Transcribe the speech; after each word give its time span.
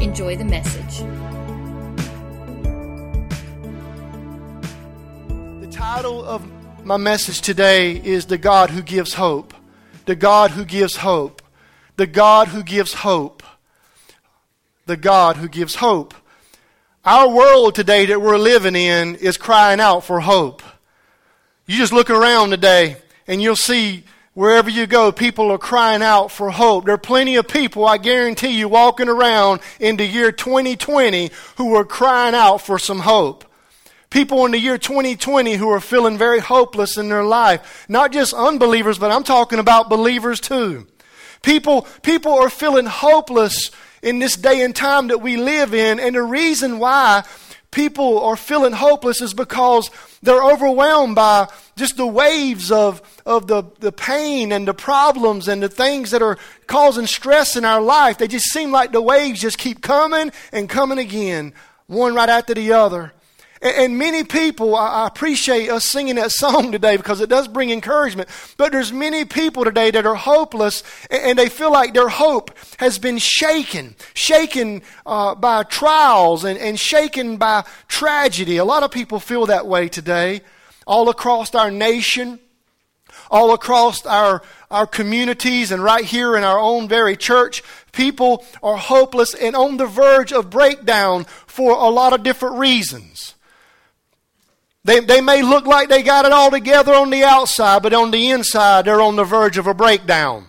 Enjoy 0.00 0.36
the 0.36 0.44
message. 0.44 0.98
The 5.60 5.68
title 5.70 6.24
of 6.24 6.44
my 6.84 6.96
message 6.96 7.40
today 7.40 7.92
is 7.92 8.26
The 8.26 8.36
God 8.36 8.70
Who 8.70 8.82
Gives 8.82 9.14
Hope. 9.14 9.54
The 10.06 10.16
God 10.16 10.50
Who 10.50 10.64
Gives 10.64 10.96
Hope. 10.96 11.42
The 11.96 12.06
God 12.06 12.48
Who 12.48 12.62
Gives 12.62 12.92
Hope. 12.92 13.42
The 14.86 14.96
God 14.96 15.36
Who 15.36 15.48
Gives 15.48 15.76
Hope. 15.76 16.12
Our 17.04 17.28
world 17.28 17.74
today 17.74 18.06
that 18.06 18.20
we're 18.20 18.36
living 18.36 18.74
in 18.74 19.14
is 19.16 19.36
crying 19.36 19.78
out 19.78 20.04
for 20.04 20.20
hope. 20.20 20.62
You 21.66 21.78
just 21.78 21.92
look 21.92 22.10
around 22.10 22.50
today 22.50 22.96
and 23.26 23.40
you'll 23.40 23.56
see 23.56 24.04
Wherever 24.34 24.68
you 24.68 24.88
go, 24.88 25.12
people 25.12 25.52
are 25.52 25.58
crying 25.58 26.02
out 26.02 26.32
for 26.32 26.50
hope. 26.50 26.86
There 26.86 26.94
are 26.94 26.98
plenty 26.98 27.36
of 27.36 27.46
people, 27.46 27.86
I 27.86 27.98
guarantee 27.98 28.58
you, 28.58 28.68
walking 28.68 29.08
around 29.08 29.60
in 29.78 29.96
the 29.96 30.04
year 30.04 30.32
2020 30.32 31.30
who 31.56 31.76
are 31.76 31.84
crying 31.84 32.34
out 32.34 32.58
for 32.58 32.76
some 32.76 32.98
hope. 32.98 33.44
People 34.10 34.44
in 34.44 34.50
the 34.50 34.58
year 34.58 34.76
2020 34.76 35.54
who 35.54 35.70
are 35.70 35.78
feeling 35.78 36.18
very 36.18 36.40
hopeless 36.40 36.96
in 36.96 37.08
their 37.08 37.22
life. 37.22 37.86
Not 37.88 38.10
just 38.10 38.34
unbelievers, 38.34 38.98
but 38.98 39.12
I'm 39.12 39.22
talking 39.22 39.60
about 39.60 39.88
believers 39.88 40.40
too. 40.40 40.88
People, 41.42 41.82
people 42.02 42.32
are 42.32 42.50
feeling 42.50 42.86
hopeless 42.86 43.70
in 44.02 44.18
this 44.18 44.36
day 44.36 44.62
and 44.62 44.74
time 44.74 45.08
that 45.08 45.22
we 45.22 45.36
live 45.36 45.74
in, 45.74 46.00
and 46.00 46.16
the 46.16 46.22
reason 46.22 46.80
why 46.80 47.22
people 47.70 48.20
are 48.24 48.36
feeling 48.36 48.72
hopeless 48.72 49.20
is 49.20 49.34
because 49.34 49.90
they're 50.24 50.42
overwhelmed 50.42 51.14
by 51.14 51.48
just 51.76 51.96
the 51.96 52.06
waves 52.06 52.72
of, 52.72 53.02
of 53.26 53.46
the, 53.46 53.64
the 53.80 53.92
pain 53.92 54.52
and 54.52 54.66
the 54.66 54.74
problems 54.74 55.48
and 55.48 55.62
the 55.62 55.68
things 55.68 56.10
that 56.10 56.22
are 56.22 56.38
causing 56.66 57.06
stress 57.06 57.56
in 57.56 57.64
our 57.64 57.80
life. 57.80 58.18
They 58.18 58.28
just 58.28 58.50
seem 58.50 58.72
like 58.72 58.92
the 58.92 59.02
waves 59.02 59.40
just 59.40 59.58
keep 59.58 59.82
coming 59.82 60.32
and 60.52 60.68
coming 60.68 60.98
again, 60.98 61.52
one 61.86 62.14
right 62.14 62.28
after 62.28 62.54
the 62.54 62.72
other. 62.72 63.12
And 63.64 63.96
many 63.96 64.24
people, 64.24 64.76
I 64.76 65.06
appreciate 65.06 65.70
us 65.70 65.86
singing 65.86 66.16
that 66.16 66.32
song 66.32 66.70
today 66.70 66.98
because 66.98 67.22
it 67.22 67.30
does 67.30 67.48
bring 67.48 67.70
encouragement. 67.70 68.28
But 68.58 68.72
there's 68.72 68.92
many 68.92 69.24
people 69.24 69.64
today 69.64 69.90
that 69.90 70.04
are 70.04 70.14
hopeless 70.14 70.82
and 71.10 71.38
they 71.38 71.48
feel 71.48 71.72
like 71.72 71.94
their 71.94 72.10
hope 72.10 72.50
has 72.76 72.98
been 72.98 73.16
shaken, 73.16 73.96
shaken 74.12 74.82
uh, 75.06 75.34
by 75.34 75.62
trials 75.62 76.44
and, 76.44 76.58
and 76.58 76.78
shaken 76.78 77.38
by 77.38 77.64
tragedy. 77.88 78.58
A 78.58 78.66
lot 78.66 78.82
of 78.82 78.90
people 78.90 79.18
feel 79.18 79.46
that 79.46 79.66
way 79.66 79.88
today, 79.88 80.42
all 80.86 81.08
across 81.08 81.54
our 81.54 81.70
nation, 81.70 82.40
all 83.30 83.54
across 83.54 84.04
our, 84.04 84.42
our 84.70 84.86
communities, 84.86 85.72
and 85.72 85.82
right 85.82 86.04
here 86.04 86.36
in 86.36 86.44
our 86.44 86.58
own 86.58 86.86
very 86.86 87.16
church. 87.16 87.62
People 87.92 88.44
are 88.62 88.76
hopeless 88.76 89.32
and 89.32 89.56
on 89.56 89.78
the 89.78 89.86
verge 89.86 90.34
of 90.34 90.50
breakdown 90.50 91.24
for 91.46 91.72
a 91.72 91.88
lot 91.88 92.12
of 92.12 92.22
different 92.22 92.58
reasons. 92.58 93.33
They, 94.84 95.00
they 95.00 95.22
may 95.22 95.42
look 95.42 95.66
like 95.66 95.88
they 95.88 96.02
got 96.02 96.26
it 96.26 96.32
all 96.32 96.50
together 96.50 96.94
on 96.94 97.08
the 97.08 97.24
outside, 97.24 97.82
but 97.82 97.94
on 97.94 98.10
the 98.10 98.30
inside, 98.30 98.84
they're 98.84 99.00
on 99.00 99.16
the 99.16 99.24
verge 99.24 99.56
of 99.56 99.66
a 99.66 99.74
breakdown. 99.74 100.46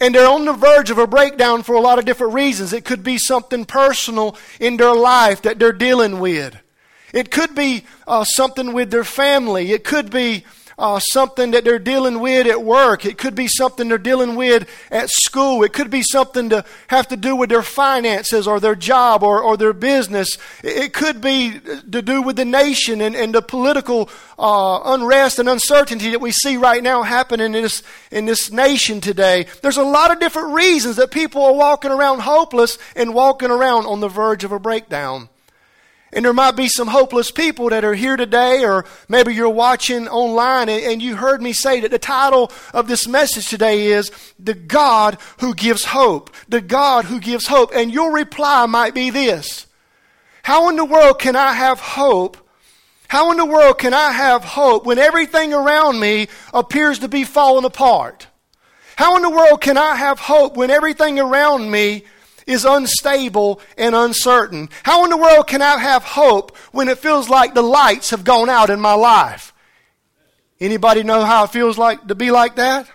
And 0.00 0.14
they're 0.14 0.28
on 0.28 0.44
the 0.44 0.52
verge 0.52 0.90
of 0.90 0.98
a 0.98 1.06
breakdown 1.06 1.62
for 1.62 1.74
a 1.74 1.80
lot 1.80 1.98
of 1.98 2.04
different 2.04 2.34
reasons. 2.34 2.72
It 2.72 2.84
could 2.84 3.02
be 3.02 3.18
something 3.18 3.64
personal 3.64 4.36
in 4.60 4.76
their 4.76 4.94
life 4.94 5.42
that 5.42 5.58
they're 5.58 5.72
dealing 5.72 6.20
with. 6.20 6.56
It 7.12 7.30
could 7.30 7.54
be 7.54 7.84
uh, 8.06 8.24
something 8.24 8.72
with 8.72 8.90
their 8.90 9.04
family. 9.04 9.72
It 9.72 9.84
could 9.84 10.10
be 10.10 10.44
uh, 10.78 10.98
something 10.98 11.52
that 11.52 11.64
they're 11.64 11.78
dealing 11.78 12.20
with 12.20 12.46
at 12.46 12.62
work. 12.62 13.04
It 13.04 13.18
could 13.18 13.34
be 13.34 13.48
something 13.48 13.88
they're 13.88 13.98
dealing 13.98 14.36
with 14.36 14.68
at 14.90 15.10
school. 15.10 15.62
It 15.62 15.72
could 15.72 15.90
be 15.90 16.02
something 16.02 16.50
to 16.50 16.64
have 16.88 17.08
to 17.08 17.16
do 17.16 17.36
with 17.36 17.50
their 17.50 17.62
finances 17.62 18.46
or 18.46 18.60
their 18.60 18.74
job 18.74 19.22
or, 19.22 19.42
or 19.42 19.56
their 19.56 19.72
business. 19.72 20.38
It 20.62 20.92
could 20.92 21.20
be 21.20 21.60
to 21.60 22.02
do 22.02 22.22
with 22.22 22.36
the 22.36 22.44
nation 22.44 23.00
and, 23.00 23.14
and 23.14 23.34
the 23.34 23.42
political 23.42 24.08
uh, 24.38 24.80
unrest 24.84 25.38
and 25.38 25.48
uncertainty 25.48 26.10
that 26.10 26.20
we 26.20 26.32
see 26.32 26.56
right 26.56 26.82
now 26.82 27.02
happening 27.02 27.54
in 27.54 27.62
this, 27.62 27.82
in 28.10 28.26
this 28.26 28.50
nation 28.50 29.00
today. 29.00 29.46
There's 29.62 29.76
a 29.76 29.82
lot 29.82 30.10
of 30.10 30.20
different 30.20 30.54
reasons 30.54 30.96
that 30.96 31.10
people 31.10 31.44
are 31.44 31.54
walking 31.54 31.90
around 31.90 32.20
hopeless 32.20 32.78
and 32.96 33.14
walking 33.14 33.50
around 33.50 33.86
on 33.86 34.00
the 34.00 34.08
verge 34.08 34.44
of 34.44 34.52
a 34.52 34.58
breakdown. 34.58 35.28
And 36.14 36.24
there 36.24 36.32
might 36.32 36.54
be 36.54 36.68
some 36.68 36.86
hopeless 36.86 37.32
people 37.32 37.70
that 37.70 37.84
are 37.84 37.94
here 37.94 38.16
today, 38.16 38.64
or 38.64 38.84
maybe 39.08 39.34
you're 39.34 39.48
watching 39.48 40.06
online 40.06 40.68
and, 40.68 40.84
and, 40.84 41.02
you 41.02 41.16
heard 41.16 41.42
me 41.42 41.52
say 41.52 41.80
that 41.80 41.90
the 41.90 41.98
title 41.98 42.52
of 42.72 42.86
this 42.86 43.08
message 43.08 43.48
today 43.48 43.86
is 43.86 44.12
The 44.38 44.54
God 44.54 45.18
Who 45.40 45.54
Gives 45.54 45.84
Hope. 45.84 46.30
The 46.48 46.60
God 46.60 47.06
Who 47.06 47.18
Gives 47.18 47.48
Hope. 47.48 47.72
And 47.74 47.92
your 47.92 48.12
reply 48.12 48.66
might 48.66 48.94
be 48.94 49.10
this 49.10 49.66
How 50.44 50.68
in 50.68 50.76
the 50.76 50.84
world 50.84 51.18
can 51.18 51.34
I 51.34 51.52
have 51.52 51.80
hope? 51.80 52.36
How 53.08 53.32
in 53.32 53.36
the 53.36 53.44
world 53.44 53.78
can 53.78 53.92
I 53.92 54.12
have 54.12 54.44
hope 54.44 54.86
when 54.86 54.98
everything 54.98 55.52
around 55.52 55.98
me 55.98 56.28
appears 56.52 57.00
to 57.00 57.08
be 57.08 57.24
falling 57.24 57.64
apart? 57.64 58.28
How 58.96 59.16
in 59.16 59.22
the 59.22 59.30
world 59.30 59.60
can 59.60 59.76
I 59.76 59.96
have 59.96 60.20
hope 60.20 60.56
when 60.56 60.70
everything 60.70 61.18
around 61.18 61.70
me 61.70 62.04
is 62.46 62.64
unstable 62.64 63.60
and 63.76 63.94
uncertain. 63.94 64.68
How 64.82 65.04
in 65.04 65.10
the 65.10 65.16
world 65.16 65.46
can 65.46 65.62
I 65.62 65.78
have 65.78 66.04
hope 66.04 66.56
when 66.72 66.88
it 66.88 66.98
feels 66.98 67.28
like 67.28 67.54
the 67.54 67.62
lights 67.62 68.10
have 68.10 68.24
gone 68.24 68.50
out 68.50 68.70
in 68.70 68.80
my 68.80 68.94
life? 68.94 69.52
Anybody 70.60 71.02
know 71.02 71.24
how 71.24 71.44
it 71.44 71.50
feels 71.50 71.78
like 71.78 72.06
to 72.06 72.14
be 72.14 72.30
like 72.30 72.56
that? 72.56 72.88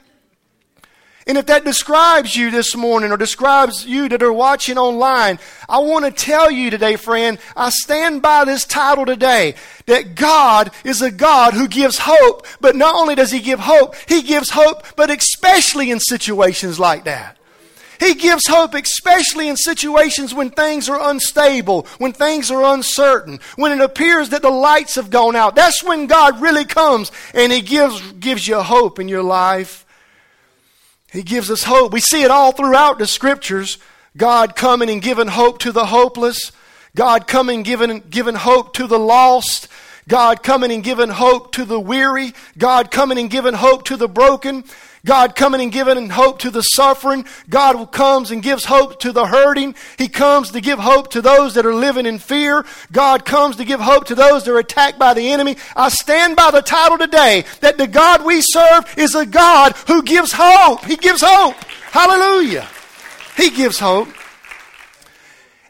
And 1.27 1.37
if 1.37 1.45
that 1.45 1.63
describes 1.63 2.35
you 2.35 2.49
this 2.49 2.75
morning 2.75 3.11
or 3.11 3.17
describes 3.17 3.85
you 3.85 4.09
that 4.09 4.23
are 4.23 4.33
watching 4.33 4.79
online, 4.79 5.37
I 5.69 5.77
want 5.77 6.05
to 6.05 6.11
tell 6.11 6.49
you 6.49 6.71
today, 6.71 6.95
friend, 6.95 7.37
I 7.55 7.69
stand 7.69 8.23
by 8.23 8.45
this 8.45 8.65
title 8.65 9.05
today 9.05 9.53
that 9.85 10.15
God 10.15 10.71
is 10.83 11.03
a 11.03 11.11
God 11.11 11.53
who 11.53 11.67
gives 11.67 11.99
hope, 11.99 12.47
but 12.59 12.75
not 12.75 12.95
only 12.95 13.13
does 13.13 13.31
He 13.31 13.41
give 13.41 13.59
hope, 13.59 13.93
He 14.07 14.23
gives 14.23 14.49
hope, 14.49 14.83
but 14.95 15.11
especially 15.11 15.91
in 15.91 15.99
situations 15.99 16.79
like 16.79 17.03
that. 17.03 17.37
He 17.99 18.13
gives 18.13 18.47
hope, 18.47 18.73
especially 18.73 19.49
in 19.49 19.57
situations 19.57 20.33
when 20.33 20.51
things 20.51 20.87
are 20.87 21.09
unstable, 21.09 21.85
when 21.97 22.13
things 22.13 22.49
are 22.49 22.73
uncertain, 22.73 23.39
when 23.57 23.73
it 23.73 23.83
appears 23.83 24.29
that 24.29 24.41
the 24.41 24.49
lights 24.49 24.95
have 24.95 25.09
gone 25.09 25.35
out. 25.35 25.55
That's 25.55 25.83
when 25.83 26.07
God 26.07 26.41
really 26.41 26.65
comes 26.65 27.11
and 27.33 27.51
He 27.51 27.61
gives, 27.61 28.01
gives 28.13 28.47
you 28.47 28.61
hope 28.61 28.99
in 28.99 29.09
your 29.09 29.23
life. 29.23 29.85
He 31.11 31.23
gives 31.23 31.51
us 31.51 31.63
hope. 31.63 31.91
We 31.91 31.99
see 31.99 32.23
it 32.23 32.31
all 32.31 32.51
throughout 32.51 32.99
the 32.99 33.07
scriptures. 33.07 33.79
God 34.15 34.55
coming 34.55 34.89
and 34.89 35.01
giving 35.01 35.27
hope 35.27 35.59
to 35.59 35.71
the 35.71 35.85
hopeless. 35.85 36.51
God 36.95 37.27
coming 37.27 37.57
and 37.57 37.65
giving, 37.65 38.03
giving 38.09 38.35
hope 38.35 38.73
to 38.75 38.87
the 38.87 38.99
lost. 38.99 39.67
God 40.07 40.41
coming 40.41 40.71
and 40.71 40.83
giving 40.83 41.09
hope 41.09 41.51
to 41.53 41.65
the 41.65 41.79
weary. 41.79 42.33
God 42.57 42.91
coming 42.91 43.17
and 43.17 43.29
giving 43.29 43.53
hope 43.53 43.85
to 43.85 43.97
the 43.97 44.07
broken. 44.07 44.63
God 45.05 45.35
coming 45.35 45.61
and 45.61 45.71
giving 45.71 46.09
hope 46.09 46.39
to 46.39 46.51
the 46.51 46.61
suffering. 46.61 47.25
God 47.49 47.91
comes 47.91 48.31
and 48.31 48.43
gives 48.43 48.65
hope 48.65 48.99
to 49.01 49.11
the 49.11 49.25
hurting. 49.25 49.75
He 49.97 50.07
comes 50.07 50.51
to 50.51 50.61
give 50.61 50.79
hope 50.79 51.11
to 51.11 51.21
those 51.21 51.53
that 51.55 51.65
are 51.65 51.73
living 51.73 52.05
in 52.05 52.19
fear. 52.19 52.65
God 52.91 53.25
comes 53.25 53.55
to 53.57 53.65
give 53.65 53.79
hope 53.79 54.05
to 54.05 54.15
those 54.15 54.43
that 54.43 54.51
are 54.51 54.59
attacked 54.59 54.99
by 54.99 55.13
the 55.13 55.31
enemy. 55.31 55.57
I 55.75 55.89
stand 55.89 56.35
by 56.35 56.51
the 56.51 56.61
title 56.61 56.97
today 56.97 57.45
that 57.61 57.77
the 57.77 57.87
God 57.87 58.25
we 58.25 58.41
serve 58.41 58.93
is 58.97 59.15
a 59.15 59.25
God 59.25 59.73
who 59.87 60.03
gives 60.03 60.33
hope. 60.35 60.85
He 60.85 60.97
gives 60.97 61.21
hope. 61.25 61.55
Hallelujah. 61.91 62.67
He 63.37 63.49
gives 63.49 63.79
hope. 63.79 64.09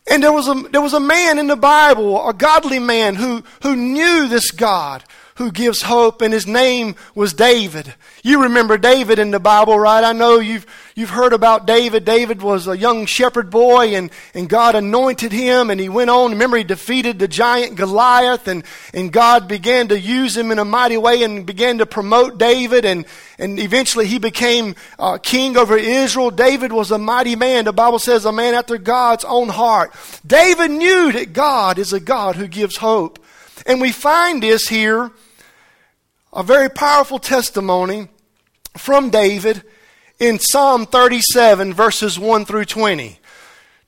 And 0.10 0.24
there 0.24 0.34
was 0.34 0.48
a, 0.48 0.56
there 0.72 0.82
was 0.82 0.94
a 0.94 1.00
man 1.00 1.38
in 1.38 1.46
the 1.46 1.56
Bible, 1.56 2.28
a 2.28 2.34
godly 2.34 2.80
man 2.80 3.16
who, 3.16 3.44
who 3.62 3.76
knew 3.76 4.28
this 4.28 4.50
God, 4.50 5.04
who 5.40 5.52
gives 5.52 5.82
hope, 5.84 6.22
and 6.22 6.34
his 6.34 6.46
name 6.46 6.96
was 7.16 7.34
David. 7.34 7.96
You 8.24 8.44
remember 8.44 8.78
David 8.78 9.20
in 9.20 9.32
the 9.32 9.40
Bible, 9.40 9.80
right? 9.80 10.04
I 10.04 10.12
know 10.12 10.40
you've, 10.40 10.66
you've 10.96 11.12
heard 11.12 11.32
about 11.32 11.66
David. 11.66 12.04
David 12.04 12.42
was 12.42 12.68
a 12.68 12.78
young 12.78 13.06
shepherd 13.06 13.50
boy, 13.50 13.96
and, 13.96 14.12
and 14.34 14.50
God 14.50 14.76
anointed 14.76 15.32
him, 15.32 15.70
and 15.70 15.80
he 15.80 15.88
went 15.88 16.10
on. 16.10 16.32
Remember, 16.32 16.58
he 16.58 16.66
defeated 16.66 17.20
the 17.20 17.28
giant 17.30 17.78
Goliath, 17.78 18.50
and, 18.50 18.66
and 18.94 19.14
God 19.14 19.48
began 19.48 19.88
to 19.88 19.98
use 19.98 20.36
him 20.36 20.52
in 20.52 20.60
a 20.60 20.66
mighty 20.66 20.98
way 20.98 21.24
and 21.24 21.46
began 21.46 21.78
to 21.78 21.86
promote 21.86 22.38
David, 22.38 22.84
and, 22.84 23.06
and 23.38 23.62
eventually 23.62 24.08
he 24.08 24.20
became 24.20 24.76
uh, 25.00 25.20
king 25.20 25.56
over 25.56 25.78
Israel. 25.78 26.32
David 26.32 26.74
was 26.74 26.92
a 26.92 26.98
mighty 26.98 27.38
man. 27.38 27.64
The 27.64 27.72
Bible 27.72 28.00
says 28.00 28.26
a 28.26 28.34
man 28.34 28.56
after 28.56 28.78
God's 28.78 29.24
own 29.24 29.48
heart. 29.48 29.94
David 30.28 30.72
knew 30.72 31.14
that 31.14 31.32
God 31.32 31.80
is 31.80 31.94
a 31.94 32.02
God 32.02 32.36
who 32.36 32.46
gives 32.46 32.76
hope. 32.76 33.20
And 33.66 33.80
we 33.80 33.94
find 33.94 34.44
this 34.44 34.68
here 34.68 35.12
a 36.32 36.44
very 36.44 36.70
powerful 36.70 37.20
testimony 37.20 38.08
from 38.78 39.10
David 39.10 39.64
in 40.20 40.40
Psalm 40.40 40.86
37, 40.86 41.74
verses 41.74 42.20
1 42.20 42.46
through 42.46 42.66
20. 42.66 43.20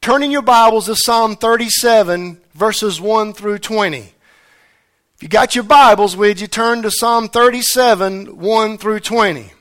Turn 0.01 0.23
in 0.23 0.31
your 0.31 0.41
Bibles 0.41 0.87
to 0.87 0.95
Psalm 0.95 1.35
37, 1.35 2.41
verses 2.53 2.99
1 2.99 3.33
through 3.33 3.59
20. 3.59 3.97
If 3.99 4.13
you 5.19 5.29
got 5.29 5.53
your 5.53 5.63
Bibles, 5.63 6.17
would 6.17 6.41
you 6.41 6.47
turn 6.47 6.81
to 6.81 6.89
Psalm 6.89 7.29
37, 7.29 8.37
1 8.39 8.77
through 8.79 8.99
20? 9.01 9.51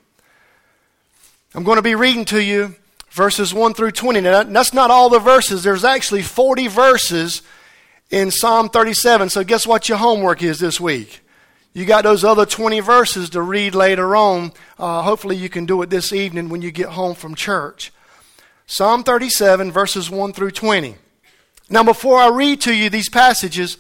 I'm 1.54 1.64
going 1.64 1.76
to 1.76 1.82
be 1.82 1.94
reading 1.94 2.24
to 2.26 2.42
you 2.42 2.76
verses 3.10 3.52
1 3.52 3.74
through 3.74 3.90
20. 3.90 4.22
Now, 4.22 4.44
that's 4.44 4.72
not 4.72 4.90
all 4.90 5.10
the 5.10 5.18
verses. 5.18 5.62
There's 5.62 5.84
actually 5.84 6.22
40 6.22 6.68
verses 6.68 7.42
in 8.08 8.30
Psalm 8.30 8.70
37. 8.70 9.28
So, 9.28 9.44
guess 9.44 9.66
what 9.66 9.88
your 9.88 9.98
homework 9.98 10.42
is 10.42 10.60
this 10.60 10.80
week? 10.80 11.20
You 11.72 11.84
got 11.84 12.02
those 12.02 12.24
other 12.24 12.46
20 12.46 12.80
verses 12.80 13.30
to 13.30 13.42
read 13.42 13.76
later 13.76 14.16
on. 14.16 14.52
Uh, 14.76 15.02
hopefully, 15.02 15.36
you 15.36 15.48
can 15.48 15.66
do 15.66 15.82
it 15.82 15.90
this 15.90 16.12
evening 16.12 16.48
when 16.48 16.62
you 16.62 16.72
get 16.72 16.88
home 16.88 17.14
from 17.14 17.36
church. 17.36 17.92
Psalm 18.66 19.04
37, 19.04 19.70
verses 19.70 20.10
1 20.10 20.32
through 20.32 20.50
20. 20.50 20.96
Now, 21.68 21.84
before 21.84 22.18
I 22.18 22.28
read 22.28 22.60
to 22.62 22.74
you 22.74 22.90
these 22.90 23.08
passages, 23.08 23.78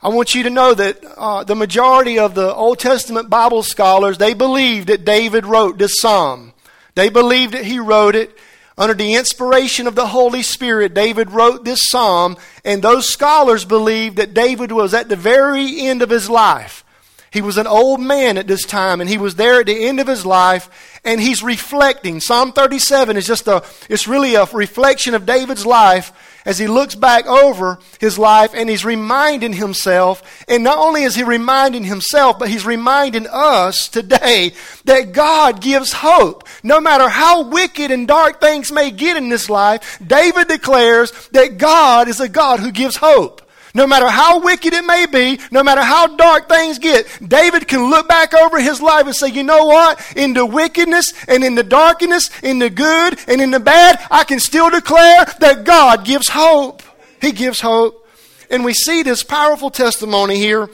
I 0.00 0.08
want 0.10 0.36
you 0.36 0.44
to 0.44 0.50
know 0.50 0.74
that 0.74 1.04
uh, 1.16 1.42
the 1.42 1.56
majority 1.56 2.20
of 2.20 2.36
the 2.36 2.54
Old 2.54 2.78
Testament 2.78 3.28
Bible 3.28 3.64
scholars, 3.64 4.18
they 4.18 4.34
believe 4.34 4.86
that 4.86 5.04
David 5.04 5.44
wrote 5.44 5.76
this 5.76 6.00
psalm. 6.00 6.52
They 6.94 7.08
believe 7.08 7.50
that 7.50 7.64
he 7.64 7.80
wrote 7.80 8.14
it 8.14 8.36
under 8.76 8.94
the 8.94 9.14
inspiration 9.14 9.88
of 9.88 9.96
the 9.96 10.06
Holy 10.06 10.44
Spirit. 10.44 10.94
David 10.94 11.32
wrote 11.32 11.64
this 11.64 11.90
psalm, 11.90 12.36
and 12.64 12.80
those 12.80 13.08
scholars 13.08 13.64
believe 13.64 14.14
that 14.16 14.34
David 14.34 14.70
was 14.70 14.94
at 14.94 15.08
the 15.08 15.16
very 15.16 15.80
end 15.80 16.02
of 16.02 16.10
his 16.10 16.30
life. 16.30 16.84
He 17.30 17.42
was 17.42 17.58
an 17.58 17.66
old 17.66 18.00
man 18.00 18.38
at 18.38 18.46
this 18.46 18.64
time, 18.64 19.00
and 19.00 19.08
he 19.08 19.18
was 19.18 19.34
there 19.34 19.60
at 19.60 19.66
the 19.66 19.86
end 19.86 20.00
of 20.00 20.06
his 20.06 20.24
life, 20.24 21.00
and 21.04 21.20
he's 21.20 21.42
reflecting. 21.42 22.20
Psalm 22.20 22.52
37 22.52 23.16
is 23.16 23.26
just 23.26 23.46
a, 23.48 23.64
it's 23.88 24.08
really 24.08 24.34
a 24.34 24.46
reflection 24.46 25.14
of 25.14 25.26
David's 25.26 25.66
life 25.66 26.12
as 26.48 26.58
he 26.58 26.66
looks 26.66 26.94
back 26.94 27.26
over 27.26 27.78
his 28.00 28.18
life 28.18 28.54
and 28.54 28.70
he's 28.70 28.84
reminding 28.84 29.52
himself, 29.52 30.44
and 30.48 30.64
not 30.64 30.78
only 30.78 31.02
is 31.02 31.14
he 31.14 31.22
reminding 31.22 31.84
himself, 31.84 32.38
but 32.38 32.48
he's 32.48 32.64
reminding 32.64 33.26
us 33.26 33.88
today 33.88 34.54
that 34.86 35.12
God 35.12 35.60
gives 35.60 35.92
hope. 35.92 36.48
No 36.62 36.80
matter 36.80 37.08
how 37.08 37.42
wicked 37.48 37.90
and 37.90 38.08
dark 38.08 38.40
things 38.40 38.72
may 38.72 38.90
get 38.90 39.18
in 39.18 39.28
this 39.28 39.50
life, 39.50 40.00
David 40.04 40.48
declares 40.48 41.10
that 41.28 41.58
God 41.58 42.08
is 42.08 42.20
a 42.20 42.28
God 42.30 42.60
who 42.60 42.72
gives 42.72 42.96
hope. 42.96 43.42
No 43.78 43.86
matter 43.86 44.08
how 44.08 44.40
wicked 44.40 44.72
it 44.72 44.84
may 44.84 45.06
be, 45.06 45.38
no 45.52 45.62
matter 45.62 45.82
how 45.82 46.08
dark 46.08 46.48
things 46.48 46.80
get, 46.80 47.06
David 47.24 47.68
can 47.68 47.88
look 47.88 48.08
back 48.08 48.34
over 48.34 48.60
his 48.60 48.82
life 48.82 49.06
and 49.06 49.14
say, 49.14 49.28
you 49.28 49.44
know 49.44 49.66
what? 49.66 50.04
In 50.16 50.32
the 50.34 50.44
wickedness 50.44 51.14
and 51.28 51.44
in 51.44 51.54
the 51.54 51.62
darkness, 51.62 52.28
in 52.42 52.58
the 52.58 52.70
good 52.70 53.20
and 53.28 53.40
in 53.40 53.52
the 53.52 53.60
bad, 53.60 54.04
I 54.10 54.24
can 54.24 54.40
still 54.40 54.68
declare 54.68 55.26
that 55.38 55.62
God 55.62 56.04
gives 56.04 56.28
hope. 56.28 56.82
He 57.20 57.30
gives 57.30 57.60
hope. 57.60 58.04
And 58.50 58.64
we 58.64 58.74
see 58.74 59.04
this 59.04 59.22
powerful 59.22 59.70
testimony 59.70 60.38
here 60.38 60.68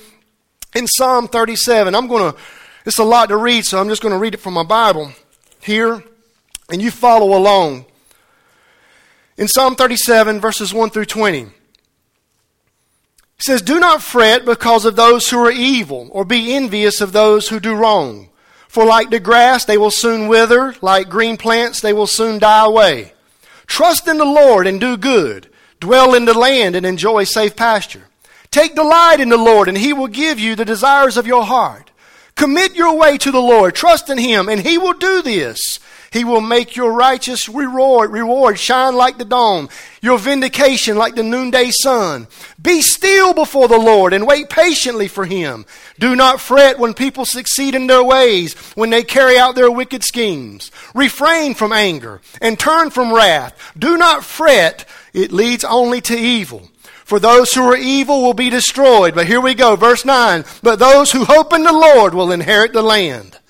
in 0.74 0.86
Psalm 0.86 1.28
37. 1.28 1.94
I'm 1.94 2.06
going 2.06 2.32
to, 2.32 2.38
it's 2.86 2.98
a 2.98 3.04
lot 3.04 3.28
to 3.28 3.36
read, 3.36 3.66
so 3.66 3.78
I'm 3.78 3.90
just 3.90 4.00
going 4.00 4.14
to 4.14 4.18
read 4.18 4.32
it 4.32 4.40
from 4.40 4.54
my 4.54 4.64
Bible 4.64 5.12
here, 5.60 6.02
and 6.70 6.80
you 6.80 6.90
follow 6.90 7.36
along. 7.36 7.84
In 9.36 9.46
Psalm 9.46 9.76
37, 9.76 10.40
verses 10.40 10.72
1 10.72 10.88
through 10.88 11.04
20. 11.04 11.48
Says, 13.44 13.60
Do 13.60 13.78
not 13.78 14.00
fret 14.00 14.46
because 14.46 14.86
of 14.86 14.96
those 14.96 15.28
who 15.28 15.38
are 15.44 15.50
evil, 15.50 16.08
or 16.12 16.24
be 16.24 16.54
envious 16.54 17.02
of 17.02 17.12
those 17.12 17.50
who 17.50 17.60
do 17.60 17.74
wrong. 17.74 18.30
For 18.68 18.86
like 18.86 19.10
the 19.10 19.20
grass, 19.20 19.66
they 19.66 19.76
will 19.76 19.90
soon 19.90 20.28
wither, 20.28 20.74
like 20.80 21.10
green 21.10 21.36
plants, 21.36 21.82
they 21.82 21.92
will 21.92 22.06
soon 22.06 22.38
die 22.38 22.64
away. 22.64 23.12
Trust 23.66 24.08
in 24.08 24.16
the 24.16 24.24
Lord 24.24 24.66
and 24.66 24.80
do 24.80 24.96
good. 24.96 25.50
Dwell 25.78 26.14
in 26.14 26.24
the 26.24 26.32
land 26.32 26.74
and 26.74 26.86
enjoy 26.86 27.24
safe 27.24 27.54
pasture. 27.54 28.04
Take 28.50 28.76
delight 28.76 29.20
in 29.20 29.28
the 29.28 29.36
Lord, 29.36 29.68
and 29.68 29.76
he 29.76 29.92
will 29.92 30.06
give 30.06 30.40
you 30.40 30.56
the 30.56 30.64
desires 30.64 31.18
of 31.18 31.26
your 31.26 31.44
heart. 31.44 31.90
Commit 32.36 32.74
your 32.74 32.96
way 32.96 33.18
to 33.18 33.30
the 33.30 33.42
Lord. 33.42 33.74
Trust 33.74 34.08
in 34.08 34.16
him, 34.16 34.48
and 34.48 34.62
he 34.62 34.78
will 34.78 34.94
do 34.94 35.20
this. 35.20 35.80
He 36.14 36.22
will 36.22 36.40
make 36.40 36.76
your 36.76 36.92
righteous 36.92 37.48
reward, 37.48 38.12
reward 38.12 38.56
shine 38.56 38.94
like 38.94 39.18
the 39.18 39.24
dawn, 39.24 39.68
your 40.00 40.16
vindication 40.16 40.96
like 40.96 41.16
the 41.16 41.24
noonday 41.24 41.72
sun. 41.72 42.28
Be 42.62 42.82
still 42.82 43.34
before 43.34 43.66
the 43.66 43.80
Lord 43.80 44.12
and 44.12 44.24
wait 44.24 44.48
patiently 44.48 45.08
for 45.08 45.24
him. 45.24 45.66
Do 45.98 46.14
not 46.14 46.40
fret 46.40 46.78
when 46.78 46.94
people 46.94 47.24
succeed 47.24 47.74
in 47.74 47.88
their 47.88 48.04
ways, 48.04 48.54
when 48.76 48.90
they 48.90 49.02
carry 49.02 49.36
out 49.36 49.56
their 49.56 49.72
wicked 49.72 50.04
schemes. 50.04 50.70
Refrain 50.94 51.52
from 51.52 51.72
anger 51.72 52.20
and 52.40 52.60
turn 52.60 52.90
from 52.90 53.12
wrath. 53.12 53.72
Do 53.76 53.96
not 53.96 54.22
fret, 54.22 54.84
it 55.14 55.32
leads 55.32 55.64
only 55.64 56.00
to 56.02 56.16
evil. 56.16 56.70
For 57.04 57.18
those 57.18 57.52
who 57.52 57.64
are 57.64 57.76
evil 57.76 58.22
will 58.22 58.34
be 58.34 58.50
destroyed. 58.50 59.16
But 59.16 59.26
here 59.26 59.40
we 59.40 59.54
go, 59.56 59.74
verse 59.74 60.04
9. 60.04 60.44
But 60.62 60.78
those 60.78 61.10
who 61.10 61.24
hope 61.24 61.52
in 61.52 61.64
the 61.64 61.72
Lord 61.72 62.14
will 62.14 62.30
inherit 62.30 62.72
the 62.72 62.82
land. 62.82 63.40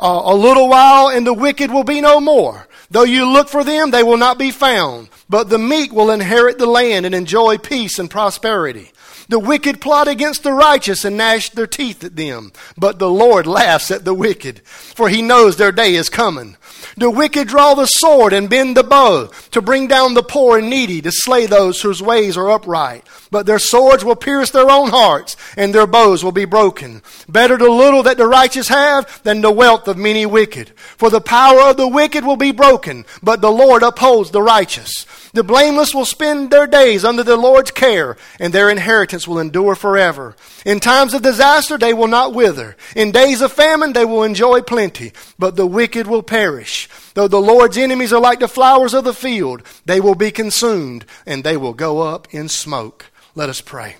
Uh, 0.00 0.22
a 0.24 0.34
little 0.34 0.66
while 0.68 1.08
and 1.08 1.26
the 1.26 1.34
wicked 1.34 1.70
will 1.70 1.84
be 1.84 2.00
no 2.00 2.20
more. 2.20 2.66
Though 2.90 3.04
you 3.04 3.30
look 3.30 3.50
for 3.50 3.62
them, 3.62 3.90
they 3.90 4.02
will 4.02 4.16
not 4.16 4.38
be 4.38 4.50
found. 4.50 5.10
But 5.28 5.50
the 5.50 5.58
meek 5.58 5.92
will 5.92 6.10
inherit 6.10 6.58
the 6.58 6.66
land 6.66 7.04
and 7.04 7.14
enjoy 7.14 7.58
peace 7.58 7.98
and 7.98 8.10
prosperity. 8.10 8.92
The 9.30 9.38
wicked 9.38 9.80
plot 9.80 10.08
against 10.08 10.42
the 10.42 10.52
righteous 10.52 11.04
and 11.04 11.16
gnash 11.16 11.50
their 11.50 11.68
teeth 11.68 12.02
at 12.02 12.16
them. 12.16 12.50
But 12.76 12.98
the 12.98 13.08
Lord 13.08 13.46
laughs 13.46 13.92
at 13.92 14.04
the 14.04 14.12
wicked, 14.12 14.60
for 14.64 15.08
he 15.08 15.22
knows 15.22 15.56
their 15.56 15.70
day 15.70 15.94
is 15.94 16.08
coming. 16.08 16.56
The 16.96 17.10
wicked 17.10 17.46
draw 17.46 17.74
the 17.74 17.86
sword 17.86 18.32
and 18.32 18.50
bend 18.50 18.76
the 18.76 18.82
bow 18.82 19.30
to 19.52 19.62
bring 19.62 19.86
down 19.86 20.14
the 20.14 20.24
poor 20.24 20.58
and 20.58 20.68
needy, 20.68 21.00
to 21.02 21.12
slay 21.12 21.46
those 21.46 21.80
whose 21.80 22.02
ways 22.02 22.36
are 22.36 22.50
upright. 22.50 23.06
But 23.30 23.46
their 23.46 23.60
swords 23.60 24.04
will 24.04 24.16
pierce 24.16 24.50
their 24.50 24.68
own 24.68 24.90
hearts, 24.90 25.36
and 25.56 25.72
their 25.72 25.86
bows 25.86 26.24
will 26.24 26.32
be 26.32 26.44
broken. 26.44 27.00
Better 27.28 27.56
the 27.56 27.70
little 27.70 28.02
that 28.02 28.16
the 28.16 28.26
righteous 28.26 28.66
have 28.66 29.22
than 29.22 29.42
the 29.42 29.52
wealth 29.52 29.86
of 29.86 29.96
many 29.96 30.26
wicked. 30.26 30.70
For 30.96 31.08
the 31.08 31.20
power 31.20 31.60
of 31.70 31.76
the 31.76 31.86
wicked 31.86 32.24
will 32.24 32.36
be 32.36 32.50
broken, 32.50 33.04
but 33.22 33.40
the 33.40 33.52
Lord 33.52 33.84
upholds 33.84 34.32
the 34.32 34.42
righteous. 34.42 35.06
The 35.32 35.44
blameless 35.44 35.94
will 35.94 36.04
spend 36.04 36.50
their 36.50 36.66
days 36.66 37.04
under 37.04 37.22
the 37.22 37.36
Lord's 37.36 37.70
care, 37.70 38.16
and 38.40 38.52
their 38.52 38.68
inheritance 38.68 39.28
will 39.28 39.38
endure 39.38 39.76
forever. 39.76 40.34
In 40.66 40.80
times 40.80 41.14
of 41.14 41.22
disaster, 41.22 41.78
they 41.78 41.94
will 41.94 42.08
not 42.08 42.34
wither. 42.34 42.76
In 42.96 43.12
days 43.12 43.40
of 43.40 43.52
famine, 43.52 43.92
they 43.92 44.04
will 44.04 44.24
enjoy 44.24 44.60
plenty, 44.60 45.12
but 45.38 45.54
the 45.54 45.66
wicked 45.66 46.08
will 46.08 46.24
perish. 46.24 46.88
Though 47.14 47.28
the 47.28 47.40
Lord's 47.40 47.78
enemies 47.78 48.12
are 48.12 48.20
like 48.20 48.40
the 48.40 48.48
flowers 48.48 48.92
of 48.92 49.04
the 49.04 49.14
field, 49.14 49.62
they 49.84 50.00
will 50.00 50.16
be 50.16 50.32
consumed, 50.32 51.04
and 51.26 51.44
they 51.44 51.56
will 51.56 51.74
go 51.74 52.00
up 52.00 52.26
in 52.34 52.48
smoke. 52.48 53.06
Let 53.36 53.48
us 53.48 53.60
pray. 53.60 53.96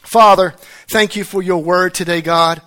Father, 0.00 0.54
thank 0.88 1.14
you 1.14 1.22
for 1.22 1.42
your 1.42 1.62
word 1.62 1.94
today, 1.94 2.22
God. 2.22 2.60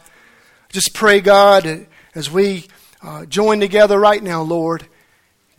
Just 0.69 0.93
pray, 0.93 1.19
God, 1.19 1.87
as 2.15 2.31
we 2.31 2.67
uh, 3.01 3.25
join 3.25 3.59
together 3.59 3.99
right 3.99 4.23
now, 4.23 4.41
Lord 4.41 4.87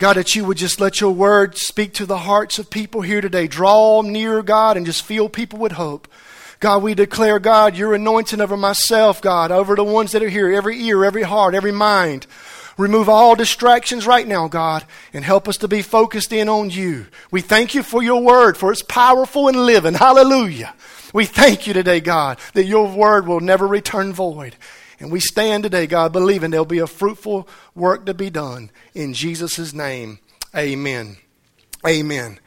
God, 0.01 0.17
that 0.17 0.35
you 0.35 0.45
would 0.45 0.57
just 0.57 0.81
let 0.81 0.99
your 0.99 1.11
word 1.11 1.55
speak 1.59 1.93
to 1.93 2.07
the 2.07 2.17
hearts 2.17 2.57
of 2.57 2.71
people 2.71 3.01
here 3.01 3.21
today. 3.21 3.45
Draw 3.45 4.01
near, 4.01 4.41
God, 4.41 4.75
and 4.75 4.83
just 4.83 5.03
fill 5.03 5.29
people 5.29 5.59
with 5.59 5.73
hope. 5.73 6.07
God, 6.59 6.81
we 6.81 6.95
declare, 6.95 7.37
God, 7.37 7.77
your 7.77 7.93
anointing 7.93 8.41
over 8.41 8.57
myself, 8.57 9.21
God, 9.21 9.51
over 9.51 9.75
the 9.75 9.83
ones 9.83 10.13
that 10.13 10.23
are 10.23 10.29
here, 10.29 10.51
every 10.51 10.81
ear, 10.85 11.05
every 11.05 11.21
heart, 11.21 11.53
every 11.53 11.71
mind. 11.71 12.25
Remove 12.79 13.09
all 13.09 13.35
distractions 13.35 14.07
right 14.07 14.27
now, 14.27 14.47
God, 14.47 14.85
and 15.13 15.23
help 15.23 15.47
us 15.47 15.57
to 15.57 15.67
be 15.67 15.83
focused 15.83 16.33
in 16.33 16.49
on 16.49 16.71
you. 16.71 17.05
We 17.29 17.41
thank 17.41 17.75
you 17.75 17.83
for 17.83 18.01
your 18.01 18.23
word, 18.23 18.57
for 18.57 18.71
it's 18.71 18.81
powerful 18.81 19.49
and 19.49 19.67
living. 19.67 19.93
Hallelujah. 19.93 20.73
We 21.13 21.25
thank 21.25 21.67
you 21.67 21.75
today, 21.75 21.99
God, 21.99 22.39
that 22.55 22.65
your 22.65 22.87
word 22.87 23.27
will 23.27 23.39
never 23.39 23.67
return 23.67 24.13
void. 24.13 24.55
And 25.01 25.11
we 25.11 25.19
stand 25.19 25.63
today, 25.63 25.87
God, 25.87 26.13
believing 26.13 26.51
there'll 26.51 26.63
be 26.63 26.77
a 26.77 26.85
fruitful 26.85 27.49
work 27.73 28.05
to 28.05 28.13
be 28.13 28.29
done. 28.29 28.69
In 28.93 29.13
Jesus' 29.15 29.73
name, 29.73 30.19
amen. 30.55 31.17
Amen. 31.85 32.39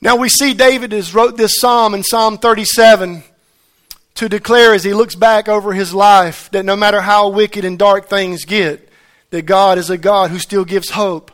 Now 0.00 0.14
we 0.14 0.28
see 0.28 0.54
David 0.54 0.92
has 0.92 1.12
wrote 1.12 1.36
this 1.36 1.58
psalm 1.58 1.92
in 1.92 2.04
Psalm 2.04 2.38
37 2.38 3.24
to 4.14 4.28
declare 4.28 4.72
as 4.72 4.84
he 4.84 4.94
looks 4.94 5.16
back 5.16 5.48
over 5.48 5.72
his 5.72 5.92
life 5.92 6.48
that 6.52 6.64
no 6.64 6.76
matter 6.76 7.00
how 7.00 7.28
wicked 7.28 7.64
and 7.64 7.76
dark 7.76 8.08
things 8.08 8.44
get, 8.44 8.88
that 9.30 9.42
God 9.42 9.76
is 9.76 9.90
a 9.90 9.98
God 9.98 10.30
who 10.30 10.38
still 10.38 10.64
gives 10.64 10.90
hope. 10.90 11.32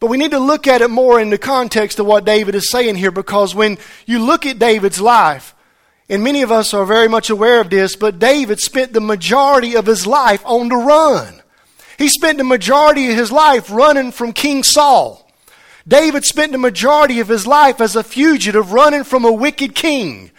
But 0.00 0.08
we 0.08 0.16
need 0.16 0.32
to 0.32 0.40
look 0.40 0.66
at 0.66 0.80
it 0.80 0.90
more 0.90 1.20
in 1.20 1.30
the 1.30 1.38
context 1.38 2.00
of 2.00 2.06
what 2.06 2.24
David 2.24 2.56
is 2.56 2.68
saying 2.68 2.96
here 2.96 3.12
because 3.12 3.54
when 3.54 3.78
you 4.06 4.18
look 4.24 4.44
at 4.44 4.58
David's 4.58 5.00
life, 5.00 5.54
and 6.08 6.22
many 6.22 6.42
of 6.42 6.52
us 6.52 6.74
are 6.74 6.84
very 6.84 7.08
much 7.08 7.30
aware 7.30 7.60
of 7.60 7.70
this, 7.70 7.96
but 7.96 8.18
David 8.18 8.60
spent 8.60 8.92
the 8.92 9.00
majority 9.00 9.76
of 9.76 9.86
his 9.86 10.06
life 10.06 10.42
on 10.44 10.68
the 10.68 10.76
run. 10.76 11.42
He 11.98 12.08
spent 12.08 12.38
the 12.38 12.44
majority 12.44 13.10
of 13.10 13.16
his 13.16 13.30
life 13.30 13.70
running 13.70 14.12
from 14.12 14.32
King 14.32 14.62
Saul. 14.62 15.30
David 15.86 16.24
spent 16.24 16.52
the 16.52 16.58
majority 16.58 17.20
of 17.20 17.28
his 17.28 17.46
life 17.46 17.80
as 17.80 17.96
a 17.96 18.04
fugitive 18.04 18.72
running 18.72 19.04
from 19.04 19.24
a 19.24 19.32
wicked 19.32 19.74
king. 19.74 20.30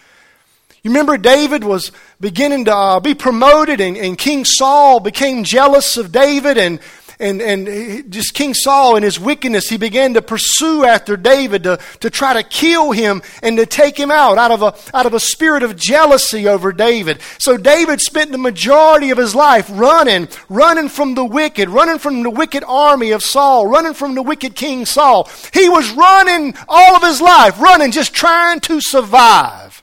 You 0.84 0.91
remember 0.91 1.17
David 1.17 1.63
was 1.63 1.93
beginning 2.20 2.65
to 2.65 2.75
uh, 2.75 3.00
be 3.00 3.13
promoted, 3.13 3.79
and, 3.79 3.96
and 3.96 4.17
King 4.17 4.43
Saul 4.43 5.00
became 5.00 5.46
jealous 5.46 5.96
of 5.96 6.12
David, 6.12 6.58
and 6.58 6.79
and, 7.24 7.42
and 7.42 8.12
just 8.12 8.34
King 8.34 8.53
Saul 8.53 8.96
in 8.96 9.03
his 9.03 9.20
wickedness, 9.20 9.70
he 9.70 9.77
began 9.77 10.13
to 10.15 10.22
pursue 10.22 10.84
after 10.84 11.15
David 11.15 11.63
to, 11.63 11.80
to 12.01 12.10
try 12.10 12.34
to 12.34 12.44
kill 12.44 12.92
him 12.92 13.22
and 13.42 13.58
to 13.58 13.65
take 13.65 13.98
him 13.98 14.12
out 14.12 14.38
out 14.38 14.51
of, 14.51 14.62
a, 14.62 14.75
out 14.96 15.06
of 15.06 15.13
a 15.13 15.20
spirit 15.20 15.63
of 15.63 15.75
jealousy 15.75 16.48
over 16.48 16.72
David. 16.74 17.20
So 17.39 17.58
David 17.58 18.01
spent 18.01 18.32
the 18.32 18.38
majority 18.38 19.10
of 19.10 19.18
his 19.18 19.34
life 19.34 19.70
running, 19.72 20.27
running 20.50 20.89
from 20.89 21.15
the 21.15 21.25
wicked, 21.25 21.70
running 21.70 22.00
from 22.00 22.24
the 22.24 22.30
wicked 22.30 22.63
army 22.68 23.12
of 23.12 23.24
Saul, 23.24 23.68
running 23.68 23.94
from 23.94 24.15
the 24.15 24.24
wicked 24.24 24.56
King 24.56 24.86
Saul. 24.86 25.30
He 25.53 25.70
was 25.70 25.92
running 25.92 26.56
all 26.68 26.96
of 26.96 27.03
his 27.03 27.22
life, 27.22 27.60
running, 27.60 27.92
just 27.92 28.13
trying 28.13 28.60
to 28.62 28.82
survive. 28.82 29.83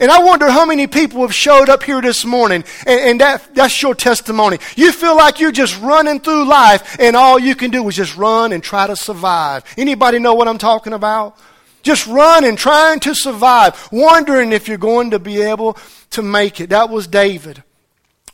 And 0.00 0.10
I 0.10 0.22
wonder 0.24 0.50
how 0.50 0.66
many 0.66 0.86
people 0.86 1.20
have 1.22 1.34
showed 1.34 1.68
up 1.68 1.84
here 1.84 2.02
this 2.02 2.24
morning, 2.24 2.64
and, 2.86 3.00
and, 3.00 3.20
that, 3.20 3.54
that's 3.54 3.80
your 3.80 3.94
testimony. 3.94 4.58
You 4.76 4.90
feel 4.90 5.16
like 5.16 5.38
you're 5.38 5.52
just 5.52 5.80
running 5.80 6.18
through 6.18 6.46
life, 6.46 6.96
and 6.98 7.14
all 7.14 7.38
you 7.38 7.54
can 7.54 7.70
do 7.70 7.86
is 7.88 7.94
just 7.94 8.16
run 8.16 8.52
and 8.52 8.62
try 8.62 8.88
to 8.88 8.96
survive. 8.96 9.62
Anybody 9.76 10.18
know 10.18 10.34
what 10.34 10.48
I'm 10.48 10.58
talking 10.58 10.92
about? 10.92 11.38
Just 11.82 12.06
running, 12.06 12.56
trying 12.56 12.98
to 13.00 13.14
survive, 13.14 13.88
wondering 13.92 14.52
if 14.52 14.66
you're 14.66 14.78
going 14.78 15.10
to 15.12 15.18
be 15.18 15.40
able 15.42 15.78
to 16.10 16.22
make 16.22 16.60
it. 16.60 16.70
That 16.70 16.90
was 16.90 17.06
David. 17.06 17.62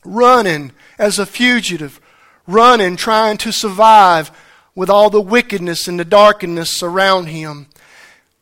Running 0.02 0.72
as 0.98 1.18
a 1.18 1.26
fugitive, 1.26 2.00
running, 2.46 2.96
trying 2.96 3.36
to 3.38 3.52
survive 3.52 4.30
with 4.74 4.88
all 4.88 5.10
the 5.10 5.20
wickedness 5.20 5.88
and 5.88 6.00
the 6.00 6.04
darkness 6.06 6.82
around 6.82 7.26
him. 7.26 7.66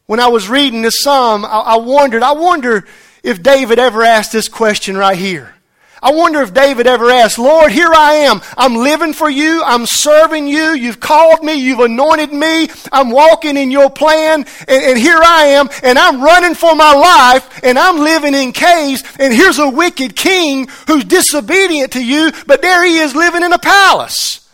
When 0.07 0.21
I 0.21 0.29
was 0.29 0.49
reading 0.49 0.83
this 0.83 1.01
psalm, 1.01 1.45
I, 1.45 1.49
I 1.49 1.77
wondered, 1.77 2.23
I 2.23 2.33
wonder 2.33 2.87
if 3.29 3.43
David 3.43 3.79
ever 3.79 4.03
asked 4.03 4.33
this 4.33 4.49
question 4.49 4.97
right 4.97 5.19
here. 5.19 5.55
I 6.03 6.13
wonder 6.13 6.41
if 6.41 6.55
David 6.55 6.87
ever 6.87 7.11
asked, 7.11 7.39
Lord, 7.39 7.73
here 7.73 7.93
I 7.93 8.15
am. 8.15 8.41
I'm 8.57 8.75
living 8.75 9.13
for 9.13 9.29
you. 9.29 9.63
I'm 9.65 9.85
serving 9.85 10.47
you. 10.47 10.73
You've 10.73 11.01
called 11.01 11.43
me. 11.43 11.55
You've 11.55 11.81
anointed 11.81 12.33
me. 12.33 12.69
I'm 12.91 13.11
walking 13.11 13.59
in 13.59 13.71
your 13.71 13.91
plan. 13.91 14.47
And, 14.67 14.83
and, 14.83 14.99
here 14.99 15.21
I 15.23 15.47
am. 15.59 15.69
And 15.83 15.99
I'm 15.99 16.23
running 16.23 16.55
for 16.55 16.75
my 16.75 16.95
life. 16.95 17.61
And 17.63 17.79
I'm 17.79 17.99
living 17.99 18.33
in 18.33 18.53
caves. 18.53 19.03
And 19.19 19.35
here's 19.35 19.59
a 19.59 19.69
wicked 19.69 20.17
king 20.17 20.69
who's 20.87 21.05
disobedient 21.05 21.93
to 21.93 22.05
you. 22.05 22.31
But 22.47 22.63
there 22.63 22.87
he 22.87 22.99
is 22.99 23.15
living 23.15 23.43
in 23.43 23.53
a 23.53 23.59
palace. 23.59 24.49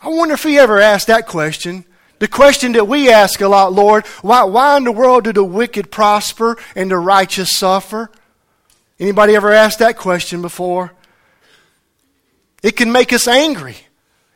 I 0.00 0.08
wonder 0.08 0.34
if 0.34 0.44
he 0.44 0.58
ever 0.58 0.78
asked 0.78 1.08
that 1.08 1.26
question. 1.26 1.86
The 2.20 2.28
question 2.28 2.72
that 2.72 2.86
we 2.86 3.10
ask 3.10 3.40
a 3.40 3.48
lot, 3.48 3.72
Lord, 3.72 4.06
why, 4.20 4.44
why 4.44 4.76
in 4.76 4.84
the 4.84 4.92
world 4.92 5.24
do 5.24 5.32
the 5.32 5.42
wicked 5.42 5.90
prosper 5.90 6.58
and 6.76 6.90
the 6.90 6.98
righteous 6.98 7.56
suffer? 7.56 8.10
Anybody 8.98 9.34
ever 9.34 9.50
asked 9.50 9.78
that 9.78 9.96
question 9.96 10.42
before? 10.42 10.92
It 12.62 12.76
can 12.76 12.92
make 12.92 13.14
us 13.14 13.26
angry. 13.26 13.76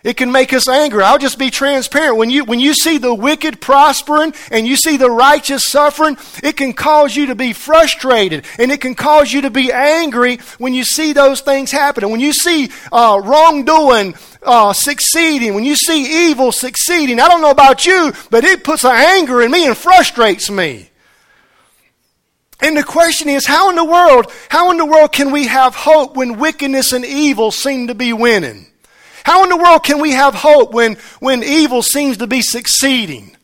It 0.04 0.18
can 0.18 0.30
make 0.30 0.52
us 0.52 0.68
angry. 0.68 1.02
I'll 1.02 1.16
just 1.16 1.38
be 1.38 1.50
transparent. 1.50 2.18
When 2.18 2.28
you, 2.28 2.44
when 2.44 2.60
you 2.60 2.74
see 2.74 2.98
the 2.98 3.14
wicked 3.14 3.58
prospering 3.58 4.34
and 4.50 4.66
you 4.66 4.76
see 4.76 4.98
the 4.98 5.10
righteous 5.10 5.64
suffering, 5.64 6.18
it 6.42 6.58
can 6.58 6.74
cause 6.74 7.16
you 7.16 7.28
to 7.28 7.34
be 7.34 7.54
frustrated 7.54 8.44
and 8.58 8.70
it 8.70 8.82
can 8.82 8.94
cause 8.94 9.32
you 9.32 9.40
to 9.40 9.50
be 9.50 9.72
angry 9.72 10.36
when 10.58 10.74
you 10.74 10.84
see 10.84 11.14
those 11.14 11.40
things 11.40 11.70
happen. 11.70 12.04
And 12.04 12.12
when 12.12 12.20
you 12.20 12.34
see 12.34 12.68
uh, 12.92 13.18
wrongdoing 13.24 14.14
uh, 14.42 14.74
succeeding, 14.74 15.54
when 15.54 15.64
you 15.64 15.74
see 15.74 16.28
evil 16.28 16.52
succeeding, 16.52 17.18
I 17.18 17.26
don't 17.26 17.40
know 17.40 17.50
about 17.50 17.86
you, 17.86 18.12
but 18.28 18.44
it 18.44 18.62
puts 18.62 18.84
an 18.84 18.92
anger 18.92 19.40
in 19.40 19.50
me 19.50 19.66
and 19.66 19.74
frustrates 19.74 20.50
me. 20.50 20.90
And 22.60 22.76
the 22.76 22.84
question 22.84 23.30
is, 23.30 23.46
how 23.46 23.70
in 23.70 23.76
the 23.76 23.84
world, 23.84 24.30
how 24.50 24.70
in 24.70 24.76
the 24.76 24.84
world 24.84 25.12
can 25.12 25.32
we 25.32 25.46
have 25.46 25.74
hope 25.74 26.14
when 26.14 26.38
wickedness 26.38 26.92
and 26.92 27.06
evil 27.06 27.50
seem 27.50 27.86
to 27.86 27.94
be 27.94 28.12
winning? 28.12 28.66
How 29.24 29.42
in 29.42 29.48
the 29.48 29.56
world 29.56 29.82
can 29.82 30.00
we 30.00 30.12
have 30.12 30.34
hope 30.34 30.72
when, 30.72 30.96
when 31.18 31.42
evil 31.42 31.82
seems 31.82 32.18
to 32.18 32.26
be 32.26 32.42
succeeding? 32.42 33.34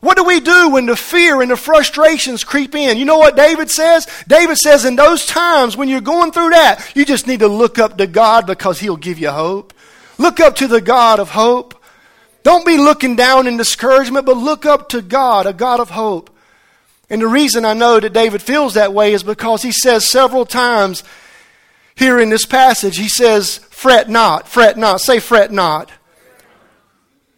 What 0.00 0.16
do 0.16 0.24
we 0.24 0.40
do 0.40 0.70
when 0.70 0.86
the 0.86 0.96
fear 0.96 1.40
and 1.42 1.50
the 1.50 1.56
frustrations 1.56 2.44
creep 2.44 2.74
in? 2.74 2.98
You 2.98 3.04
know 3.04 3.18
what 3.18 3.36
David 3.36 3.70
says? 3.70 4.06
David 4.28 4.58
says, 4.58 4.84
in 4.84 4.96
those 4.96 5.26
times 5.26 5.76
when 5.76 5.88
you're 5.88 6.00
going 6.00 6.30
through 6.30 6.50
that, 6.50 6.92
you 6.94 7.04
just 7.04 7.26
need 7.26 7.40
to 7.40 7.48
look 7.48 7.78
up 7.78 7.98
to 7.98 8.06
God 8.06 8.46
because 8.46 8.78
He'll 8.78 8.96
give 8.96 9.18
you 9.18 9.30
hope. 9.30 9.72
Look 10.18 10.40
up 10.40 10.56
to 10.56 10.68
the 10.68 10.80
God 10.80 11.20
of 11.20 11.30
hope. 11.30 11.74
Don't 12.42 12.66
be 12.66 12.76
looking 12.76 13.16
down 13.16 13.46
in 13.46 13.56
discouragement, 13.56 14.26
but 14.26 14.36
look 14.36 14.66
up 14.66 14.88
to 14.90 15.02
God, 15.02 15.46
a 15.46 15.52
God 15.52 15.80
of 15.80 15.90
hope. 15.90 16.30
And 17.10 17.22
the 17.22 17.26
reason 17.26 17.64
I 17.64 17.74
know 17.74 17.98
that 17.98 18.12
David 18.12 18.42
feels 18.42 18.74
that 18.74 18.92
way 18.92 19.12
is 19.12 19.22
because 19.22 19.62
he 19.62 19.72
says 19.72 20.08
several 20.08 20.44
times 20.44 21.02
here 21.98 22.18
in 22.20 22.30
this 22.30 22.46
passage, 22.46 22.96
he 22.96 23.08
says, 23.08 23.58
fret 23.70 24.08
not, 24.08 24.48
fret 24.48 24.76
not. 24.76 25.00
Say 25.00 25.18
fret 25.18 25.50
not. 25.50 25.90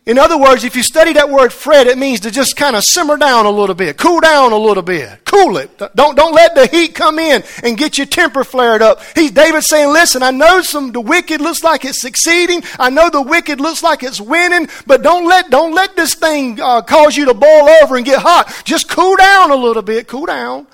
In 0.07 0.19
other 0.19 0.39
words, 0.39 0.65
if 0.65 0.75
you 0.75 0.83
study 0.83 1.13
that 1.13 1.31
word 1.31 1.53
fret, 1.53 1.87
it 1.87 1.97
means 1.99 2.21
to 2.21 2.31
just 2.31 2.57
kind 2.57 2.75
of 2.75 2.83
simmer 2.83 3.17
down 3.17 3.47
a 3.47 3.51
little 3.51 3.75
bit, 3.75 3.99
cool 3.99 4.19
down 4.19 4.51
a 4.51 4.57
little 4.57 4.83
bit, 4.83 5.25
cool 5.25 5.59
it. 5.59 5.79
Don't, 5.95 6.17
don't 6.17 6.35
let 6.35 6.55
the 6.55 6.67
heat 6.67 6.95
come 6.95 7.19
in 7.19 7.45
and 7.63 7.79
get 7.79 7.99
your 7.99 8.07
temper 8.07 8.43
flared 8.43 8.83
up. 8.83 9.03
He's 9.15 9.31
David 9.31 9.63
saying, 9.63 9.93
listen, 9.93 10.23
I 10.23 10.31
know 10.31 10.63
some, 10.63 10.91
the 10.91 11.03
wicked 11.03 11.41
looks 11.41 11.63
like 11.63 11.85
it's 11.85 12.01
succeeding. 12.01 12.63
I 12.79 12.91
know 12.91 13.11
the 13.11 13.23
wicked 13.23 13.61
looks 13.61 13.83
like 13.83 14.03
it's 14.03 14.21
winning, 14.21 14.69
but 14.87 15.03
don't 15.03 15.29
let, 15.29 15.51
don't 15.51 15.75
let 15.75 15.95
this 15.97 16.15
thing 16.15 16.59
uh, 16.61 16.81
cause 16.83 17.17
you 17.17 17.27
to 17.27 17.35
boil 17.35 17.69
over 17.83 17.97
and 17.97 18.05
get 18.05 18.21
hot. 18.21 18.63
Just 18.65 18.89
cool 18.89 19.17
down 19.17 19.51
a 19.51 19.57
little 19.57 19.83
bit, 19.83 20.09
cool 20.09 20.27
down. 20.27 20.67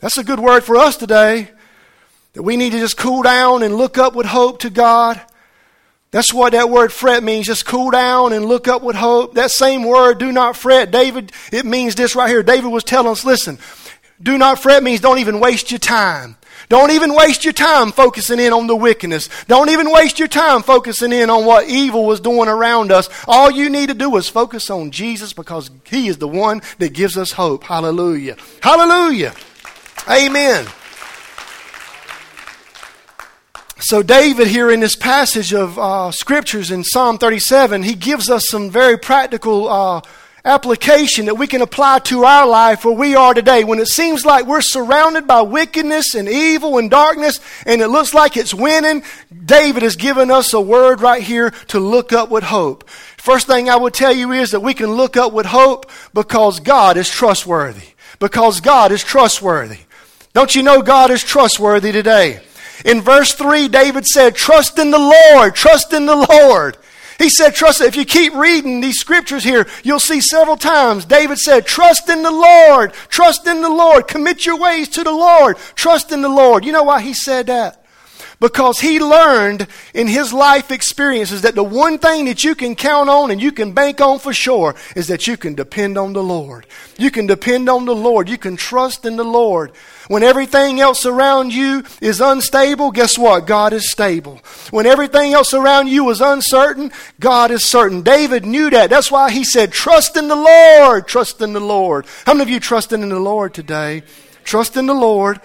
That's 0.00 0.18
a 0.18 0.24
good 0.24 0.40
word 0.40 0.64
for 0.64 0.76
us 0.76 0.96
today. 0.96 1.50
That 2.34 2.42
we 2.42 2.56
need 2.56 2.72
to 2.72 2.78
just 2.78 2.96
cool 2.96 3.22
down 3.22 3.62
and 3.62 3.76
look 3.76 3.96
up 3.96 4.14
with 4.14 4.26
hope 4.26 4.60
to 4.60 4.70
God. 4.70 5.20
That's 6.10 6.32
what 6.32 6.52
that 6.52 6.70
word 6.70 6.92
fret 6.92 7.24
means. 7.24 7.46
Just 7.46 7.66
cool 7.66 7.90
down 7.90 8.32
and 8.32 8.44
look 8.44 8.68
up 8.68 8.82
with 8.82 8.94
hope. 8.94 9.34
That 9.34 9.50
same 9.50 9.82
word, 9.82 10.18
do 10.18 10.30
not 10.30 10.56
fret, 10.56 10.92
David, 10.92 11.32
it 11.52 11.64
means 11.66 11.96
this 11.96 12.14
right 12.14 12.28
here. 12.28 12.42
David 12.42 12.68
was 12.68 12.84
telling 12.84 13.10
us, 13.10 13.24
listen, 13.24 13.58
do 14.22 14.38
not 14.38 14.60
fret 14.60 14.82
means 14.82 15.00
don't 15.00 15.18
even 15.18 15.40
waste 15.40 15.72
your 15.72 15.80
time. 15.80 16.36
Don't 16.68 16.92
even 16.92 17.14
waste 17.14 17.44
your 17.44 17.52
time 17.52 17.92
focusing 17.92 18.38
in 18.38 18.52
on 18.52 18.66
the 18.66 18.76
wickedness. 18.76 19.28
Don't 19.48 19.70
even 19.70 19.90
waste 19.90 20.18
your 20.18 20.28
time 20.28 20.62
focusing 20.62 21.12
in 21.12 21.30
on 21.30 21.44
what 21.44 21.68
evil 21.68 22.06
was 22.06 22.20
doing 22.20 22.48
around 22.48 22.90
us. 22.90 23.10
All 23.26 23.50
you 23.50 23.68
need 23.68 23.88
to 23.88 23.94
do 23.94 24.16
is 24.16 24.28
focus 24.28 24.70
on 24.70 24.90
Jesus 24.90 25.32
because 25.32 25.70
He 25.84 26.08
is 26.08 26.18
the 26.18 26.28
one 26.28 26.62
that 26.78 26.94
gives 26.94 27.18
us 27.18 27.32
hope. 27.32 27.64
Hallelujah. 27.64 28.36
Hallelujah. 28.62 29.34
Amen. 30.08 30.66
So, 33.86 34.02
David, 34.02 34.46
here 34.46 34.70
in 34.70 34.80
this 34.80 34.96
passage 34.96 35.52
of 35.52 35.78
uh, 35.78 36.10
scriptures 36.10 36.70
in 36.70 36.84
Psalm 36.84 37.18
37, 37.18 37.82
he 37.82 37.94
gives 37.94 38.30
us 38.30 38.48
some 38.48 38.70
very 38.70 38.96
practical 38.96 39.68
uh, 39.68 40.00
application 40.42 41.26
that 41.26 41.34
we 41.34 41.46
can 41.46 41.60
apply 41.60 41.98
to 41.98 42.24
our 42.24 42.46
life 42.48 42.86
where 42.86 42.94
we 42.94 43.14
are 43.14 43.34
today. 43.34 43.62
When 43.62 43.78
it 43.78 43.88
seems 43.88 44.24
like 44.24 44.46
we're 44.46 44.62
surrounded 44.62 45.26
by 45.26 45.42
wickedness 45.42 46.14
and 46.14 46.30
evil 46.30 46.78
and 46.78 46.90
darkness, 46.90 47.40
and 47.66 47.82
it 47.82 47.88
looks 47.88 48.14
like 48.14 48.38
it's 48.38 48.54
winning, 48.54 49.02
David 49.44 49.82
has 49.82 49.96
given 49.96 50.30
us 50.30 50.54
a 50.54 50.60
word 50.62 51.02
right 51.02 51.22
here 51.22 51.50
to 51.68 51.78
look 51.78 52.10
up 52.10 52.30
with 52.30 52.44
hope. 52.44 52.88
First 52.88 53.46
thing 53.46 53.68
I 53.68 53.76
would 53.76 53.92
tell 53.92 54.14
you 54.14 54.32
is 54.32 54.52
that 54.52 54.60
we 54.60 54.72
can 54.72 54.92
look 54.92 55.18
up 55.18 55.34
with 55.34 55.44
hope 55.44 55.90
because 56.14 56.58
God 56.58 56.96
is 56.96 57.10
trustworthy. 57.10 57.88
Because 58.18 58.62
God 58.62 58.92
is 58.92 59.04
trustworthy. 59.04 59.80
Don't 60.32 60.54
you 60.54 60.62
know 60.62 60.80
God 60.80 61.10
is 61.10 61.22
trustworthy 61.22 61.92
today? 61.92 62.40
In 62.84 63.00
verse 63.00 63.34
3, 63.34 63.68
David 63.68 64.06
said, 64.06 64.34
Trust 64.34 64.78
in 64.78 64.90
the 64.90 64.98
Lord, 64.98 65.54
trust 65.54 65.92
in 65.92 66.06
the 66.06 66.26
Lord. 66.28 66.76
He 67.18 67.28
said, 67.28 67.54
Trust. 67.54 67.80
If 67.80 67.96
you 67.96 68.04
keep 68.04 68.34
reading 68.34 68.80
these 68.80 68.98
scriptures 68.98 69.44
here, 69.44 69.66
you'll 69.82 70.00
see 70.00 70.20
several 70.20 70.56
times 70.56 71.04
David 71.04 71.38
said, 71.38 71.66
Trust 71.66 72.08
in 72.08 72.22
the 72.22 72.30
Lord, 72.30 72.92
trust 73.08 73.46
in 73.46 73.62
the 73.62 73.70
Lord, 73.70 74.08
commit 74.08 74.44
your 74.44 74.58
ways 74.58 74.88
to 74.90 75.04
the 75.04 75.12
Lord, 75.12 75.56
trust 75.74 76.12
in 76.12 76.22
the 76.22 76.28
Lord. 76.28 76.64
You 76.64 76.72
know 76.72 76.84
why 76.84 77.00
he 77.00 77.14
said 77.14 77.46
that? 77.46 77.84
because 78.40 78.80
he 78.80 79.00
learned 79.00 79.66
in 79.94 80.06
his 80.06 80.32
life 80.32 80.70
experiences 80.70 81.42
that 81.42 81.54
the 81.54 81.64
one 81.64 81.98
thing 81.98 82.26
that 82.26 82.44
you 82.44 82.54
can 82.54 82.74
count 82.74 83.08
on 83.08 83.30
and 83.30 83.40
you 83.40 83.52
can 83.52 83.72
bank 83.72 84.02
on 84.02 84.18
for 84.18 84.34
sure 84.34 84.74
is 84.94 85.06
that 85.08 85.26
you 85.26 85.36
can 85.36 85.54
depend 85.54 85.96
on 85.96 86.12
the 86.12 86.22
Lord. 86.22 86.66
You 86.98 87.10
can 87.10 87.26
depend 87.26 87.70
on 87.70 87.86
the 87.86 87.94
Lord. 87.94 88.28
You 88.28 88.36
can 88.36 88.56
trust 88.56 89.06
in 89.06 89.16
the 89.16 89.24
Lord. 89.24 89.72
When 90.08 90.22
everything 90.22 90.80
else 90.80 91.06
around 91.06 91.52
you 91.52 91.84
is 92.00 92.20
unstable, 92.20 92.90
guess 92.90 93.16
what? 93.16 93.46
God 93.46 93.72
is 93.72 93.90
stable. 93.90 94.40
When 94.70 94.86
everything 94.86 95.32
else 95.32 95.54
around 95.54 95.88
you 95.88 96.08
is 96.10 96.20
uncertain, 96.20 96.92
God 97.20 97.50
is 97.50 97.64
certain. 97.64 98.02
David 98.02 98.44
knew 98.44 98.70
that. 98.70 98.90
That's 98.90 99.10
why 99.10 99.30
he 99.30 99.44
said, 99.44 99.72
Trust 99.72 100.16
in 100.16 100.28
the 100.28 100.36
Lord. 100.36 101.08
Trust 101.08 101.40
in 101.40 101.52
the 101.52 101.60
Lord. 101.60 102.06
How 102.26 102.34
many 102.34 102.42
of 102.42 102.50
you 102.50 102.60
trusting 102.60 103.02
in 103.02 103.08
the 103.08 103.18
Lord 103.18 103.54
today? 103.54 104.02
Trust 104.44 104.76
in 104.76 104.86
the 104.86 104.94
Lord. 104.94 105.40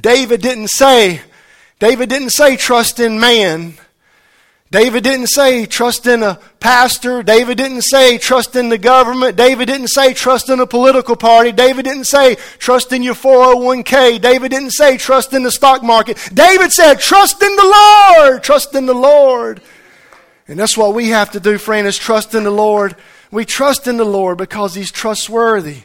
David 0.00 0.40
didn't 0.40 0.68
say, 0.68 1.20
David 1.78 2.08
didn't 2.08 2.30
say 2.30 2.56
trust 2.56 3.00
in 3.00 3.20
man. 3.20 3.74
David 4.76 5.04
didn't 5.04 5.28
say 5.28 5.64
trust 5.64 6.06
in 6.06 6.22
a 6.22 6.38
pastor. 6.60 7.22
David 7.22 7.56
didn't 7.56 7.80
say 7.80 8.18
trust 8.18 8.56
in 8.56 8.68
the 8.68 8.76
government. 8.76 9.34
David 9.34 9.68
didn't 9.68 9.88
say 9.88 10.12
trust 10.12 10.50
in 10.50 10.60
a 10.60 10.66
political 10.66 11.16
party. 11.16 11.50
David 11.50 11.86
didn't 11.86 12.04
say 12.04 12.34
trust 12.58 12.92
in 12.92 13.02
your 13.02 13.14
401k. 13.14 14.20
David 14.20 14.50
didn't 14.50 14.72
say 14.72 14.98
trust 14.98 15.32
in 15.32 15.44
the 15.44 15.50
stock 15.50 15.82
market. 15.82 16.18
David 16.34 16.72
said 16.72 17.00
trust 17.00 17.42
in 17.42 17.56
the 17.56 17.74
Lord. 18.18 18.42
Trust 18.42 18.74
in 18.74 18.84
the 18.84 18.92
Lord. 18.92 19.62
And 20.46 20.58
that's 20.58 20.76
what 20.76 20.92
we 20.92 21.08
have 21.08 21.30
to 21.30 21.40
do, 21.40 21.56
friend, 21.56 21.86
is 21.86 21.96
trust 21.96 22.34
in 22.34 22.44
the 22.44 22.50
Lord. 22.50 22.96
We 23.30 23.46
trust 23.46 23.88
in 23.88 23.96
the 23.96 24.04
Lord 24.04 24.36
because 24.36 24.74
He's 24.74 24.92
trustworthy. 24.92 25.84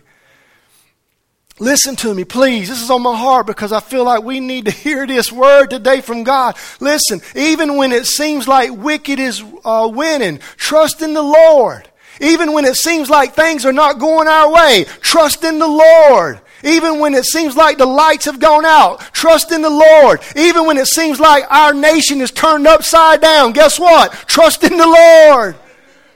Listen 1.61 1.95
to 1.97 2.15
me, 2.15 2.23
please. 2.23 2.69
This 2.69 2.81
is 2.81 2.89
on 2.89 3.03
my 3.03 3.15
heart 3.15 3.45
because 3.45 3.71
I 3.71 3.81
feel 3.81 4.03
like 4.03 4.23
we 4.23 4.39
need 4.39 4.65
to 4.65 4.71
hear 4.85 5.05
this 5.05 5.31
word 5.31 5.69
today 5.69 6.01
from 6.01 6.23
God. 6.23 6.57
Listen, 6.79 7.21
even 7.35 7.77
when 7.77 7.91
it 7.91 8.07
seems 8.07 8.47
like 8.47 8.71
wicked 8.71 9.19
is 9.19 9.43
uh, 9.63 9.87
winning, 9.93 10.39
trust 10.57 11.03
in 11.03 11.13
the 11.13 11.21
Lord. 11.21 11.87
Even 12.19 12.53
when 12.53 12.65
it 12.65 12.77
seems 12.77 13.11
like 13.11 13.35
things 13.35 13.63
are 13.63 13.71
not 13.71 13.99
going 13.99 14.27
our 14.27 14.51
way, 14.51 14.85
trust 15.01 15.43
in 15.43 15.59
the 15.59 15.67
Lord. 15.67 16.41
Even 16.63 16.97
when 16.97 17.13
it 17.13 17.25
seems 17.25 17.55
like 17.55 17.77
the 17.77 17.85
lights 17.85 18.25
have 18.25 18.39
gone 18.39 18.65
out, 18.65 18.99
trust 19.13 19.51
in 19.51 19.61
the 19.61 19.69
Lord. 19.69 20.19
Even 20.35 20.65
when 20.65 20.79
it 20.79 20.87
seems 20.87 21.19
like 21.19 21.43
our 21.51 21.75
nation 21.75 22.21
is 22.21 22.31
turned 22.31 22.65
upside 22.65 23.21
down, 23.21 23.53
guess 23.53 23.79
what? 23.79 24.11
Trust 24.25 24.63
in 24.63 24.77
the 24.77 24.87
Lord. 24.87 25.55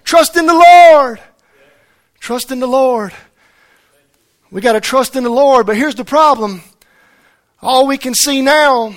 Trust 0.03 0.37
in 0.37 0.47
the 0.47 0.55
Lord. 0.55 1.19
Trust 2.19 2.51
in 2.51 2.59
the 2.59 2.67
Lord. 2.67 3.13
We 4.55 4.61
got 4.61 4.71
to 4.71 4.79
trust 4.79 5.17
in 5.17 5.25
the 5.25 5.29
Lord. 5.29 5.65
But 5.65 5.75
here's 5.75 5.95
the 5.95 6.05
problem 6.05 6.63
all 7.61 7.87
we 7.87 7.97
can 7.97 8.13
see 8.13 8.41
now 8.41 8.95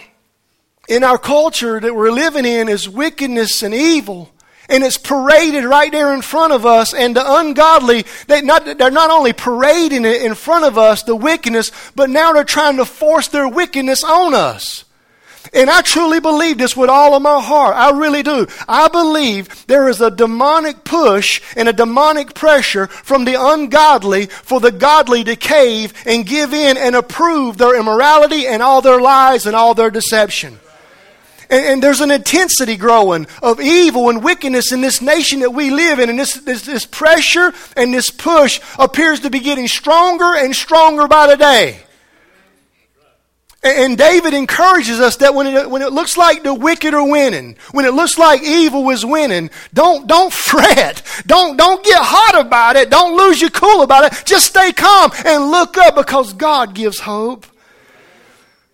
in 0.89 1.03
our 1.03 1.19
culture 1.19 1.81
that 1.81 1.97
we're 1.97 2.13
living 2.13 2.45
in 2.45 2.69
is 2.69 2.89
wickedness 2.89 3.65
and 3.65 3.75
evil. 3.75 4.31
And 4.69 4.85
it's 4.85 4.99
paraded 4.99 5.65
right 5.65 5.91
there 5.91 6.15
in 6.15 6.23
front 6.23 6.53
of 6.53 6.65
us. 6.65 6.95
And 6.95 7.17
the 7.17 7.25
ungodly, 7.27 8.05
they 8.29 8.41
not, 8.41 8.79
they're 8.79 8.93
not 8.93 9.11
only 9.11 9.33
parading 9.33 10.05
it 10.05 10.23
in 10.23 10.37
front 10.37 10.65
of 10.65 10.79
us, 10.79 11.03
the 11.03 11.17
wickedness, 11.17 11.73
but 11.97 12.09
now 12.09 12.33
they're 12.33 12.45
trying 12.45 12.77
to 12.77 12.85
force 12.85 13.27
their 13.27 13.49
wickedness 13.49 14.05
on 14.05 14.35
us. 14.35 14.85
And 15.53 15.71
I 15.71 15.83
truly 15.83 16.21
believe 16.21 16.59
this 16.59 16.77
with 16.77 16.91
all 16.91 17.15
of 17.15 17.23
my 17.23 17.41
heart. 17.41 17.75
I 17.77 17.91
really 17.91 18.23
do. 18.23 18.47
I 18.69 18.89
believe 18.89 19.67
there 19.67 19.89
is 19.89 20.01
a 20.01 20.11
demonic 20.11 20.85
push 20.85 21.41
and 21.57 21.69
a 21.69 21.73
demonic 21.73 22.35
pressure 22.35 22.87
from 22.87 23.25
the 23.25 23.37
ungodly 23.39 24.27
for 24.27 24.61
the 24.61 24.73
godly 24.73 25.25
to 25.25 25.37
cave 25.37 25.93
and 26.07 26.27
give 26.27 26.53
in 26.53 26.77
and 26.77 26.95
approve 26.95 27.57
their 27.57 27.79
immorality 27.79 28.47
and 28.47 28.63
all 28.63 28.83
their 28.83 29.01
lies 29.01 29.47
and 29.47 29.57
all 29.57 29.75
their 29.75 29.91
deception. 29.91 30.59
And, 31.51 31.65
and, 31.65 31.83
there's 31.83 32.03
an 32.03 32.11
intensity 32.11 32.77
growing 32.77 33.27
of 33.43 33.59
evil 33.59 34.11
and 34.11 34.23
wickedness 34.23 34.71
in 34.71 34.83
this 34.83 35.01
nation 35.01 35.41
that 35.41 35.53
we 35.53 35.71
live 35.71 35.99
in. 35.99 36.11
And 36.11 36.19
this, 36.19 36.35
this, 36.35 36.67
this 36.67 36.85
pressure 36.85 37.55
and 37.75 37.95
this 37.95 38.11
push 38.11 38.61
appears 38.79 39.21
to 39.21 39.31
be 39.31 39.41
getting 39.41 39.67
stronger 39.67 40.35
and 40.35 40.55
stronger 40.55 41.09
by 41.09 41.27
the 41.27 41.39
day. 41.39 41.81
And 43.61 43.99
David 43.99 44.35
encourages 44.35 45.01
us 45.01 45.17
that 45.17 45.35
when 45.35 45.49
it, 45.49 45.69
when 45.69 45.83
it 45.83 45.93
looks 45.93 46.17
like 46.17 46.45
the 46.45 46.55
wicked 46.55 46.95
are 46.95 47.07
winning, 47.07 47.57
when 47.73 47.85
it 47.87 47.93
looks 47.93 48.17
like 48.17 48.41
evil 48.43 48.89
is 48.91 49.05
winning, 49.05 49.51
don't, 49.75 50.07
don't 50.07 50.33
fret. 50.49 51.03
Don't, 51.27 51.57
don't 51.57 51.85
get 51.85 51.99
hot 52.01 52.47
about 52.47 52.77
it. 52.77 52.89
Don't 52.89 53.17
lose 53.17 53.41
your 53.41 53.51
cool 53.51 53.83
about 53.83 54.05
it. 54.05 54.23
Just 54.25 54.47
stay 54.47 54.73
calm 54.73 55.11
and 55.25 55.51
look 55.51 55.77
up 55.77 55.97
because 55.97 56.33
God 56.35 56.75
gives 56.75 57.01
hope. 57.01 57.47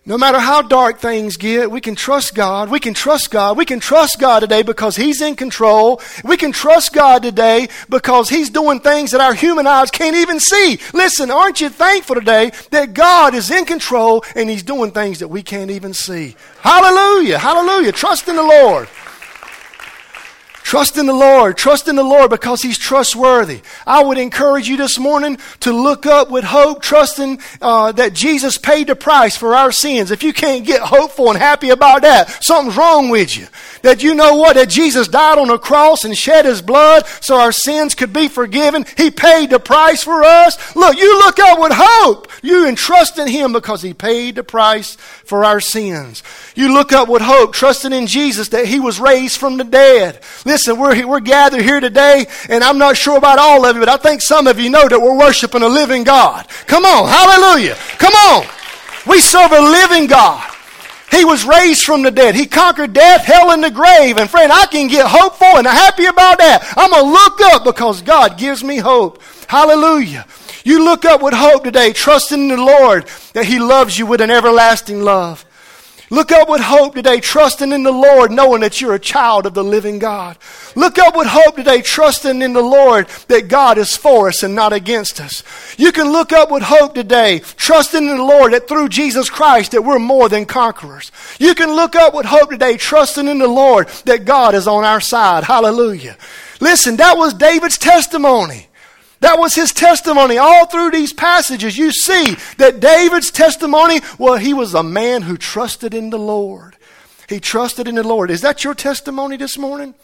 No 0.07 0.19
matter 0.19 0.37
how 0.37 0.61
dark 0.61 0.99
things 0.99 1.35
get, 1.35 1.71
we 1.71 1.81
can 1.81 1.95
trust 1.95 2.35
God. 2.35 2.69
We 2.69 2.79
can 2.79 2.93
trust 2.93 3.31
God. 3.31 3.57
We 3.57 3.65
can 3.65 3.79
trust 3.79 4.19
God 4.19 4.41
today 4.41 4.61
because 4.61 4.95
He's 4.95 5.19
in 5.19 5.35
control. 5.35 5.99
We 6.23 6.37
can 6.37 6.51
trust 6.51 6.93
God 6.93 7.23
today 7.23 7.69
because 7.89 8.29
He's 8.29 8.51
doing 8.51 8.81
things 8.81 9.09
that 9.11 9.21
our 9.21 9.33
human 9.33 9.65
eyes 9.65 9.89
can't 9.89 10.15
even 10.15 10.39
see. 10.39 10.79
Listen, 10.93 11.31
aren't 11.31 11.59
you 11.59 11.69
thankful 11.69 12.13
today 12.17 12.51
that 12.69 12.93
God 12.93 13.33
is 13.33 13.49
in 13.49 13.65
control 13.65 14.23
and 14.35 14.47
He's 14.47 14.61
doing 14.61 14.91
things 14.91 15.17
that 15.19 15.29
we 15.29 15.41
can't 15.41 15.71
even 15.71 15.95
see? 15.95 16.35
Hallelujah. 16.61 17.39
Hallelujah. 17.39 17.91
Trust 17.91 18.27
in 18.27 18.35
the 18.35 18.43
Lord. 18.43 18.87
Trust 20.65 20.97
in 20.97 21.05
the 21.05 21.13
Lord. 21.13 21.57
Trust 21.57 21.87
in 21.87 21.95
the 21.95 22.03
Lord 22.03 22.31
because 22.31 22.63
He's 22.63 22.79
trustworthy. 22.79 23.61
I 23.85 24.03
would 24.03 24.17
encourage 24.17 24.67
you 24.67 24.77
this 24.77 24.97
morning 24.97 25.37
to 25.59 25.71
look 25.71 26.07
up 26.07 26.31
with 26.31 26.43
hope, 26.43 26.81
trusting 26.81 27.39
uh, 27.61 27.91
that 27.91 28.13
Jesus 28.15 28.57
paid 28.57 28.87
the 28.87 28.95
price 28.95 29.37
for 29.37 29.55
our 29.55 29.71
sins. 29.71 30.09
If 30.09 30.23
you 30.23 30.33
can't 30.33 30.65
get 30.65 30.81
hopeful 30.81 31.29
and 31.29 31.37
happy 31.37 31.69
about 31.69 32.01
that, 32.01 32.43
something's 32.43 32.75
wrong 32.75 33.09
with 33.09 33.37
you. 33.37 33.45
That 33.83 34.01
you 34.01 34.15
know 34.15 34.37
what? 34.37 34.55
That 34.55 34.67
Jesus 34.67 35.07
died 35.07 35.37
on 35.37 35.51
a 35.51 35.59
cross 35.59 36.03
and 36.03 36.17
shed 36.17 36.45
His 36.45 36.63
blood 36.63 37.05
so 37.21 37.39
our 37.39 37.51
sins 37.51 37.93
could 37.93 38.11
be 38.11 38.27
forgiven. 38.27 38.87
He 38.97 39.11
paid 39.11 39.51
the 39.51 39.59
price 39.59 40.03
for 40.03 40.23
us. 40.23 40.75
Look, 40.75 40.97
you 40.97 41.19
look 41.19 41.37
up 41.37 41.59
with 41.59 41.73
hope. 41.75 42.27
You 42.41 42.67
entrust 42.67 43.19
in 43.19 43.27
Him 43.27 43.53
because 43.53 43.83
He 43.83 43.93
paid 43.93 44.33
the 44.33 44.43
price 44.43 44.95
for 44.95 45.45
our 45.45 45.59
sins. 45.59 46.23
You 46.55 46.73
look 46.73 46.91
up 46.91 47.07
with 47.07 47.21
hope, 47.21 47.53
trusting 47.53 47.93
in 47.93 48.07
Jesus 48.07 48.49
that 48.49 48.65
He 48.65 48.79
was 48.79 48.99
raised 48.99 49.39
from 49.39 49.57
the 49.57 49.63
dead. 49.63 50.23
Listen, 50.55 50.79
we're, 50.79 51.05
we're 51.05 51.19
gathered 51.19 51.63
here 51.63 51.81
today, 51.81 52.25
and 52.47 52.63
I'm 52.63 52.77
not 52.77 52.95
sure 52.95 53.17
about 53.17 53.39
all 53.39 53.65
of 53.65 53.75
you, 53.75 53.81
but 53.81 53.89
I 53.89 53.97
think 53.97 54.21
some 54.21 54.47
of 54.47 54.57
you 54.57 54.69
know 54.69 54.87
that 54.87 55.01
we're 55.01 55.17
worshiping 55.17 55.63
a 55.63 55.67
living 55.67 56.05
God. 56.05 56.47
Come 56.65 56.85
on, 56.85 57.09
hallelujah. 57.09 57.75
Come 57.97 58.13
on. 58.13 58.47
We 59.05 59.19
serve 59.19 59.51
a 59.51 59.59
living 59.59 60.07
God. 60.07 60.49
He 61.11 61.25
was 61.25 61.43
raised 61.43 61.83
from 61.83 62.03
the 62.03 62.09
dead. 62.09 62.35
He 62.35 62.45
conquered 62.45 62.93
death, 62.93 63.25
hell, 63.25 63.51
and 63.51 63.61
the 63.61 63.69
grave. 63.69 64.15
And 64.15 64.29
friend, 64.29 64.49
I 64.49 64.65
can 64.67 64.87
get 64.87 65.05
hopeful 65.05 65.57
and 65.57 65.67
happy 65.67 66.05
about 66.05 66.37
that. 66.37 66.63
I'm 66.77 66.91
going 66.91 67.03
to 67.03 67.11
look 67.11 67.41
up 67.41 67.65
because 67.65 68.01
God 68.01 68.37
gives 68.37 68.63
me 68.63 68.77
hope. 68.77 69.21
Hallelujah. 69.49 70.25
You 70.63 70.85
look 70.85 71.03
up 71.03 71.21
with 71.21 71.33
hope 71.33 71.65
today, 71.65 71.91
trusting 71.91 72.39
in 72.39 72.47
the 72.47 72.55
Lord 72.55 73.07
that 73.33 73.43
He 73.43 73.59
loves 73.59 73.99
you 73.99 74.05
with 74.05 74.21
an 74.21 74.31
everlasting 74.31 75.01
love. 75.01 75.44
Look 76.15 76.31
up 76.31 76.47
with 76.47 76.61
hope 76.61 76.95
today, 76.95 77.19
trusting 77.19 77.73
in 77.73 77.83
the 77.83 77.91
Lord, 77.91 78.31
knowing 78.31 78.61
that 78.61 78.79
you're 78.79 78.93
a 78.93 78.99
child 78.99 79.45
of 79.45 79.53
the 79.53 79.65
living 79.65 79.99
God. 79.99 80.37
Look 80.73 80.97
up 80.97 81.13
with 81.13 81.27
hope 81.27 81.57
today, 81.57 81.81
trusting 81.81 82.41
in 82.41 82.53
the 82.53 82.61
Lord 82.61 83.09
that 83.27 83.49
God 83.49 83.77
is 83.77 83.97
for 83.97 84.29
us 84.29 84.41
and 84.41 84.55
not 84.55 84.71
against 84.71 85.19
us. 85.19 85.43
You 85.77 85.91
can 85.91 86.13
look 86.13 86.31
up 86.31 86.49
with 86.49 86.63
hope 86.63 86.95
today, 86.95 87.39
trusting 87.57 88.01
in 88.01 88.15
the 88.15 88.23
Lord 88.23 88.53
that 88.53 88.69
through 88.69 88.87
Jesus 88.87 89.29
Christ 89.29 89.73
that 89.73 89.81
we're 89.81 89.99
more 89.99 90.29
than 90.29 90.45
conquerors. 90.45 91.11
You 91.37 91.53
can 91.53 91.75
look 91.75 91.97
up 91.97 92.13
with 92.13 92.27
hope 92.27 92.49
today, 92.49 92.77
trusting 92.77 93.27
in 93.27 93.39
the 93.39 93.49
Lord 93.49 93.89
that 94.05 94.23
God 94.23 94.55
is 94.55 94.69
on 94.69 94.85
our 94.85 95.01
side. 95.01 95.43
Hallelujah. 95.43 96.15
Listen, 96.61 96.95
that 96.95 97.17
was 97.17 97.33
David's 97.33 97.77
testimony. 97.77 98.69
That 99.25 99.39
was 99.39 99.55
his 99.55 99.71
testimony. 99.71 100.37
All 100.37 100.67
through 100.67 100.91
these 100.91 101.11
passages, 101.11 101.75
you 101.79 101.91
see 101.91 102.35
that 102.59 102.79
David's 102.79 103.31
testimony, 103.31 104.01
well, 104.19 104.37
he 104.37 104.53
was 104.53 104.75
a 104.75 104.83
man 104.83 105.23
who 105.23 105.35
trusted 105.35 105.95
in 105.95 106.11
the 106.11 106.19
Lord. 106.19 106.77
He 107.27 107.39
trusted 107.39 107.87
in 107.87 107.95
the 107.95 108.07
Lord. 108.07 108.29
Is 108.29 108.41
that 108.41 108.63
your 108.63 108.75
testimony 108.75 109.35
this 109.35 109.57
morning? 109.57 109.95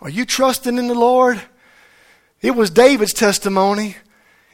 Are 0.00 0.08
you 0.08 0.26
trusting 0.26 0.78
in 0.78 0.88
the 0.88 0.96
Lord? 0.96 1.40
It 2.40 2.56
was 2.56 2.70
David's 2.70 3.12
testimony. 3.12 3.94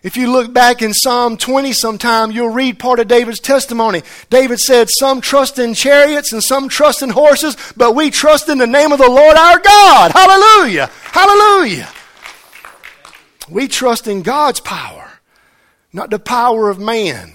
If 0.03 0.19
you 0.19 0.31
look 0.31 0.53
back 0.53 0.83
in 0.83 0.93
Psalm 0.93 1.39
20 1.39 1.73
sometime, 1.73 2.31
you'll 2.31 2.51
read 2.51 2.79
part 2.79 3.01
of 3.01 3.09
David's 3.09 3.41
testimony. 3.41 4.03
David 4.29 4.59
said, 4.59 4.91
Some 4.91 5.23
trust 5.23 5.59
in 5.59 5.73
chariots 5.73 6.35
and 6.35 6.43
some 6.43 6.69
trust 6.69 7.01
in 7.01 7.09
horses, 7.09 7.57
but 7.79 7.95
we 7.95 8.11
trust 8.11 8.51
in 8.51 8.59
the 8.59 8.67
name 8.67 8.93
of 8.93 8.99
the 8.99 9.09
Lord 9.09 9.39
our 9.39 9.59
God. 9.59 10.13
Hallelujah! 10.13 10.91
Hallelujah! 11.05 11.89
We 13.51 13.69
trust 13.69 14.07
in 14.07 14.23
God's 14.23 14.61
power, 14.61 15.11
not 15.93 16.11
the 16.11 16.19
power 16.19 16.69
of 16.69 16.79
man. 16.79 17.33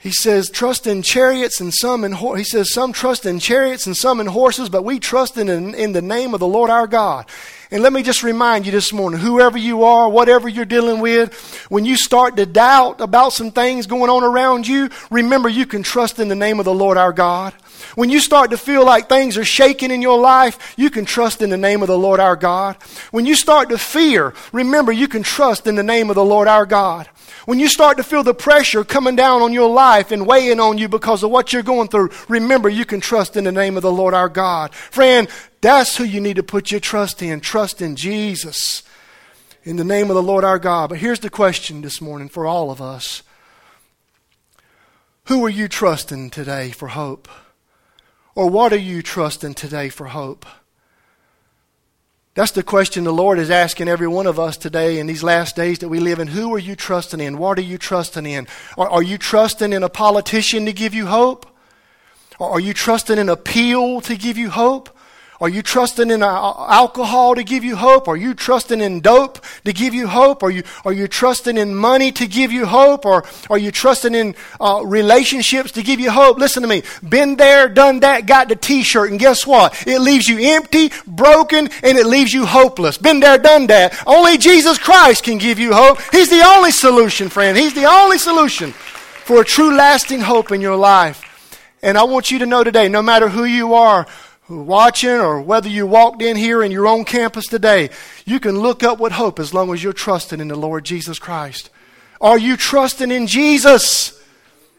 He 0.00 0.12
says, 0.12 0.48
trust 0.48 0.86
in 0.86 1.02
chariots 1.02 1.60
and 1.60 1.74
some 1.74 2.04
in 2.04 2.12
horses. 2.12 2.46
He 2.46 2.50
says, 2.50 2.72
some 2.72 2.94
trust 2.94 3.26
in 3.26 3.38
chariots 3.38 3.86
and 3.86 3.94
some 3.94 4.18
in 4.18 4.26
horses, 4.26 4.70
but 4.70 4.82
we 4.82 4.98
trust 4.98 5.36
in, 5.36 5.50
in, 5.50 5.74
in 5.74 5.92
the 5.92 6.00
name 6.00 6.32
of 6.32 6.40
the 6.40 6.46
Lord 6.48 6.70
our 6.70 6.86
God. 6.86 7.26
And 7.70 7.82
let 7.82 7.92
me 7.92 8.02
just 8.02 8.22
remind 8.22 8.64
you 8.64 8.72
this 8.72 8.94
morning 8.94 9.20
whoever 9.20 9.58
you 9.58 9.84
are, 9.84 10.08
whatever 10.08 10.48
you're 10.48 10.64
dealing 10.64 11.00
with, 11.00 11.34
when 11.68 11.84
you 11.84 11.96
start 11.96 12.36
to 12.36 12.46
doubt 12.46 13.02
about 13.02 13.34
some 13.34 13.50
things 13.50 13.86
going 13.86 14.08
on 14.08 14.24
around 14.24 14.66
you, 14.66 14.88
remember 15.10 15.50
you 15.50 15.66
can 15.66 15.82
trust 15.82 16.18
in 16.18 16.28
the 16.28 16.34
name 16.34 16.58
of 16.58 16.64
the 16.64 16.72
Lord 16.72 16.96
our 16.96 17.12
God. 17.12 17.52
When 17.94 18.10
you 18.10 18.20
start 18.20 18.50
to 18.50 18.58
feel 18.58 18.84
like 18.84 19.08
things 19.08 19.36
are 19.36 19.44
shaking 19.44 19.90
in 19.90 20.02
your 20.02 20.18
life, 20.18 20.74
you 20.76 20.90
can 20.90 21.04
trust 21.04 21.42
in 21.42 21.50
the 21.50 21.56
name 21.56 21.82
of 21.82 21.88
the 21.88 21.98
Lord 21.98 22.20
our 22.20 22.36
God. 22.36 22.76
When 23.10 23.26
you 23.26 23.34
start 23.34 23.68
to 23.70 23.78
fear, 23.78 24.34
remember 24.52 24.92
you 24.92 25.08
can 25.08 25.22
trust 25.22 25.66
in 25.66 25.74
the 25.74 25.82
name 25.82 26.10
of 26.10 26.16
the 26.16 26.24
Lord 26.24 26.48
our 26.48 26.66
God. 26.66 27.08
When 27.46 27.58
you 27.58 27.68
start 27.68 27.96
to 27.96 28.02
feel 28.02 28.22
the 28.22 28.34
pressure 28.34 28.84
coming 28.84 29.16
down 29.16 29.42
on 29.42 29.52
your 29.52 29.70
life 29.70 30.10
and 30.10 30.26
weighing 30.26 30.60
on 30.60 30.78
you 30.78 30.88
because 30.88 31.22
of 31.22 31.30
what 31.30 31.52
you're 31.52 31.62
going 31.62 31.88
through, 31.88 32.10
remember 32.28 32.68
you 32.68 32.84
can 32.84 33.00
trust 33.00 33.36
in 33.36 33.44
the 33.44 33.52
name 33.52 33.76
of 33.76 33.82
the 33.82 33.92
Lord 33.92 34.14
our 34.14 34.28
God. 34.28 34.74
Friend, 34.74 35.28
that's 35.60 35.96
who 35.96 36.04
you 36.04 36.20
need 36.20 36.36
to 36.36 36.42
put 36.42 36.70
your 36.70 36.80
trust 36.80 37.22
in. 37.22 37.40
Trust 37.40 37.82
in 37.82 37.96
Jesus. 37.96 38.82
In 39.64 39.76
the 39.76 39.84
name 39.84 40.10
of 40.10 40.16
the 40.16 40.22
Lord 40.22 40.44
our 40.44 40.58
God. 40.58 40.90
But 40.90 40.98
here's 40.98 41.20
the 41.20 41.30
question 41.30 41.82
this 41.82 42.00
morning 42.00 42.28
for 42.28 42.46
all 42.46 42.70
of 42.70 42.80
us 42.80 43.22
Who 45.24 45.44
are 45.44 45.50
you 45.50 45.68
trusting 45.68 46.30
today 46.30 46.70
for 46.70 46.88
hope? 46.88 47.28
Or 48.34 48.48
what 48.48 48.72
are 48.72 48.78
you 48.78 49.02
trusting 49.02 49.54
today 49.54 49.88
for 49.88 50.06
hope? 50.06 50.46
That's 52.34 52.52
the 52.52 52.62
question 52.62 53.04
the 53.04 53.12
Lord 53.12 53.38
is 53.38 53.50
asking 53.50 53.88
every 53.88 54.06
one 54.06 54.26
of 54.26 54.38
us 54.38 54.56
today 54.56 55.00
in 55.00 55.08
these 55.08 55.24
last 55.24 55.56
days 55.56 55.80
that 55.80 55.88
we 55.88 55.98
live 55.98 56.20
in. 56.20 56.28
Who 56.28 56.54
are 56.54 56.60
you 56.60 56.76
trusting 56.76 57.20
in? 57.20 57.38
What 57.38 57.58
are 57.58 57.62
you 57.62 57.76
trusting 57.76 58.24
in? 58.24 58.46
Are, 58.78 58.88
are 58.88 59.02
you 59.02 59.18
trusting 59.18 59.72
in 59.72 59.82
a 59.82 59.88
politician 59.88 60.64
to 60.66 60.72
give 60.72 60.94
you 60.94 61.06
hope? 61.06 61.46
Or 62.38 62.50
are 62.50 62.60
you 62.60 62.72
trusting 62.72 63.18
in 63.18 63.28
a 63.28 63.36
to 63.36 64.16
give 64.16 64.38
you 64.38 64.48
hope? 64.48 64.96
Are 65.40 65.48
you 65.48 65.62
trusting 65.62 66.10
in 66.10 66.22
uh, 66.22 66.26
alcohol 66.28 67.34
to 67.34 67.42
give 67.42 67.64
you 67.64 67.74
hope? 67.74 68.08
Are 68.08 68.16
you 68.16 68.34
trusting 68.34 68.82
in 68.82 69.00
dope 69.00 69.38
to 69.64 69.72
give 69.72 69.94
you 69.94 70.06
hope? 70.06 70.42
Are 70.42 70.50
you, 70.50 70.64
are 70.84 70.92
you 70.92 71.08
trusting 71.08 71.56
in 71.56 71.74
money 71.74 72.12
to 72.12 72.26
give 72.26 72.52
you 72.52 72.66
hope? 72.66 73.06
Or 73.06 73.24
are 73.48 73.56
you 73.56 73.70
trusting 73.70 74.14
in 74.14 74.34
uh, 74.60 74.82
relationships 74.84 75.72
to 75.72 75.82
give 75.82 75.98
you 75.98 76.10
hope? 76.10 76.36
Listen 76.36 76.62
to 76.62 76.68
me. 76.68 76.82
Been 77.08 77.36
there, 77.36 77.70
done 77.70 78.00
that, 78.00 78.26
got 78.26 78.48
the 78.48 78.56
t-shirt, 78.56 79.10
and 79.10 79.18
guess 79.18 79.46
what? 79.46 79.86
It 79.86 80.00
leaves 80.00 80.28
you 80.28 80.38
empty, 80.56 80.92
broken, 81.06 81.70
and 81.82 81.96
it 81.96 82.04
leaves 82.04 82.34
you 82.34 82.44
hopeless. 82.44 82.98
Been 82.98 83.20
there, 83.20 83.38
done 83.38 83.66
that. 83.68 83.98
Only 84.06 84.36
Jesus 84.36 84.76
Christ 84.76 85.24
can 85.24 85.38
give 85.38 85.58
you 85.58 85.72
hope. 85.72 86.02
He's 86.12 86.28
the 86.28 86.44
only 86.44 86.70
solution, 86.70 87.30
friend. 87.30 87.56
He's 87.56 87.74
the 87.74 87.86
only 87.86 88.18
solution 88.18 88.72
for 88.72 89.40
a 89.40 89.44
true 89.44 89.74
lasting 89.74 90.20
hope 90.20 90.52
in 90.52 90.60
your 90.60 90.76
life. 90.76 91.26
And 91.82 91.96
I 91.96 92.02
want 92.02 92.30
you 92.30 92.40
to 92.40 92.46
know 92.46 92.62
today, 92.62 92.90
no 92.90 93.00
matter 93.00 93.30
who 93.30 93.44
you 93.44 93.72
are, 93.72 94.06
watching 94.50 95.10
or 95.10 95.40
whether 95.40 95.68
you 95.68 95.86
walked 95.86 96.22
in 96.22 96.36
here 96.36 96.62
in 96.62 96.70
your 96.70 96.86
own 96.86 97.04
campus 97.04 97.46
today, 97.46 97.90
you 98.24 98.40
can 98.40 98.58
look 98.58 98.82
up 98.82 98.98
with 98.98 99.12
hope 99.12 99.38
as 99.38 99.54
long 99.54 99.72
as 99.72 99.82
you're 99.82 99.92
trusting 99.92 100.40
in 100.40 100.48
the 100.48 100.56
Lord 100.56 100.84
Jesus 100.84 101.18
Christ. 101.18 101.70
Are 102.20 102.38
you 102.38 102.56
trusting 102.56 103.10
in 103.10 103.26
Jesus? 103.26 104.22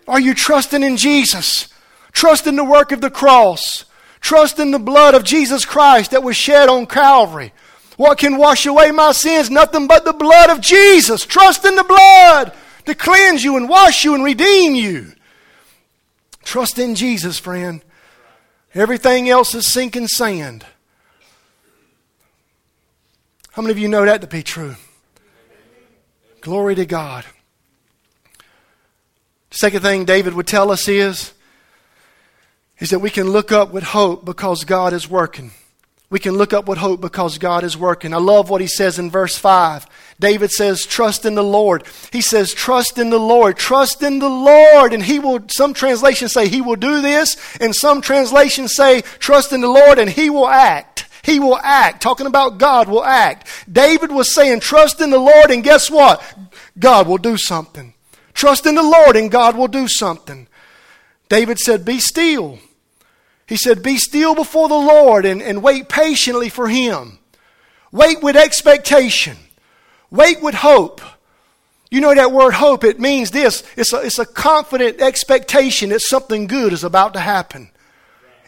Are 0.08 0.20
you 0.20 0.34
trusting 0.34 0.84
in 0.84 0.98
Jesus? 0.98 1.68
Trust 2.12 2.48
in 2.48 2.56
the 2.56 2.64
work 2.64 2.92
of 2.92 3.02
the 3.02 3.10
cross. 3.10 3.86
Trust 4.20 4.60
in 4.60 4.72
the 4.72 4.80
blood 4.80 5.16
of 5.16 5.24
Jesus 5.24 5.66
Christ 5.66 6.12
that 6.12 6.24
was 6.24 6.36
shed 6.36 6.70
on 6.70 6.86
Calvary. 6.86 7.54
What 7.98 8.18
can 8.18 8.38
wash 8.38 8.66
away 8.66 8.92
my 8.92 9.12
sins? 9.12 9.50
Nothing 9.50 9.88
but 9.88 10.06
the 10.06 10.14
blood 10.14 10.50
of 10.50 10.62
Jesus. 10.62 11.26
Trust 11.26 11.66
in 11.66 11.76
the 11.76 11.84
blood 11.84 12.54
to 12.86 12.96
cleanse 12.96 13.44
you 13.44 13.58
and 13.58 13.70
wash 13.70 14.04
you 14.04 14.14
and 14.14 14.24
redeem 14.24 14.76
you. 14.76 15.14
Trust 16.44 16.80
in 16.80 16.96
Jesus, 16.96 17.40
friend. 17.40 17.84
Everything 18.74 19.30
else 19.30 19.54
is 19.54 19.68
sinking 19.68 20.08
sand. 20.08 20.66
How 23.52 23.62
many 23.62 23.72
of 23.72 23.78
you 23.80 23.90
know 23.90 24.06
that 24.06 24.22
to 24.22 24.28
be 24.28 24.44
true? 24.44 24.76
Glory 26.40 26.76
to 26.76 26.86
God. 26.86 27.26
Second 29.52 29.82
thing 29.82 30.06
David 30.06 30.34
would 30.34 30.48
tell 30.48 30.72
us 30.72 30.88
is, 30.88 31.34
is 32.80 32.90
that 32.92 33.00
we 33.00 33.10
can 33.10 33.30
look 33.30 33.52
up 33.52 33.74
with 33.74 33.84
hope 33.84 34.24
because 34.24 34.64
God 34.64 34.94
is 34.94 35.10
working. 35.10 35.52
We 36.12 36.20
can 36.20 36.38
look 36.38 36.52
up 36.52 36.68
with 36.68 36.78
hope 36.78 37.00
because 37.00 37.38
God 37.38 37.64
is 37.64 37.78
working. 37.78 38.14
I 38.14 38.18
love 38.18 38.50
what 38.50 38.60
he 38.60 38.68
says 38.68 39.00
in 39.00 39.10
verse 39.10 39.38
5. 39.38 39.88
David 40.20 40.52
says, 40.52 40.86
Trust 40.86 41.26
in 41.26 41.36
the 41.36 41.44
Lord. 41.44 41.86
He 42.12 42.20
says, 42.20 42.54
Trust 42.54 42.98
in 42.98 43.10
the 43.10 43.18
Lord. 43.18 43.56
Trust 43.56 44.04
in 44.04 44.20
the 44.20 44.30
Lord. 44.30 44.92
And 44.92 45.02
he 45.02 45.20
will, 45.20 45.40
some 45.48 45.74
translations 45.74 46.34
say, 46.34 46.50
He 46.50 46.60
will 46.60 46.76
do 46.76 47.02
this. 47.02 47.38
And 47.62 47.74
some 47.74 48.02
translations 48.02 48.76
say, 48.76 49.02
Trust 49.20 49.54
in 49.54 49.62
the 49.62 49.70
Lord 49.70 50.00
and 50.00 50.10
He 50.10 50.30
will 50.30 50.50
act. 50.50 51.08
He 51.24 51.40
will 51.40 51.58
act. 51.58 52.04
Talking 52.04 52.28
about 52.28 52.58
God 52.58 52.90
will 52.90 53.06
act. 53.06 53.48
David 53.72 54.12
was 54.12 54.36
saying, 54.36 54.60
Trust 54.60 55.00
in 55.00 55.12
the 55.12 55.18
Lord, 55.18 55.50
and 55.50 55.64
guess 55.64 55.90
what? 55.90 56.22
God 56.78 57.08
will 57.08 57.20
do 57.20 57.38
something. 57.38 57.94
Trust 58.34 58.66
in 58.66 58.76
the 58.76 58.84
Lord, 58.84 59.16
and 59.16 59.32
God 59.32 59.56
will 59.56 59.70
do 59.70 59.88
something. 59.88 60.48
David 61.30 61.58
said, 61.58 61.86
Be 61.86 62.00
still 62.00 62.60
he 63.52 63.58
said, 63.58 63.84
Be 63.84 63.98
still 63.98 64.34
before 64.34 64.70
the 64.70 64.76
Lord 64.76 65.26
and, 65.26 65.42
and 65.42 65.62
wait 65.62 65.90
patiently 65.90 66.48
for 66.48 66.70
Him. 66.70 67.20
Wait 67.92 68.24
with 68.24 68.38
expectation. 68.38 69.36
Wait 70.10 70.42
with 70.42 70.56
hope. 70.56 71.02
You 71.90 72.00
know 72.00 72.16
that 72.16 72.32
word 72.32 72.54
hope, 72.54 72.86
it 72.86 72.98
means 72.98 73.32
this 73.32 73.66
it's 73.76 73.92
a, 73.92 73.98
it's 74.04 74.20
a 74.20 74.26
confident 74.26 75.02
expectation 75.02 75.90
that 75.90 76.00
something 76.00 76.48
good 76.48 76.72
is 76.72 76.86
about 76.86 77.12
to 77.16 77.20
happen. 77.20 77.70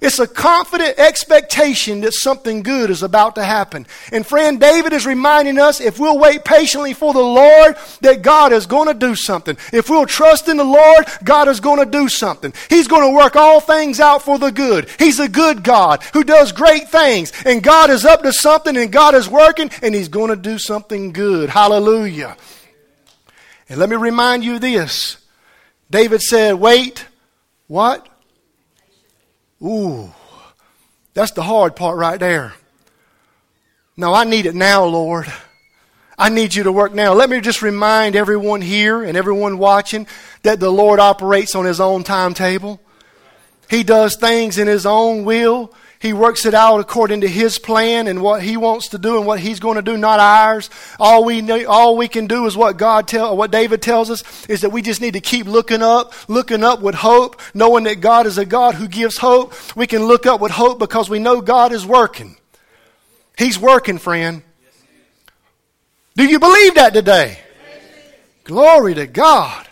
It's 0.04 0.20
a 0.20 0.28
confident 0.28 1.00
expectation 1.00 2.02
that 2.02 2.14
something 2.14 2.62
good 2.62 2.90
is 2.90 3.04
about 3.04 3.36
to 3.36 3.44
happen. 3.44 3.88
And 4.12 4.28
friend, 4.28 4.60
David 4.60 4.92
is 4.92 5.06
reminding 5.06 5.58
us 5.58 5.80
if 5.80 5.98
we'll 5.98 6.20
wait 6.20 6.44
patiently 6.44 6.94
for 6.94 7.14
the 7.14 7.22
Lord, 7.22 7.78
that 8.02 8.22
God 8.22 8.52
is 8.52 8.66
going 8.66 8.90
to 8.90 8.94
do 8.94 9.16
something. 9.16 9.56
If 9.72 9.90
we'll 9.90 10.06
trust 10.06 10.50
in 10.50 10.58
the 10.58 10.66
Lord, 10.66 11.06
God 11.24 11.48
is 11.48 11.62
going 11.62 11.80
to 11.80 11.90
do 11.90 12.10
something. 12.10 12.54
He's 12.70 12.90
going 12.90 13.10
to 13.10 13.16
work 13.16 13.38
all 13.38 13.62
things 13.62 14.02
out 14.02 14.24
for 14.24 14.38
the 14.38 14.52
good. 14.52 14.90
He's 15.00 15.22
a 15.22 15.30
good 15.30 15.64
God 15.64 16.04
who 16.12 16.26
does 16.26 16.52
great 16.52 16.90
things. 16.90 17.32
And 17.46 17.64
God 17.64 17.90
is 17.90 18.04
up 18.04 18.24
to 18.24 18.34
something 18.34 18.76
and 18.76 18.92
God 18.92 19.16
is 19.16 19.30
working 19.30 19.72
and 19.82 19.96
He's 19.96 20.10
going 20.10 20.32
to 20.32 20.36
do 20.36 20.60
something 20.60 21.14
good. 21.14 21.50
Hallelujah. 21.50 22.36
And 23.70 23.80
let 23.80 23.88
me 23.88 23.96
remind 23.96 24.44
you 24.44 24.60
this. 24.60 25.16
David 25.90 26.22
said, 26.22 26.56
wait, 26.56 27.06
what? 27.68 28.10
Ooh, 29.64 30.12
that's 31.14 31.32
the 31.32 31.44
hard 31.44 31.76
part 31.76 31.98
right 31.98 32.20
there. 32.20 32.54
No, 33.96 34.14
I 34.14 34.24
need 34.24 34.46
it 34.46 34.56
now, 34.56 34.86
Lord. 34.86 35.32
I 36.18 36.30
need 36.30 36.54
you 36.54 36.64
to 36.64 36.72
work 36.72 36.94
now. 36.94 37.14
Let 37.14 37.30
me 37.30 37.42
just 37.42 37.62
remind 37.62 38.16
everyone 38.16 38.62
here 38.62 39.04
and 39.04 39.18
everyone 39.18 39.58
watching 39.58 40.08
that 40.44 40.60
the 40.60 40.70
Lord 40.70 41.00
operates 41.00 41.56
on 41.56 41.66
His 41.66 41.80
own 41.80 42.04
timetable. 42.04 42.82
He 43.70 43.84
does 43.84 44.16
things 44.16 44.58
in 44.58 44.68
His 44.68 44.86
own 44.86 45.26
will. 45.26 45.74
He 46.04 46.12
works 46.12 46.46
it 46.46 46.54
out 46.54 46.82
according 46.82 47.22
to 47.22 47.30
His 47.30 47.58
plan 47.58 48.08
and 48.08 48.22
what 48.22 48.44
He 48.44 48.58
wants 48.58 48.90
to 48.90 48.98
do 48.98 49.16
and 49.16 49.26
what 49.26 49.40
He's 49.40 49.62
going 49.62 49.78
to 49.78 49.82
do, 49.82 49.96
not 49.96 50.20
ours. 50.20 50.70
All 51.00 51.24
we 51.24 51.40
know, 51.40 51.64
all 51.64 51.96
we 51.96 52.10
can 52.10 52.28
do 52.28 52.46
is 52.46 52.58
what 52.58 52.76
God 52.76 53.08
tell, 53.08 53.38
what 53.38 53.52
David 53.52 53.82
tells 53.82 54.12
us 54.12 54.22
is 54.48 54.60
that 54.62 54.72
we 54.72 54.82
just 54.82 55.00
need 55.00 55.14
to 55.14 55.22
keep 55.22 55.48
looking 55.48 55.82
up, 55.82 56.14
looking 56.28 56.62
up 56.62 56.82
with 56.82 56.94
hope, 56.94 57.42
knowing 57.54 57.86
that 57.86 58.02
God 58.02 58.26
is 58.26 58.38
a 58.38 58.44
God 58.44 58.76
who 58.76 58.90
gives 58.90 59.18
hope. 59.18 59.54
We 59.78 59.88
can 59.88 60.04
look 60.04 60.26
up 60.26 60.42
with 60.42 60.52
hope 60.52 60.78
because 60.78 61.10
we 61.10 61.20
know 61.20 61.40
God 61.40 61.72
is 61.72 61.86
working. 61.86 62.36
He's 63.38 63.58
working, 63.58 63.98
friend. 63.98 64.44
Do 66.18 66.26
you 66.26 66.38
believe 66.38 66.76
that 66.76 66.94
today? 66.94 67.40
Glory 68.44 68.96
to 68.96 69.08
God. 69.08 69.63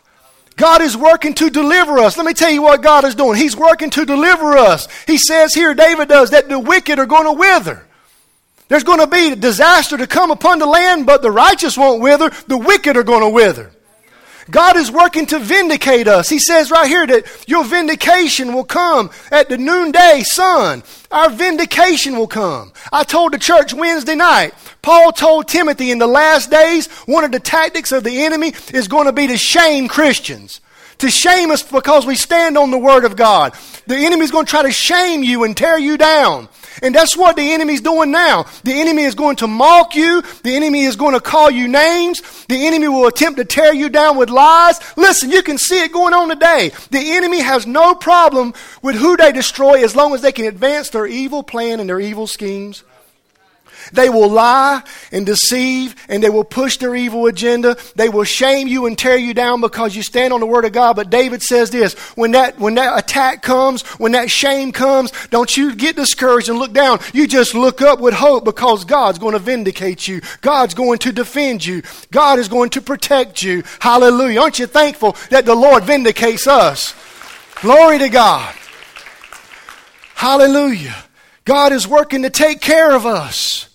God 0.61 0.83
is 0.83 0.95
working 0.95 1.33
to 1.33 1.49
deliver 1.49 1.97
us. 1.97 2.17
Let 2.17 2.25
me 2.27 2.35
tell 2.35 2.51
you 2.51 2.61
what 2.61 2.83
God 2.83 3.03
is 3.03 3.15
doing. 3.15 3.35
He's 3.35 3.57
working 3.57 3.89
to 3.89 4.05
deliver 4.05 4.55
us. 4.55 4.87
He 5.07 5.17
says 5.17 5.55
here, 5.55 5.73
David 5.73 6.07
does, 6.07 6.29
that 6.29 6.49
the 6.49 6.59
wicked 6.59 6.99
are 6.99 7.07
going 7.07 7.25
to 7.25 7.31
wither. 7.31 7.83
There's 8.67 8.83
going 8.83 8.99
to 8.99 9.07
be 9.07 9.33
disaster 9.33 9.97
to 9.97 10.05
come 10.05 10.29
upon 10.29 10.59
the 10.59 10.67
land, 10.67 11.07
but 11.07 11.23
the 11.23 11.31
righteous 11.31 11.75
won't 11.75 11.99
wither. 11.99 12.29
The 12.45 12.59
wicked 12.59 12.95
are 12.95 13.01
going 13.01 13.21
to 13.21 13.29
wither. 13.29 13.71
God 14.49 14.75
is 14.77 14.91
working 14.91 15.25
to 15.27 15.39
vindicate 15.39 16.07
us. 16.07 16.29
He 16.29 16.39
says 16.39 16.71
right 16.71 16.87
here 16.87 17.05
that 17.07 17.45
your 17.47 17.63
vindication 17.63 18.53
will 18.53 18.63
come 18.63 19.11
at 19.31 19.49
the 19.49 19.57
noonday 19.57 20.21
sun. 20.23 20.83
Our 21.11 21.29
vindication 21.29 22.17
will 22.17 22.27
come. 22.27 22.71
I 22.91 23.03
told 23.03 23.33
the 23.33 23.39
church 23.39 23.73
Wednesday 23.73 24.15
night, 24.15 24.53
Paul 24.81 25.11
told 25.11 25.47
Timothy 25.47 25.91
in 25.91 25.99
the 25.99 26.07
last 26.07 26.49
days, 26.49 26.87
one 27.05 27.23
of 27.23 27.31
the 27.31 27.39
tactics 27.39 27.91
of 27.91 28.03
the 28.03 28.23
enemy 28.23 28.53
is 28.73 28.87
going 28.87 29.05
to 29.05 29.13
be 29.13 29.27
to 29.27 29.37
shame 29.37 29.87
Christians. 29.87 30.61
To 31.01 31.09
shame 31.09 31.49
us 31.49 31.63
because 31.63 32.05
we 32.05 32.15
stand 32.15 32.59
on 32.59 32.69
the 32.69 32.77
Word 32.77 33.05
of 33.05 33.15
God. 33.15 33.55
The 33.87 33.95
enemy 33.95 34.23
is 34.23 34.29
going 34.29 34.45
to 34.45 34.49
try 34.49 34.61
to 34.61 34.71
shame 34.71 35.23
you 35.23 35.43
and 35.43 35.57
tear 35.57 35.79
you 35.79 35.97
down. 35.97 36.47
And 36.83 36.93
that's 36.93 37.17
what 37.17 37.35
the 37.35 37.53
enemy's 37.53 37.81
doing 37.81 38.11
now. 38.11 38.45
The 38.63 38.79
enemy 38.79 39.03
is 39.03 39.15
going 39.15 39.37
to 39.37 39.47
mock 39.47 39.95
you. 39.95 40.21
The 40.43 40.55
enemy 40.55 40.83
is 40.83 40.95
going 40.95 41.15
to 41.15 41.19
call 41.19 41.49
you 41.49 41.67
names. 41.67 42.21
The 42.45 42.67
enemy 42.67 42.87
will 42.87 43.07
attempt 43.07 43.39
to 43.39 43.45
tear 43.45 43.73
you 43.73 43.89
down 43.89 44.15
with 44.15 44.29
lies. 44.29 44.79
Listen, 44.95 45.31
you 45.31 45.41
can 45.41 45.57
see 45.57 45.83
it 45.83 45.91
going 45.91 46.13
on 46.13 46.29
today. 46.29 46.71
The 46.91 47.13
enemy 47.13 47.39
has 47.41 47.65
no 47.65 47.95
problem 47.95 48.53
with 48.83 48.95
who 48.95 49.17
they 49.17 49.31
destroy 49.31 49.83
as 49.83 49.95
long 49.95 50.13
as 50.13 50.21
they 50.21 50.31
can 50.31 50.45
advance 50.45 50.91
their 50.91 51.07
evil 51.07 51.41
plan 51.41 51.79
and 51.79 51.89
their 51.89 51.99
evil 51.99 52.27
schemes. 52.27 52.83
They 53.91 54.09
will 54.09 54.29
lie 54.29 54.83
and 55.11 55.25
deceive 55.25 55.95
and 56.07 56.23
they 56.23 56.29
will 56.29 56.43
push 56.43 56.77
their 56.77 56.95
evil 56.95 57.27
agenda. 57.27 57.77
They 57.95 58.09
will 58.09 58.23
shame 58.23 58.67
you 58.67 58.85
and 58.85 58.97
tear 58.97 59.17
you 59.17 59.33
down 59.33 59.61
because 59.61 59.95
you 59.95 60.03
stand 60.03 60.33
on 60.33 60.39
the 60.39 60.45
Word 60.45 60.65
of 60.65 60.71
God. 60.71 60.95
But 60.95 61.09
David 61.09 61.41
says 61.41 61.69
this 61.69 61.93
when 62.15 62.31
that, 62.31 62.59
when 62.59 62.75
that 62.75 62.97
attack 62.97 63.41
comes, 63.41 63.81
when 63.99 64.13
that 64.13 64.29
shame 64.29 64.71
comes, 64.71 65.11
don't 65.27 65.55
you 65.55 65.75
get 65.75 65.95
discouraged 65.95 66.49
and 66.49 66.59
look 66.59 66.73
down. 66.73 66.99
You 67.13 67.27
just 67.27 67.55
look 67.55 67.81
up 67.81 67.99
with 67.99 68.13
hope 68.13 68.45
because 68.45 68.85
God's 68.85 69.19
going 69.19 69.33
to 69.33 69.39
vindicate 69.39 70.07
you. 70.07 70.21
God's 70.41 70.73
going 70.73 70.99
to 70.99 71.11
defend 71.11 71.65
you. 71.65 71.81
God 72.11 72.39
is 72.39 72.47
going 72.47 72.69
to 72.71 72.81
protect 72.81 73.41
you. 73.41 73.63
Hallelujah. 73.79 74.41
Aren't 74.41 74.59
you 74.59 74.67
thankful 74.67 75.15
that 75.29 75.45
the 75.45 75.55
Lord 75.55 75.83
vindicates 75.83 76.47
us? 76.47 76.93
Glory 77.61 77.99
to 77.99 78.09
God. 78.09 78.55
Hallelujah. 80.15 80.95
God 81.45 81.73
is 81.73 81.87
working 81.87 82.21
to 82.23 82.29
take 82.29 82.61
care 82.61 82.95
of 82.95 83.05
us. 83.05 83.70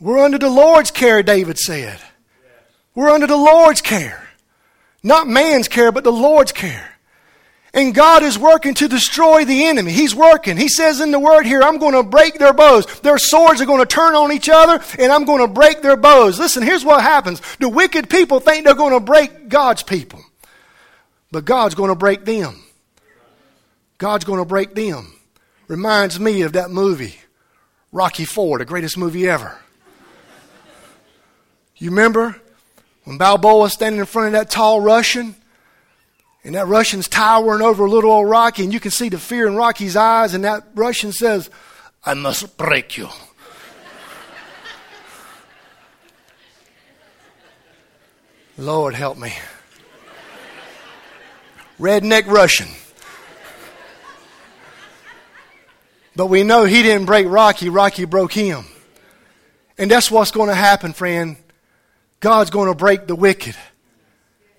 We're 0.00 0.18
under 0.18 0.38
the 0.38 0.50
Lord's 0.50 0.90
care, 0.90 1.22
David 1.22 1.58
said. 1.58 1.98
We're 2.94 3.10
under 3.10 3.26
the 3.26 3.36
Lord's 3.36 3.80
care. 3.80 4.28
Not 5.02 5.28
man's 5.28 5.68
care, 5.68 5.92
but 5.92 6.04
the 6.04 6.12
Lord's 6.12 6.52
care. 6.52 6.92
And 7.72 7.94
God 7.94 8.22
is 8.22 8.38
working 8.38 8.72
to 8.74 8.88
destroy 8.88 9.44
the 9.44 9.66
enemy. 9.66 9.92
He's 9.92 10.14
working. 10.14 10.56
He 10.56 10.68
says 10.68 11.00
in 11.00 11.10
the 11.10 11.18
word 11.18 11.44
here, 11.44 11.62
I'm 11.62 11.76
going 11.76 11.92
to 11.92 12.02
break 12.02 12.38
their 12.38 12.54
bows. 12.54 12.86
Their 13.00 13.18
swords 13.18 13.60
are 13.60 13.66
going 13.66 13.80
to 13.80 13.86
turn 13.86 14.14
on 14.14 14.32
each 14.32 14.48
other, 14.48 14.82
and 14.98 15.12
I'm 15.12 15.26
going 15.26 15.46
to 15.46 15.52
break 15.52 15.82
their 15.82 15.96
bows. 15.96 16.38
Listen, 16.38 16.62
here's 16.62 16.86
what 16.86 17.02
happens. 17.02 17.42
The 17.58 17.68
wicked 17.68 18.08
people 18.08 18.40
think 18.40 18.64
they're 18.64 18.74
going 18.74 18.94
to 18.94 19.00
break 19.00 19.50
God's 19.50 19.82
people, 19.82 20.22
but 21.30 21.44
God's 21.44 21.74
going 21.74 21.90
to 21.90 21.96
break 21.96 22.24
them. 22.24 22.62
God's 23.98 24.24
going 24.24 24.40
to 24.40 24.46
break 24.46 24.74
them. 24.74 25.14
Reminds 25.68 26.18
me 26.18 26.42
of 26.42 26.54
that 26.54 26.70
movie, 26.70 27.16
Rocky 27.92 28.24
Four, 28.24 28.58
the 28.58 28.64
greatest 28.64 28.96
movie 28.96 29.28
ever. 29.28 29.58
You 31.78 31.90
remember 31.90 32.40
when 33.04 33.18
Balboa 33.18 33.58
was 33.58 33.72
standing 33.72 34.00
in 34.00 34.06
front 34.06 34.28
of 34.28 34.32
that 34.32 34.50
tall 34.50 34.80
Russian? 34.80 35.34
And 36.42 36.54
that 36.54 36.68
Russian's 36.68 37.08
towering 37.08 37.60
over 37.60 37.88
little 37.88 38.12
old 38.12 38.28
Rocky, 38.28 38.62
and 38.62 38.72
you 38.72 38.78
can 38.78 38.92
see 38.92 39.08
the 39.08 39.18
fear 39.18 39.48
in 39.48 39.56
Rocky's 39.56 39.96
eyes, 39.96 40.32
and 40.32 40.44
that 40.44 40.64
Russian 40.76 41.10
says, 41.10 41.50
I 42.04 42.14
must 42.14 42.56
break 42.56 42.96
you. 42.96 43.08
Lord 48.56 48.94
help 48.94 49.18
me. 49.18 49.34
Redneck 51.80 52.26
Russian. 52.26 52.68
But 56.14 56.26
we 56.26 56.44
know 56.44 56.64
he 56.64 56.82
didn't 56.82 57.06
break 57.06 57.26
Rocky, 57.26 57.68
Rocky 57.68 58.04
broke 58.06 58.32
him. 58.32 58.64
And 59.76 59.90
that's 59.90 60.10
what's 60.10 60.30
going 60.30 60.48
to 60.48 60.54
happen, 60.54 60.94
friend. 60.94 61.36
God's 62.26 62.50
going 62.50 62.66
to 62.66 62.74
break 62.74 63.06
the 63.06 63.14
wicked. 63.14 63.54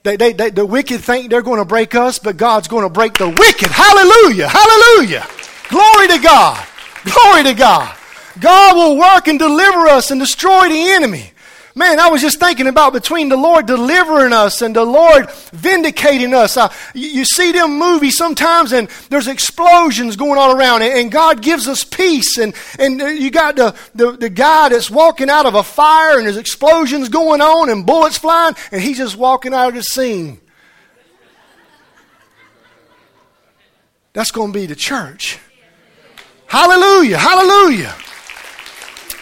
They, 0.03 0.15
they, 0.15 0.31
they, 0.31 0.51
the 0.51 0.65
wicked 0.65 1.01
think 1.01 1.29
they're 1.29 1.41
going 1.41 1.59
to 1.59 1.65
break 1.65 1.95
us, 1.95 2.17
but 2.17 2.37
God's 2.37 2.69
going 2.69 2.83
to 2.83 2.89
break 2.89 3.17
the 3.17 3.27
wicked. 3.27 3.67
Hallelujah! 3.69 4.47
Hallelujah! 4.47 5.27
Glory 5.67 6.07
to 6.07 6.17
God! 6.17 6.65
Glory 7.03 7.43
to 7.43 7.53
God! 7.53 7.93
God 8.39 8.73
will 8.77 8.97
work 8.97 9.27
and 9.27 9.37
deliver 9.37 9.79
us 9.87 10.11
and 10.11 10.21
destroy 10.21 10.69
the 10.69 10.91
enemy. 10.91 11.31
Man, 11.77 11.99
I 11.99 12.09
was 12.09 12.21
just 12.21 12.39
thinking 12.39 12.65
about 12.65 12.91
between 12.91 13.29
the 13.29 13.37
Lord 13.37 13.67
delivering 13.67 14.33
us 14.33 14.63
and 14.63 14.75
the 14.75 14.83
Lord 14.83 15.29
vindicating 15.53 16.33
us. 16.33 16.57
You, 16.95 17.07
you, 17.07 17.23
see 17.23 17.51
them 17.51 17.77
movies 17.77 18.17
sometimes 18.17 18.73
and 18.73 18.89
there's 19.11 19.27
explosions 19.27 20.15
going 20.15 20.39
on 20.39 20.57
around 20.57 20.81
and 20.81 21.11
God 21.11 21.43
gives 21.43 21.67
us 21.67 21.83
peace 21.83 22.39
and, 22.39 22.55
and 22.79 22.99
you 22.99 23.29
got 23.29 23.57
the, 23.57 23.75
the, 23.93 24.13
the 24.13 24.29
guy 24.29 24.69
that's 24.69 24.89
walking 24.89 25.29
out 25.29 25.45
of 25.45 25.53
a 25.53 25.61
fire 25.61 26.17
and 26.17 26.25
there's 26.25 26.37
explosions 26.37 27.09
going 27.09 27.41
on 27.41 27.69
and 27.69 27.85
bullets 27.85 28.17
flying 28.17 28.55
and 28.71 28.81
he's 28.81 28.97
just 28.97 29.15
walking 29.15 29.53
out 29.53 29.69
of 29.69 29.75
the 29.75 29.83
scene. 29.83 30.41
That's 34.13 34.31
going 34.31 34.51
to 34.51 34.59
be 34.59 34.65
the 34.65 34.75
church. 34.75 35.37
Hallelujah, 36.47 37.19
hallelujah. 37.19 37.93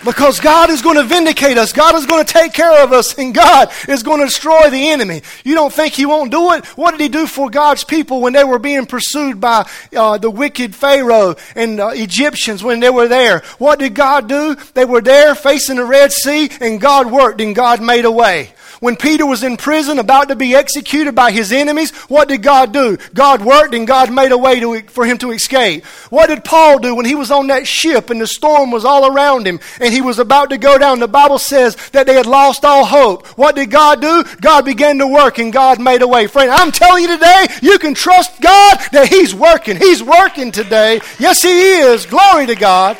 Because 0.05 0.39
God 0.39 0.69
is 0.69 0.83
going 0.83 0.97
to 0.97 1.03
vindicate 1.03 1.57
us. 1.57 1.73
God 1.73 1.95
is 1.95 2.05
going 2.05 2.23
to 2.23 2.31
take 2.31 2.53
care 2.53 2.83
of 2.83 2.93
us 2.93 3.17
and 3.17 3.33
God 3.33 3.71
is 3.89 4.03
going 4.03 4.19
to 4.19 4.25
destroy 4.25 4.69
the 4.69 4.89
enemy. 4.89 5.23
You 5.43 5.55
don't 5.55 5.73
think 5.73 5.93
He 5.93 6.05
won't 6.05 6.31
do 6.31 6.51
it? 6.53 6.63
What 6.77 6.91
did 6.91 7.01
He 7.01 7.09
do 7.09 7.25
for 7.25 7.49
God's 7.49 7.83
people 7.83 8.21
when 8.21 8.33
they 8.33 8.43
were 8.43 8.59
being 8.59 8.85
pursued 8.85 9.41
by 9.41 9.67
uh, 9.95 10.19
the 10.19 10.29
wicked 10.29 10.75
Pharaoh 10.75 11.35
and 11.55 11.79
uh, 11.79 11.87
Egyptians 11.87 12.63
when 12.63 12.79
they 12.79 12.91
were 12.91 13.07
there? 13.07 13.39
What 13.57 13.79
did 13.79 13.95
God 13.95 14.29
do? 14.29 14.55
They 14.75 14.85
were 14.85 15.01
there 15.01 15.33
facing 15.33 15.77
the 15.77 15.85
Red 15.85 16.11
Sea 16.11 16.49
and 16.61 16.79
God 16.79 17.11
worked 17.11 17.41
and 17.41 17.55
God 17.55 17.81
made 17.81 18.05
a 18.05 18.11
way. 18.11 18.51
When 18.79 18.95
Peter 18.95 19.25
was 19.25 19.43
in 19.43 19.57
prison 19.57 19.99
about 19.99 20.27
to 20.29 20.35
be 20.35 20.55
executed 20.55 21.15
by 21.15 21.31
his 21.31 21.51
enemies, 21.51 21.91
what 22.09 22.27
did 22.27 22.43
God 22.43 22.73
do? 22.73 22.97
God 23.13 23.41
worked 23.41 23.73
and 23.73 23.87
God 23.87 24.11
made 24.11 24.31
a 24.31 24.37
way 24.37 24.59
to, 24.59 24.81
for 24.83 25.05
him 25.05 25.17
to 25.19 25.31
escape. 25.31 25.85
What 26.09 26.27
did 26.27 26.43
Paul 26.43 26.79
do 26.79 26.95
when 26.95 27.05
he 27.05 27.15
was 27.15 27.31
on 27.31 27.47
that 27.47 27.67
ship 27.67 28.09
and 28.09 28.19
the 28.19 28.27
storm 28.27 28.71
was 28.71 28.85
all 28.85 29.05
around 29.05 29.47
him 29.47 29.59
and 29.79 29.93
he 29.93 30.01
was 30.01 30.19
about 30.19 30.49
to 30.49 30.57
go 30.57 30.77
down? 30.77 30.99
The 30.99 31.07
Bible 31.07 31.39
says 31.39 31.75
that 31.91 32.07
they 32.07 32.15
had 32.15 32.25
lost 32.25 32.65
all 32.65 32.85
hope. 32.85 33.27
What 33.37 33.55
did 33.55 33.71
God 33.71 34.01
do? 34.01 34.23
God 34.41 34.65
began 34.65 34.97
to 34.97 35.07
work 35.07 35.37
and 35.39 35.53
God 35.53 35.79
made 35.79 36.01
a 36.01 36.07
way. 36.07 36.27
Friend, 36.27 36.51
I'm 36.51 36.71
telling 36.71 37.03
you 37.03 37.09
today, 37.09 37.47
you 37.61 37.79
can 37.79 37.93
trust 37.93 38.41
God 38.41 38.79
that 38.91 39.07
He's 39.09 39.33
working. 39.33 39.77
He's 39.77 40.03
working 40.03 40.51
today. 40.51 40.99
Yes, 41.19 41.41
He 41.41 41.77
is. 41.77 42.05
Glory 42.05 42.47
to 42.47 42.55
God. 42.55 42.97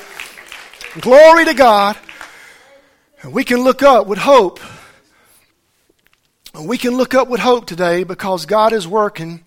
Glory 1.02 1.46
to 1.46 1.54
God. 1.54 1.98
And 3.22 3.34
we 3.34 3.44
can 3.44 3.64
look 3.64 3.84
up 3.84 4.08
with 4.08 4.20
hope 4.20 4.60
we 6.63 6.78
can 6.78 6.96
look 6.96 7.13
up 7.13 7.28
with 7.28 7.39
hope 7.39 7.65
today 7.65 8.04
because 8.04 8.46
God 8.46 8.74
is 8.74 8.88
working 8.88 9.44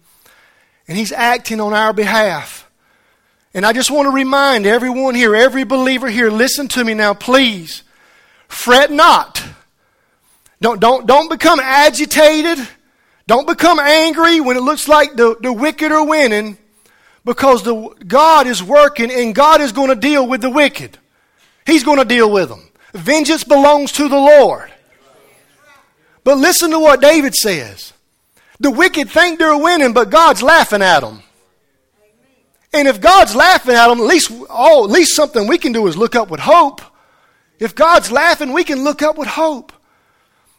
and 0.87 0.97
He's 0.97 1.13
acting 1.13 1.61
on 1.61 1.73
our 1.73 1.93
behalf. 1.93 2.69
And 3.55 3.65
I 3.65 3.73
just 3.73 3.91
want 3.91 4.07
to 4.07 4.11
remind 4.11 4.67
everyone 4.67 5.15
here, 5.15 5.35
every 5.35 5.65
believer 5.65 6.09
here, 6.09 6.31
listen 6.31 6.69
to 6.69 6.85
me 6.85 6.95
now, 6.95 7.15
please. 7.15 7.83
Fret 8.49 8.91
not. 8.91 9.43
Don't, 10.61 10.81
don't, 10.81 11.07
don't 11.07 11.31
become 11.31 11.61
agitated. 11.61 12.59
Don't 13.27 13.47
become 13.47 13.79
angry 13.79 14.41
when 14.41 14.57
it 14.57 14.61
looks 14.61 14.89
like 14.89 15.15
the, 15.15 15.37
the 15.41 15.53
wicked 15.53 15.93
are 15.93 16.07
winning 16.07 16.59
because 17.25 17.63
the, 17.63 17.95
God 18.07 18.47
is 18.47 18.63
working 18.63 19.11
and 19.11 19.35
God 19.35 19.61
is 19.61 19.73
going 19.73 19.89
to 19.89 19.95
deal 19.95 20.27
with 20.27 20.41
the 20.41 20.51
wicked. 20.51 20.99
He's 21.67 21.85
going 21.85 21.99
to 21.99 22.05
deal 22.05 22.31
with 22.31 22.49
them. 22.49 22.69
Vengeance 22.95 23.45
belongs 23.45 23.93
to 23.93 24.09
the 24.09 24.17
Lord. 24.17 24.73
But 26.25 26.39
listen 26.39 26.71
to 26.71 26.79
what 26.79 27.01
David 27.01 27.35
says. 27.35 27.93
The 28.61 28.71
wicked 28.71 29.09
think 29.11 29.39
they're 29.39 29.57
winning, 29.57 29.93
but 29.93 30.11
God's 30.11 30.43
laughing 30.43 30.83
at 30.83 31.01
them. 31.01 31.23
And 32.73 32.87
if 32.87 33.01
God's 33.01 33.35
laughing 33.35 33.75
at 33.75 33.89
them, 33.89 34.01
at 34.01 34.07
least, 34.07 34.31
oh, 34.51 34.85
at 34.85 34.91
least 34.91 35.15
something 35.15 35.47
we 35.47 35.59
can 35.59 35.73
do 35.73 35.87
is 35.87 35.97
look 35.97 36.15
up 36.15 36.29
with 36.29 36.41
hope. 36.41 36.81
If 37.59 37.75
God's 37.75 38.13
laughing, 38.13 38.53
we 38.53 38.65
can 38.65 38.85
look 38.85 39.03
up 39.03 39.17
with 39.17 39.29
hope. 39.29 39.73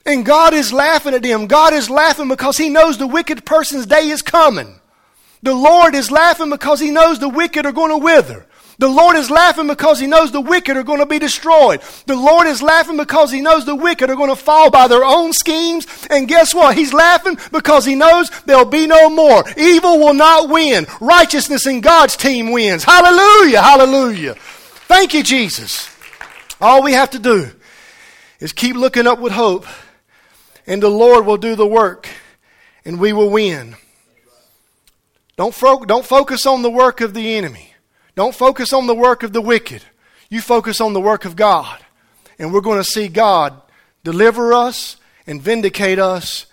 And 0.05 0.25
God 0.25 0.53
is 0.53 0.73
laughing 0.73 1.13
at 1.13 1.23
them. 1.23 1.47
God 1.47 1.73
is 1.73 1.89
laughing 1.89 2.29
because 2.29 2.57
He 2.57 2.69
knows 2.69 2.97
the 2.97 3.07
wicked 3.07 3.45
person's 3.45 3.85
day 3.85 4.09
is 4.09 4.21
coming. 4.21 4.79
The 5.43 5.53
Lord 5.53 5.93
is 5.93 6.09
laughing 6.09 6.49
because 6.49 6.79
He 6.79 6.91
knows 6.91 7.19
the 7.19 7.29
wicked 7.29 7.65
are 7.65 7.71
going 7.71 7.91
to 7.91 8.03
wither. 8.03 8.45
The 8.79 8.87
Lord 8.87 9.17
is 9.17 9.29
laughing 9.29 9.67
because 9.67 9.99
He 9.99 10.07
knows 10.07 10.31
the 10.31 10.39
wicked 10.39 10.77
are 10.77 10.83
going 10.83 10.99
to 10.99 11.05
be 11.05 11.19
destroyed. 11.19 11.81
The 12.05 12.15
Lord 12.15 12.47
is 12.47 12.61
laughing 12.61 12.95
because 12.95 13.29
He 13.29 13.41
knows 13.41 13.65
the 13.65 13.75
wicked 13.75 14.09
are 14.09 14.15
going 14.15 14.29
to 14.29 14.37
fall 14.37 14.71
by 14.71 14.87
their 14.87 15.03
own 15.03 15.33
schemes. 15.33 15.85
And 16.09 16.29
guess 16.29 16.55
what? 16.55 16.77
He's 16.77 16.93
laughing 16.93 17.37
because 17.51 17.85
He 17.85 17.95
knows 17.95 18.29
there'll 18.45 18.63
be 18.63 18.87
no 18.87 19.09
more. 19.09 19.43
Evil 19.57 19.99
will 19.99 20.13
not 20.13 20.47
win. 20.49 20.87
Righteousness 21.01 21.67
in 21.67 21.81
God's 21.81 22.15
team 22.15 22.51
wins. 22.51 22.85
Hallelujah! 22.85 23.61
Hallelujah! 23.61 24.35
Thank 24.87 25.13
you, 25.13 25.23
Jesus. 25.23 25.89
All 26.61 26.81
we 26.81 26.93
have 26.93 27.09
to 27.11 27.19
do 27.19 27.51
is 28.39 28.53
keep 28.53 28.77
looking 28.77 29.07
up 29.07 29.19
with 29.19 29.33
hope, 29.33 29.65
and 30.65 30.81
the 30.81 30.89
Lord 30.89 31.25
will 31.25 31.37
do 31.37 31.55
the 31.55 31.67
work, 31.67 32.07
and 32.85 32.97
we 32.97 33.11
will 33.11 33.29
win. 33.29 33.75
Don't, 35.35 35.55
don't 35.85 36.05
focus 36.05 36.45
on 36.45 36.61
the 36.61 36.69
work 36.69 37.01
of 37.01 37.13
the 37.13 37.35
enemy. 37.35 37.68
Don't 38.19 38.35
focus 38.35 38.73
on 38.73 38.85
the 38.85 38.93
work 38.93 39.23
of 39.23 39.31
the 39.31 39.39
wicked. 39.39 39.81
You 40.29 40.41
focus 40.41 40.81
on 40.81 40.91
the 40.91 40.99
work 40.99 41.23
of 41.23 41.37
God. 41.37 41.79
And 42.37 42.53
we're 42.53 42.59
going 42.59 42.77
to 42.77 42.83
see 42.83 43.07
God 43.07 43.53
deliver 44.03 44.51
us 44.51 44.97
and 45.25 45.41
vindicate 45.41 45.99
us. 45.99 46.45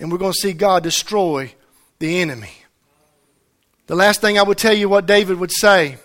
And 0.00 0.10
we're 0.10 0.18
going 0.18 0.32
to 0.32 0.40
see 0.40 0.52
God 0.52 0.82
destroy 0.82 1.54
the 2.00 2.20
enemy. 2.20 2.50
The 3.86 3.94
last 3.94 4.22
thing 4.22 4.40
I 4.40 4.42
would 4.42 4.58
tell 4.58 4.72
you 4.72 4.88
what 4.88 5.06
David 5.06 5.38
would 5.38 5.52
say 5.52 5.98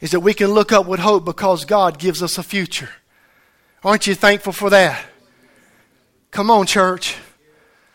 is 0.00 0.10
that 0.10 0.18
we 0.18 0.34
can 0.34 0.48
look 0.48 0.72
up 0.72 0.86
with 0.86 0.98
hope 0.98 1.24
because 1.24 1.64
God 1.64 2.00
gives 2.00 2.20
us 2.20 2.38
a 2.38 2.42
future. 2.42 2.90
Aren't 3.84 4.08
you 4.08 4.16
thankful 4.16 4.52
for 4.52 4.70
that? 4.70 5.04
Come 6.32 6.50
on, 6.50 6.66
church. 6.66 7.14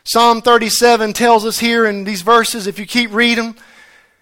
Psalm 0.06 0.42
37 0.42 1.12
tells 1.12 1.46
us 1.46 1.60
here 1.60 1.86
in 1.86 2.06
these 2.06 2.22
verses, 2.22 2.68
if 2.68 2.80
you 2.80 2.86
keep 2.86 3.12
reading, 3.12 3.54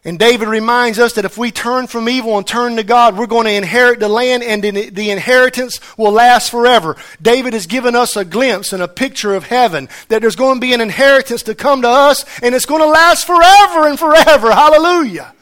And 0.05 0.19
David 0.19 0.47
reminds 0.47 0.99
us 0.99 1.13
that 1.13 1.25
if 1.25 1.35
we 1.35 1.49
turn 1.49 1.87
from 1.87 2.07
evil 2.07 2.37
and 2.37 2.45
turn 2.45 2.75
to 2.75 2.83
God, 2.83 3.17
we're 3.17 3.25
going 3.25 3.47
to 3.47 3.51
inherit 3.51 3.99
the 3.99 4.07
land 4.07 4.43
and 4.43 4.63
the 4.63 5.09
inheritance 5.09 5.79
will 5.97 6.11
last 6.11 6.51
forever. 6.51 6.95
David 7.19 7.53
has 7.53 7.65
given 7.65 7.95
us 7.95 8.15
a 8.15 8.23
glimpse 8.23 8.71
and 8.71 8.83
a 8.83 8.87
picture 8.87 9.33
of 9.33 9.45
heaven 9.45 9.89
that 10.09 10.21
there's 10.21 10.35
going 10.35 10.57
to 10.57 10.61
be 10.61 10.73
an 10.73 10.81
inheritance 10.81 11.41
to 11.43 11.55
come 11.55 11.81
to 11.81 11.89
us 11.89 12.23
and 12.43 12.53
it's 12.53 12.67
going 12.67 12.83
to 12.83 12.87
last 12.87 13.25
forever 13.25 13.87
and 13.87 13.97
forever. 13.97 14.51
Hallelujah. 14.51 15.33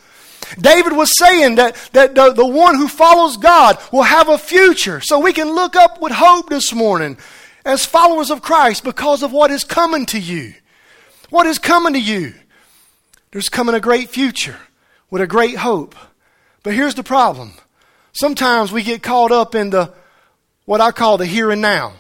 David 0.58 0.94
was 0.94 1.18
saying 1.18 1.56
that, 1.56 1.76
that 1.92 2.16
the, 2.16 2.32
the 2.32 2.46
one 2.46 2.76
who 2.76 2.88
follows 2.88 3.36
God 3.36 3.78
will 3.92 4.04
have 4.04 4.30
a 4.30 4.38
future. 4.38 5.02
So 5.02 5.20
we 5.20 5.34
can 5.34 5.54
look 5.54 5.76
up 5.76 6.02
with 6.02 6.14
hope 6.14 6.50
this 6.50 6.74
morning 6.74 7.18
as 7.66 7.86
followers 7.86 8.32
of 8.32 8.42
Christ 8.42 8.86
because 8.86 9.24
of 9.24 9.34
what 9.34 9.52
is 9.52 9.66
coming 9.66 10.06
to 10.08 10.20
you. 10.20 10.54
What 11.30 11.48
is 11.48 11.60
coming 11.60 11.94
to 11.94 12.00
you? 12.00 12.34
There's 13.34 13.50
coming 13.50 13.74
a 13.74 13.80
great 13.80 14.12
future 14.12 14.58
with 15.10 15.24
a 15.24 15.28
great 15.28 15.58
hope. 15.58 15.96
But 16.62 16.76
here's 16.76 16.94
the 16.94 17.04
problem. 17.04 17.54
Sometimes 18.12 18.72
we 18.72 18.84
get 18.84 19.02
caught 19.02 19.32
up 19.32 19.56
in 19.56 19.72
the 19.72 19.92
what 20.66 20.82
I 20.82 20.92
call 20.92 21.18
the 21.18 21.26
here 21.26 21.50
and 21.50 21.60
now. 21.60 21.94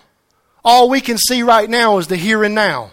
All 0.63 0.89
we 0.89 1.01
can 1.01 1.17
see 1.17 1.41
right 1.41 1.67
now 1.67 1.97
is 1.97 2.05
the 2.05 2.17
here 2.17 2.43
and 2.43 2.53
now. 2.53 2.91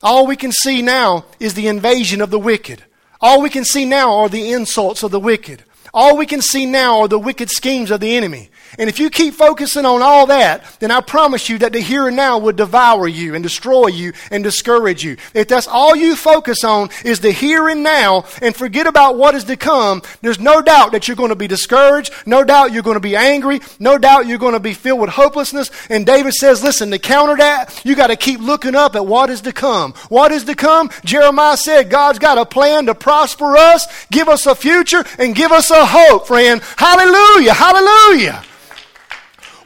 All 0.00 0.28
we 0.28 0.36
can 0.36 0.52
see 0.52 0.80
now 0.80 1.24
is 1.40 1.54
the 1.54 1.66
invasion 1.66 2.20
of 2.20 2.30
the 2.30 2.38
wicked. 2.38 2.84
All 3.20 3.42
we 3.42 3.50
can 3.50 3.64
see 3.64 3.84
now 3.84 4.14
are 4.18 4.28
the 4.28 4.52
insults 4.52 5.02
of 5.02 5.10
the 5.10 5.18
wicked. 5.18 5.64
All 5.92 6.16
we 6.16 6.26
can 6.26 6.40
see 6.40 6.66
now 6.66 7.00
are 7.00 7.08
the 7.08 7.18
wicked 7.18 7.50
schemes 7.50 7.90
of 7.90 7.98
the 7.98 8.16
enemy. 8.16 8.48
And 8.78 8.88
if 8.88 8.98
you 8.98 9.10
keep 9.10 9.34
focusing 9.34 9.84
on 9.84 10.02
all 10.02 10.26
that, 10.26 10.64
then 10.80 10.90
I 10.90 11.00
promise 11.00 11.48
you 11.48 11.58
that 11.58 11.72
the 11.72 11.80
here 11.80 12.08
and 12.08 12.16
now 12.16 12.38
would 12.38 12.56
devour 12.56 13.06
you 13.08 13.34
and 13.34 13.42
destroy 13.42 13.88
you 13.88 14.12
and 14.30 14.42
discourage 14.42 15.04
you. 15.04 15.16
If 15.34 15.48
that's 15.48 15.66
all 15.66 15.94
you 15.94 16.16
focus 16.16 16.64
on 16.64 16.90
is 17.04 17.20
the 17.20 17.32
here 17.32 17.68
and 17.68 17.82
now 17.82 18.24
and 18.42 18.54
forget 18.54 18.86
about 18.86 19.16
what 19.16 19.34
is 19.34 19.44
to 19.44 19.56
come, 19.56 20.02
there's 20.22 20.40
no 20.40 20.62
doubt 20.62 20.92
that 20.92 21.08
you're 21.08 21.16
going 21.16 21.30
to 21.30 21.36
be 21.36 21.48
discouraged. 21.48 22.12
No 22.26 22.44
doubt 22.44 22.72
you're 22.72 22.82
going 22.82 22.96
to 22.96 23.00
be 23.00 23.16
angry. 23.16 23.60
No 23.78 23.98
doubt 23.98 24.26
you're 24.26 24.38
going 24.38 24.54
to 24.54 24.60
be 24.60 24.74
filled 24.74 25.00
with 25.00 25.10
hopelessness. 25.10 25.70
And 25.88 26.06
David 26.06 26.34
says, 26.34 26.62
listen, 26.62 26.90
to 26.90 26.98
counter 26.98 27.36
that, 27.36 27.80
you 27.84 27.94
got 27.94 28.08
to 28.08 28.16
keep 28.16 28.40
looking 28.40 28.74
up 28.74 28.96
at 28.96 29.06
what 29.06 29.30
is 29.30 29.42
to 29.42 29.52
come. 29.52 29.92
What 30.08 30.32
is 30.32 30.44
to 30.44 30.54
come? 30.54 30.90
Jeremiah 31.04 31.56
said, 31.56 31.90
God's 31.90 32.18
got 32.18 32.38
a 32.38 32.46
plan 32.46 32.86
to 32.86 32.94
prosper 32.94 33.56
us, 33.56 33.86
give 34.10 34.28
us 34.28 34.46
a 34.46 34.54
future, 34.54 35.04
and 35.18 35.34
give 35.34 35.52
us 35.52 35.70
a 35.70 35.84
hope, 35.84 36.26
friend. 36.26 36.62
Hallelujah. 36.76 37.54
Hallelujah. 37.54 38.42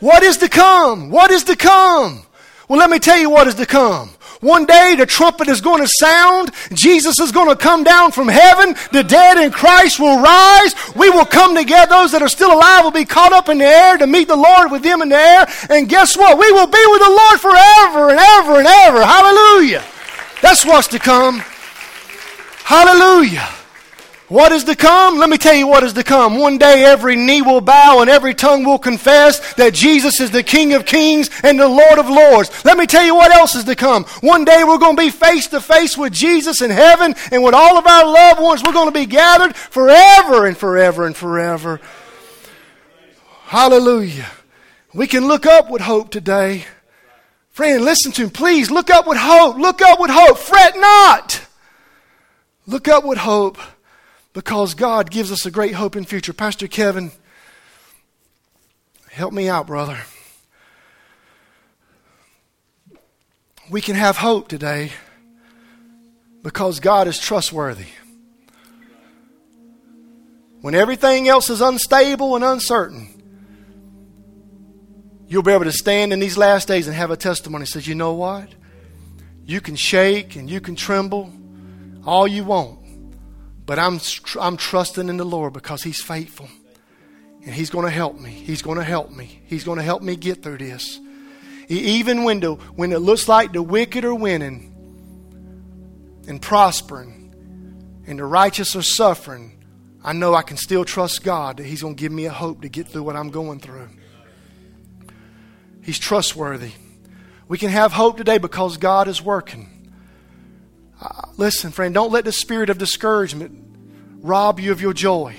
What 0.01 0.23
is 0.23 0.37
to 0.39 0.49
come? 0.49 1.11
What 1.11 1.31
is 1.31 1.45
to 1.45 1.57
come? 1.57 2.23
Well, 2.69 2.79
let 2.79 2.91
me 2.91 2.99
tell 2.99 3.19
you 3.19 3.31
what 3.31 3.47
is 3.47 3.55
to 3.57 3.67
come. 3.67 4.11
One 4.41 4.67
day 4.67 4.95
the 4.97 5.07
trumpet 5.07 5.49
is 5.49 5.61
going 5.61 5.83
to 5.83 5.89
sound. 5.89 6.53
Jesus 6.73 7.19
is 7.19 7.33
going 7.33 7.49
to 7.49 7.57
come 7.57 7.83
down 7.83 8.13
from 8.13 8.29
heaven. 8.29 8.77
The 8.93 9.03
dead 9.03 9.37
in 9.39 9.51
Christ 9.51 9.99
will 9.99 10.23
rise. 10.23 10.75
We 10.95 11.11
will 11.11 11.25
come 11.25 11.57
together. 11.57 11.91
Those 11.91 12.13
that 12.13 12.23
are 12.23 12.29
still 12.29 12.53
alive 12.53 12.85
will 12.85 12.93
be 12.93 13.05
caught 13.05 13.33
up 13.33 13.49
in 13.49 13.59
the 13.59 13.65
air 13.65 13.97
to 13.99 14.07
meet 14.07 14.29
the 14.29 14.37
Lord 14.37 14.71
with 14.71 14.83
them 14.83 15.03
in 15.03 15.09
the 15.09 15.17
air. 15.17 15.47
And 15.71 15.89
guess 15.89 16.17
what? 16.17 16.39
We 16.39 16.53
will 16.53 16.69
be 16.69 16.85
with 16.91 17.03
the 17.03 17.11
Lord 17.11 17.41
forever 17.41 18.11
and 18.11 18.21
ever 18.21 18.59
and 18.59 18.69
ever. 18.69 19.05
Hallelujah. 19.05 19.83
That's 20.41 20.65
what's 20.65 20.87
to 20.89 21.01
come. 21.01 21.43
Hallelujah. 22.63 23.49
What 24.29 24.53
is 24.53 24.65
to 24.65 24.77
come? 24.77 25.17
Let 25.17 25.31
me 25.31 25.39
tell 25.39 25.55
you 25.55 25.67
what 25.67 25.83
is 25.83 25.95
to 25.95 26.05
come. 26.05 26.37
One 26.37 26.59
day 26.59 26.85
every 26.85 27.17
knee 27.17 27.41
will 27.41 27.63
bow 27.63 28.01
and 28.03 28.11
every 28.11 28.35
tongue 28.35 28.63
will 28.63 28.79
confess 28.79 29.55
that 29.55 29.73
Jesus 29.73 30.21
is 30.21 30.31
the 30.31 30.43
King 30.43 30.75
of 30.75 30.85
kings 30.85 31.31
and 31.43 31.59
the 31.59 31.67
Lord 31.67 31.99
of 31.99 32.11
lords. 32.11 32.51
Let 32.63 32.77
me 32.77 32.87
tell 32.87 33.05
you 33.05 33.15
what 33.15 33.33
else 33.33 33.55
is 33.55 33.65
to 33.65 33.75
come. 33.75 34.05
One 34.21 34.45
day 34.45 34.65
we're 34.65 34.77
going 34.77 34.97
to 34.97 35.03
be 35.03 35.09
face 35.09 35.47
to 35.49 35.63
face 35.63 35.97
with 35.97 36.13
Jesus 36.13 36.61
in 36.61 36.71
heaven 36.71 37.15
and 37.33 37.43
with 37.43 37.55
all 37.55 37.79
of 37.79 37.87
our 37.87 38.05
loved 38.05 38.43
ones. 38.43 38.63
We're 38.63 38.75
going 38.75 38.93
to 38.93 38.99
be 38.99 39.07
gathered 39.07 39.57
forever 39.57 40.45
and 40.45 40.57
forever 40.57 41.07
and 41.07 41.17
forever. 41.17 41.81
Hallelujah. 43.45 44.27
We 44.93 45.07
can 45.07 45.27
look 45.27 45.47
up 45.47 45.71
with 45.71 45.81
hope 45.81 46.11
today. 46.11 46.67
Friend, 47.49 47.83
listen 47.83 48.13
to 48.13 48.25
me. 48.25 48.31
Please 48.31 48.71
look 48.71 48.91
up 48.91 49.07
with 49.07 49.19
hope. 49.19 49.57
Look 49.57 49.81
up 49.81 49.99
with 49.99 50.11
hope. 50.11 50.37
Fret 50.37 50.75
not. 50.77 51.47
Look 52.67 52.89
up 52.89 53.05
with 53.05 53.17
hope 53.17 53.57
because 54.39 54.75
God 54.75 55.11
gives 55.11 55.33
us 55.33 55.47
a 55.47 55.51
great 55.51 55.75
hope 55.75 55.97
in 55.97 56.05
future. 56.05 56.33
Pastor 56.33 56.69
Kevin, 56.69 57.11
help 59.11 59.33
me 59.33 59.49
out, 59.49 59.67
brother. 59.67 59.99
We 63.69 63.81
can 63.81 63.97
have 63.97 64.17
hope 64.17 64.47
today 64.47 64.93
because 66.45 66.79
God 66.79 67.09
is 67.09 67.19
trustworthy. 67.19 67.89
When 70.61 70.77
everything 70.77 71.27
else 71.27 71.51
is 71.51 71.61
unstable 71.61 72.37
and 72.37 72.45
uncertain, 72.45 73.09
you'll 75.27 75.43
be 75.43 75.51
able 75.51 75.65
to 75.65 75.73
stand 75.73 76.13
in 76.13 76.21
these 76.21 76.39
last 76.39 76.69
days 76.69 76.87
and 76.87 76.95
have 76.95 77.11
a 77.11 77.17
testimony 77.17 77.65
that 77.65 77.73
says, 77.73 77.89
you 77.89 77.97
know 77.97 78.13
what? 78.13 78.49
You 79.45 79.61
can 79.61 79.75
shake 79.75 80.37
and 80.37 80.49
you 80.49 80.61
can 80.61 80.77
tremble 80.77 81.33
all 82.07 82.29
you 82.29 82.45
want. 82.45 82.78
But 83.69 83.79
I'm, 83.79 84.01
I'm 84.41 84.57
trusting 84.57 85.11
in 85.11 85.19
the 85.19 85.27
Lord 85.27 85.53
because 85.53 85.83
He's 85.83 86.01
faithful. 86.01 86.49
And 87.45 87.55
He's 87.55 87.69
going 87.69 87.85
to 87.85 87.91
help 87.91 88.19
me. 88.19 88.31
He's 88.31 88.63
going 88.63 88.79
to 88.79 88.83
help 88.83 89.11
me. 89.11 89.43
He's 89.45 89.63
going 89.63 89.77
to 89.77 89.85
help 89.85 90.01
me 90.01 90.17
get 90.17 90.43
through 90.43 90.57
this. 90.57 90.99
Even 91.69 92.25
when, 92.25 92.41
the, 92.41 92.55
when 92.55 92.93
it 92.93 93.01
looks 93.01 93.29
like 93.29 93.53
the 93.53 93.63
wicked 93.63 94.07
are 94.07 94.15
winning 94.15 94.75
and 96.27 96.41
prospering 96.41 98.03
and 98.07 98.19
the 98.19 98.25
righteous 98.25 98.75
are 98.75 98.81
suffering, 98.81 99.63
I 100.03 100.15
know 100.15 100.35
I 100.35 100.41
can 100.41 100.57
still 100.57 100.87
trust 100.87 101.23
God 101.23 101.59
that 101.59 101.67
He's 101.67 101.83
going 101.83 101.95
to 101.95 102.01
give 102.01 102.11
me 102.11 102.25
a 102.25 102.33
hope 102.33 102.63
to 102.63 102.71
get 102.71 102.89
through 102.89 103.03
what 103.03 103.17
I'm 103.17 103.29
going 103.29 103.61
through. 103.61 103.91
He's 105.83 105.99
trustworthy. 105.99 106.73
We 107.49 107.59
can 107.59 107.69
have 107.69 107.93
hope 107.93 108.17
today 108.17 108.39
because 108.39 108.79
God 108.79 109.09
is 109.09 109.21
working. 109.21 109.68
Uh, 111.01 111.23
listen, 111.37 111.71
friend, 111.71 111.95
don't 111.95 112.13
let 112.13 112.25
the 112.25 112.33
spirit 112.33 112.71
of 112.71 112.79
discouragement 112.79 113.53
rob 114.21 114.59
you 114.59 114.73
of 114.73 114.81
your 114.81 114.93
joy. 114.93 115.35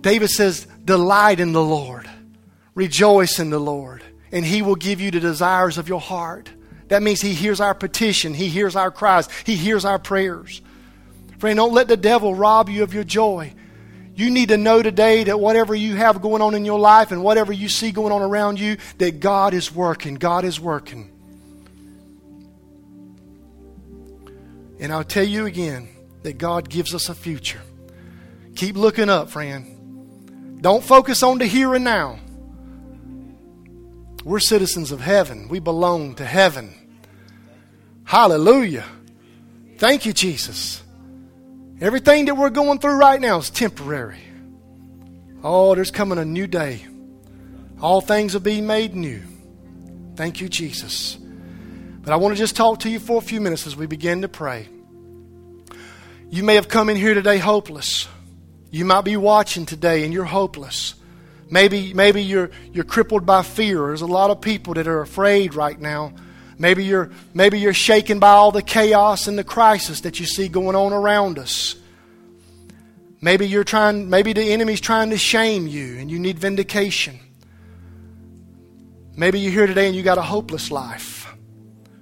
David 0.00 0.30
says, 0.30 0.66
Delight 0.84 1.40
in 1.40 1.52
the 1.52 1.62
Lord, 1.62 2.08
rejoice 2.74 3.38
in 3.38 3.50
the 3.50 3.58
Lord, 3.58 4.02
and 4.32 4.44
He 4.44 4.62
will 4.62 4.76
give 4.76 5.00
you 5.00 5.10
the 5.10 5.20
desires 5.20 5.76
of 5.76 5.88
your 5.88 6.00
heart. 6.00 6.50
That 6.88 7.02
means 7.02 7.20
He 7.20 7.34
hears 7.34 7.60
our 7.60 7.74
petition, 7.74 8.32
He 8.32 8.48
hears 8.48 8.76
our 8.76 8.90
cries, 8.90 9.28
He 9.44 9.56
hears 9.56 9.84
our 9.84 9.98
prayers. 9.98 10.62
Friend, 11.38 11.56
don't 11.56 11.72
let 11.72 11.88
the 11.88 11.96
devil 11.96 12.34
rob 12.34 12.68
you 12.68 12.82
of 12.82 12.92
your 12.92 13.04
joy. 13.04 13.54
You 14.14 14.30
need 14.30 14.50
to 14.50 14.58
know 14.58 14.82
today 14.82 15.24
that 15.24 15.40
whatever 15.40 15.74
you 15.74 15.96
have 15.96 16.20
going 16.20 16.42
on 16.42 16.54
in 16.54 16.66
your 16.66 16.78
life 16.78 17.10
and 17.10 17.22
whatever 17.22 17.52
you 17.52 17.70
see 17.70 17.90
going 17.90 18.12
on 18.12 18.20
around 18.20 18.60
you, 18.60 18.76
that 18.98 19.20
God 19.20 19.54
is 19.54 19.74
working. 19.74 20.16
God 20.16 20.44
is 20.44 20.60
working. 20.60 21.09
And 24.80 24.92
I'll 24.92 25.04
tell 25.04 25.24
you 25.24 25.46
again 25.46 25.88
that 26.22 26.38
God 26.38 26.68
gives 26.68 26.94
us 26.94 27.08
a 27.08 27.14
future. 27.14 27.60
Keep 28.56 28.76
looking 28.76 29.08
up, 29.08 29.30
friend. 29.30 30.60
Don't 30.62 30.82
focus 30.82 31.22
on 31.22 31.38
the 31.38 31.46
here 31.46 31.74
and 31.74 31.84
now. 31.84 32.18
We're 34.24 34.40
citizens 34.40 34.90
of 34.90 35.00
heaven, 35.00 35.48
we 35.48 35.60
belong 35.60 36.14
to 36.16 36.24
heaven. 36.24 36.74
Hallelujah. 38.04 38.84
Thank 39.78 40.04
you, 40.04 40.12
Jesus. 40.12 40.82
Everything 41.80 42.26
that 42.26 42.34
we're 42.34 42.50
going 42.50 42.78
through 42.80 42.96
right 42.96 43.20
now 43.20 43.38
is 43.38 43.48
temporary. 43.48 44.18
Oh, 45.42 45.74
there's 45.74 45.90
coming 45.90 46.18
a 46.18 46.24
new 46.24 46.46
day. 46.46 46.86
All 47.80 48.02
things 48.02 48.34
will 48.34 48.42
be 48.42 48.60
made 48.60 48.94
new. 48.94 49.22
Thank 50.16 50.40
you, 50.40 50.48
Jesus. 50.50 51.16
But 52.02 52.12
I 52.12 52.16
want 52.16 52.34
to 52.34 52.38
just 52.38 52.56
talk 52.56 52.80
to 52.80 52.90
you 52.90 52.98
for 52.98 53.18
a 53.18 53.20
few 53.20 53.40
minutes 53.40 53.66
as 53.66 53.76
we 53.76 53.86
begin 53.86 54.22
to 54.22 54.28
pray. 54.28 54.68
You 56.30 56.44
may 56.44 56.54
have 56.54 56.68
come 56.68 56.88
in 56.88 56.96
here 56.96 57.14
today 57.14 57.38
hopeless. 57.38 58.08
You 58.70 58.84
might 58.84 59.02
be 59.02 59.16
watching 59.16 59.66
today 59.66 60.04
and 60.04 60.12
you're 60.12 60.24
hopeless. 60.24 60.94
Maybe, 61.50 61.92
maybe 61.92 62.22
you're, 62.22 62.50
you're 62.72 62.84
crippled 62.84 63.26
by 63.26 63.42
fear. 63.42 63.88
There's 63.88 64.02
a 64.02 64.06
lot 64.06 64.30
of 64.30 64.40
people 64.40 64.74
that 64.74 64.86
are 64.86 65.00
afraid 65.00 65.54
right 65.54 65.78
now. 65.78 66.12
Maybe 66.56 66.84
you're, 66.84 67.10
maybe 67.34 67.58
you're 67.58 67.74
shaken 67.74 68.20
by 68.20 68.30
all 68.30 68.52
the 68.52 68.62
chaos 68.62 69.26
and 69.26 69.36
the 69.36 69.44
crisis 69.44 70.02
that 70.02 70.20
you 70.20 70.26
see 70.26 70.48
going 70.48 70.76
on 70.76 70.92
around 70.92 71.38
us. 71.38 71.74
Maybe 73.20 73.48
you're 73.48 73.64
trying, 73.64 74.08
maybe 74.08 74.32
the 74.32 74.42
enemy's 74.42 74.80
trying 74.80 75.10
to 75.10 75.18
shame 75.18 75.66
you 75.66 75.98
and 75.98 76.10
you 76.10 76.18
need 76.18 76.38
vindication. 76.38 77.18
Maybe 79.16 79.40
you're 79.40 79.52
here 79.52 79.66
today 79.66 79.88
and 79.88 79.96
you 79.96 80.02
got 80.02 80.18
a 80.18 80.22
hopeless 80.22 80.70
life. 80.70 81.19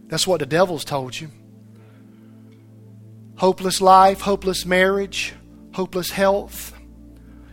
That's 0.09 0.27
what 0.27 0.41
the 0.41 0.47
devil's 0.47 0.85
told 0.85 1.19
you. 1.19 1.31
Hopeless 3.37 3.81
life, 3.81 4.21
hopeless 4.21 4.67
marriage, 4.67 5.35
hopeless 5.73 6.11
health. 6.11 6.75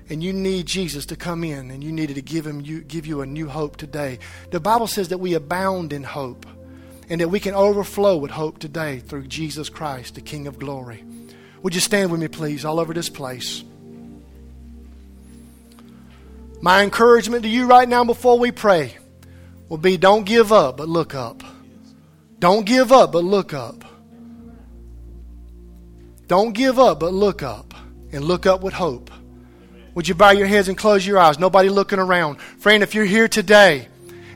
And 0.09 0.23
you 0.23 0.33
need 0.33 0.65
Jesus 0.65 1.05
to 1.07 1.15
come 1.15 1.43
in 1.43 1.71
and 1.71 1.83
you 1.83 1.91
needed 1.91 2.15
to 2.15 2.21
give 2.21 2.45
him 2.45 2.61
you 2.61 2.81
give 2.81 3.05
you 3.05 3.21
a 3.21 3.25
new 3.25 3.47
hope 3.47 3.77
today. 3.77 4.19
The 4.51 4.59
Bible 4.59 4.87
says 4.87 5.09
that 5.09 5.17
we 5.17 5.33
abound 5.33 5.93
in 5.93 6.03
hope 6.03 6.45
and 7.09 7.21
that 7.21 7.29
we 7.29 7.39
can 7.39 7.53
overflow 7.53 8.17
with 8.17 8.31
hope 8.31 8.59
today 8.59 8.99
through 8.99 9.27
Jesus 9.27 9.69
Christ, 9.69 10.15
the 10.15 10.21
King 10.21 10.47
of 10.47 10.59
glory. 10.59 11.03
Would 11.61 11.73
you 11.73 11.81
stand 11.81 12.11
with 12.11 12.21
me, 12.21 12.27
please, 12.27 12.65
all 12.65 12.79
over 12.79 12.93
this 12.93 13.09
place? 13.09 13.63
My 16.61 16.83
encouragement 16.83 17.43
to 17.43 17.49
you 17.49 17.67
right 17.67 17.87
now 17.87 18.03
before 18.03 18.39
we 18.39 18.51
pray 18.51 18.95
will 19.69 19.77
be 19.77 19.97
don't 19.97 20.25
give 20.25 20.51
up, 20.51 20.77
but 20.77 20.87
look 20.87 21.13
up. 21.13 21.43
Don't 22.45 22.63
give 22.63 22.91
up, 22.91 23.11
but 23.11 23.23
look 23.23 23.55
up. 23.55 23.83
Don't 26.27 26.53
give 26.53 26.77
up, 26.77 26.99
but 26.99 27.11
look 27.11 27.41
up. 27.41 27.73
And 28.11 28.23
look 28.23 28.45
up 28.45 28.61
with 28.61 28.75
hope. 28.75 29.09
Would 29.95 30.07
you 30.07 30.13
bow 30.13 30.29
your 30.29 30.45
heads 30.45 30.67
and 30.67 30.77
close 30.77 31.07
your 31.07 31.17
eyes? 31.17 31.39
Nobody 31.39 31.69
looking 31.69 31.97
around. 31.97 32.39
Friend, 32.39 32.83
if 32.83 32.93
you're 32.93 33.03
here 33.03 33.27
today 33.27 33.87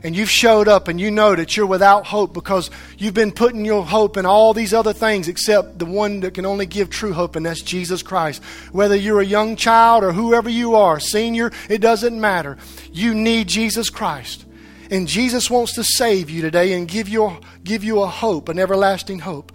and 0.02 0.16
you've 0.16 0.28
showed 0.28 0.66
up 0.66 0.88
and 0.88 1.00
you 1.00 1.12
know 1.12 1.36
that 1.36 1.56
you're 1.56 1.66
without 1.66 2.04
hope 2.04 2.34
because 2.34 2.68
you've 2.98 3.14
been 3.14 3.30
putting 3.30 3.64
your 3.64 3.84
hope 3.84 4.16
in 4.16 4.26
all 4.26 4.54
these 4.54 4.74
other 4.74 4.92
things 4.92 5.28
except 5.28 5.78
the 5.78 5.86
one 5.86 6.18
that 6.18 6.34
can 6.34 6.46
only 6.46 6.66
give 6.66 6.90
true 6.90 7.12
hope, 7.12 7.36
and 7.36 7.46
that's 7.46 7.62
Jesus 7.62 8.02
Christ. 8.02 8.42
Whether 8.72 8.96
you're 8.96 9.20
a 9.20 9.24
young 9.24 9.54
child 9.54 10.02
or 10.02 10.10
whoever 10.10 10.50
you 10.50 10.74
are, 10.74 10.98
senior, 10.98 11.52
it 11.68 11.78
doesn't 11.78 12.20
matter. 12.20 12.58
You 12.90 13.14
need 13.14 13.46
Jesus 13.46 13.88
Christ. 13.88 14.46
And 14.90 15.06
Jesus 15.06 15.48
wants 15.48 15.74
to 15.74 15.84
save 15.84 16.28
you 16.28 16.42
today 16.42 16.72
and 16.72 16.88
give 16.88 17.08
you, 17.08 17.38
give 17.62 17.84
you 17.84 18.02
a 18.02 18.06
hope, 18.08 18.48
an 18.48 18.58
everlasting 18.58 19.20
hope. 19.20 19.52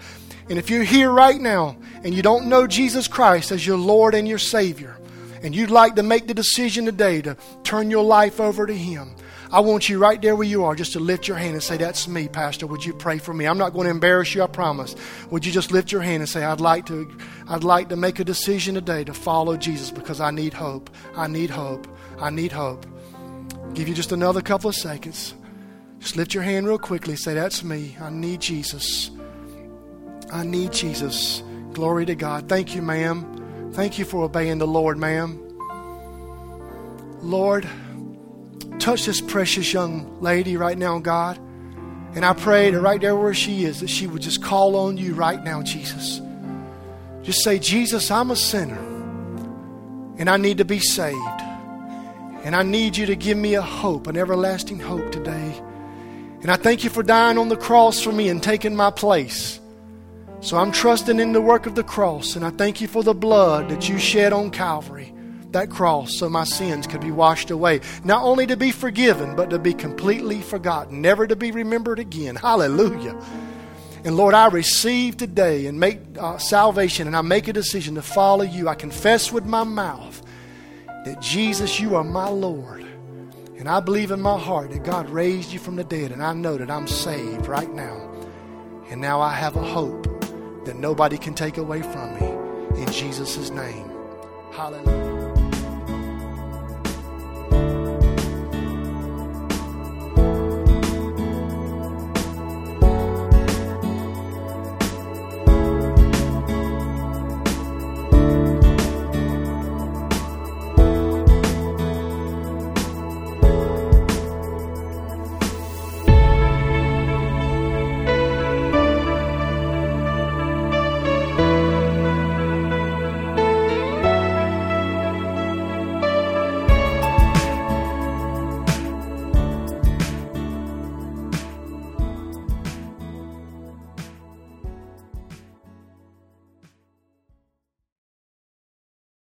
And 0.49 0.57
if 0.57 0.69
you're 0.69 0.83
here 0.83 1.11
right 1.11 1.39
now 1.39 1.75
and 2.03 2.13
you 2.13 2.21
don't 2.21 2.47
know 2.47 2.67
Jesus 2.67 3.07
Christ 3.07 3.51
as 3.51 3.65
your 3.65 3.77
Lord 3.77 4.15
and 4.15 4.27
your 4.27 4.37
Savior, 4.37 4.97
and 5.43 5.55
you'd 5.55 5.71
like 5.71 5.95
to 5.95 6.03
make 6.03 6.27
the 6.27 6.33
decision 6.33 6.85
today 6.85 7.21
to 7.21 7.35
turn 7.63 7.91
your 7.91 8.03
life 8.03 8.39
over 8.39 8.65
to 8.65 8.73
Him, 8.73 9.15
I 9.51 9.59
want 9.59 9.89
you 9.89 9.99
right 9.99 10.21
there 10.21 10.35
where 10.35 10.47
you 10.47 10.63
are 10.63 10.75
just 10.75 10.93
to 10.93 10.99
lift 10.99 11.27
your 11.27 11.37
hand 11.37 11.53
and 11.53 11.63
say, 11.63 11.77
That's 11.77 12.07
me, 12.07 12.27
Pastor. 12.27 12.65
Would 12.67 12.83
you 12.83 12.93
pray 12.93 13.19
for 13.19 13.33
me? 13.33 13.45
I'm 13.45 13.57
not 13.57 13.73
going 13.73 13.85
to 13.85 13.91
embarrass 13.91 14.33
you, 14.33 14.41
I 14.41 14.47
promise. 14.47 14.95
Would 15.29 15.45
you 15.45 15.51
just 15.51 15.71
lift 15.71 15.91
your 15.91 16.01
hand 16.01 16.21
and 16.21 16.29
say, 16.29 16.43
I'd 16.43 16.61
like 16.61 16.85
to, 16.87 17.09
I'd 17.47 17.63
like 17.63 17.89
to 17.89 17.95
make 17.95 18.19
a 18.19 18.23
decision 18.23 18.75
today 18.75 19.03
to 19.03 19.13
follow 19.13 19.55
Jesus 19.55 19.91
because 19.91 20.19
I 20.19 20.31
need 20.31 20.53
hope. 20.53 20.89
I 21.15 21.27
need 21.27 21.49
hope. 21.49 21.87
I 22.19 22.29
need 22.29 22.51
hope. 22.51 22.85
Give 23.73 23.87
you 23.87 23.93
just 23.93 24.11
another 24.11 24.41
couple 24.41 24.69
of 24.69 24.75
seconds. 24.75 25.33
Just 25.99 26.15
lift 26.15 26.33
your 26.33 26.43
hand 26.43 26.67
real 26.67 26.77
quickly. 26.77 27.15
Say, 27.15 27.33
That's 27.33 27.63
me. 27.63 27.97
I 27.99 28.09
need 28.09 28.41
Jesus. 28.41 29.11
I 30.31 30.43
need 30.43 30.71
Jesus. 30.71 31.43
Glory 31.73 32.05
to 32.05 32.15
God. 32.15 32.47
Thank 32.47 32.75
you, 32.75 32.81
ma'am. 32.81 33.71
Thank 33.73 33.99
you 33.99 34.05
for 34.05 34.23
obeying 34.23 34.57
the 34.59 34.67
Lord, 34.67 34.97
ma'am. 34.97 35.41
Lord, 37.21 37.67
touch 38.79 39.05
this 39.05 39.19
precious 39.19 39.73
young 39.73 40.21
lady 40.21 40.57
right 40.57 40.77
now, 40.77 40.99
God. 40.99 41.37
And 42.15 42.23
I 42.23 42.33
pray 42.33 42.71
that 42.71 42.79
right 42.79 43.01
there 43.01 43.15
where 43.15 43.33
she 43.33 43.65
is, 43.65 43.81
that 43.81 43.89
she 43.89 44.07
would 44.07 44.21
just 44.21 44.41
call 44.41 44.75
on 44.75 44.95
you 44.95 45.13
right 45.13 45.43
now, 45.43 45.61
Jesus. 45.61 46.21
Just 47.23 47.43
say, 47.43 47.59
Jesus, 47.59 48.09
I'm 48.09 48.31
a 48.31 48.35
sinner. 48.35 48.79
And 50.17 50.29
I 50.29 50.37
need 50.37 50.59
to 50.59 50.65
be 50.65 50.79
saved. 50.79 51.41
And 52.45 52.55
I 52.55 52.61
need 52.61 52.95
you 52.95 53.07
to 53.07 53.15
give 53.15 53.39
me 53.39 53.55
a 53.55 53.61
hope, 53.61 54.05
an 54.05 54.15
everlasting 54.15 54.79
hope 54.79 55.11
today. 55.11 55.59
And 56.43 56.51
I 56.51 56.57
thank 56.57 56.83
you 56.83 56.91
for 56.91 57.01
dying 57.01 57.39
on 57.39 57.49
the 57.49 57.57
cross 57.57 58.03
for 58.03 58.11
me 58.11 58.29
and 58.29 58.41
taking 58.41 58.75
my 58.75 58.91
place. 58.91 59.59
So 60.41 60.55
I'm 60.57 60.71
trusting 60.71 61.19
in 61.19 61.33
the 61.33 61.41
work 61.41 61.65
of 61.65 61.73
the 61.73 61.83
cross, 61.83 62.35
and 62.35 62.45
I 62.45 62.51
thank 62.51 62.81
you 62.81 62.87
for 62.87 63.01
the 63.01 63.15
blood 63.15 63.69
that 63.69 63.89
you 63.89 63.97
shed 63.97 64.31
on 64.31 64.51
Calvary, 64.51 65.11
that 65.53 65.71
cross, 65.71 66.19
so 66.19 66.29
my 66.29 66.43
sins 66.43 66.85
could 66.85 67.01
be 67.01 67.09
washed 67.09 67.49
away. 67.49 67.81
Not 68.03 68.21
only 68.21 68.45
to 68.45 68.55
be 68.55 68.69
forgiven, 68.69 69.35
but 69.35 69.49
to 69.49 69.57
be 69.57 69.73
completely 69.73 70.39
forgotten, 70.39 71.01
never 71.01 71.25
to 71.25 71.35
be 71.35 71.49
remembered 71.49 71.97
again. 71.97 72.35
Hallelujah. 72.35 73.19
And 74.03 74.15
Lord, 74.15 74.35
I 74.35 74.49
receive 74.49 75.17
today 75.17 75.65
and 75.65 75.79
make 75.79 75.97
uh, 76.19 76.37
salvation, 76.37 77.07
and 77.07 77.15
I 77.15 77.21
make 77.21 77.47
a 77.47 77.53
decision 77.53 77.95
to 77.95 78.03
follow 78.03 78.43
you. 78.43 78.69
I 78.69 78.75
confess 78.75 79.31
with 79.31 79.45
my 79.45 79.63
mouth 79.63 80.21
that 81.05 81.21
Jesus, 81.21 81.79
you 81.79 81.95
are 81.95 82.03
my 82.03 82.27
Lord. 82.27 82.85
And 83.57 83.69
I 83.69 83.79
believe 83.79 84.11
in 84.11 84.21
my 84.21 84.37
heart 84.37 84.71
that 84.71 84.83
God 84.83 85.09
raised 85.09 85.53
you 85.53 85.59
from 85.59 85.75
the 85.75 85.83
dead, 85.83 86.11
and 86.11 86.21
I 86.21 86.33
know 86.33 86.57
that 86.57 86.69
I'm 86.69 86.87
saved 86.87 87.47
right 87.47 87.71
now. 87.73 88.11
And 88.89 88.99
now 88.99 89.21
I 89.21 89.33
have 89.33 89.55
a 89.55 89.63
hope 89.63 90.03
that 90.65 90.75
nobody 90.75 91.17
can 91.17 91.33
take 91.33 91.57
away 91.57 91.81
from 91.81 92.15
me. 92.19 92.81
In 92.81 92.91
Jesus' 92.91 93.49
name. 93.49 93.89
Hallelujah. 94.51 95.04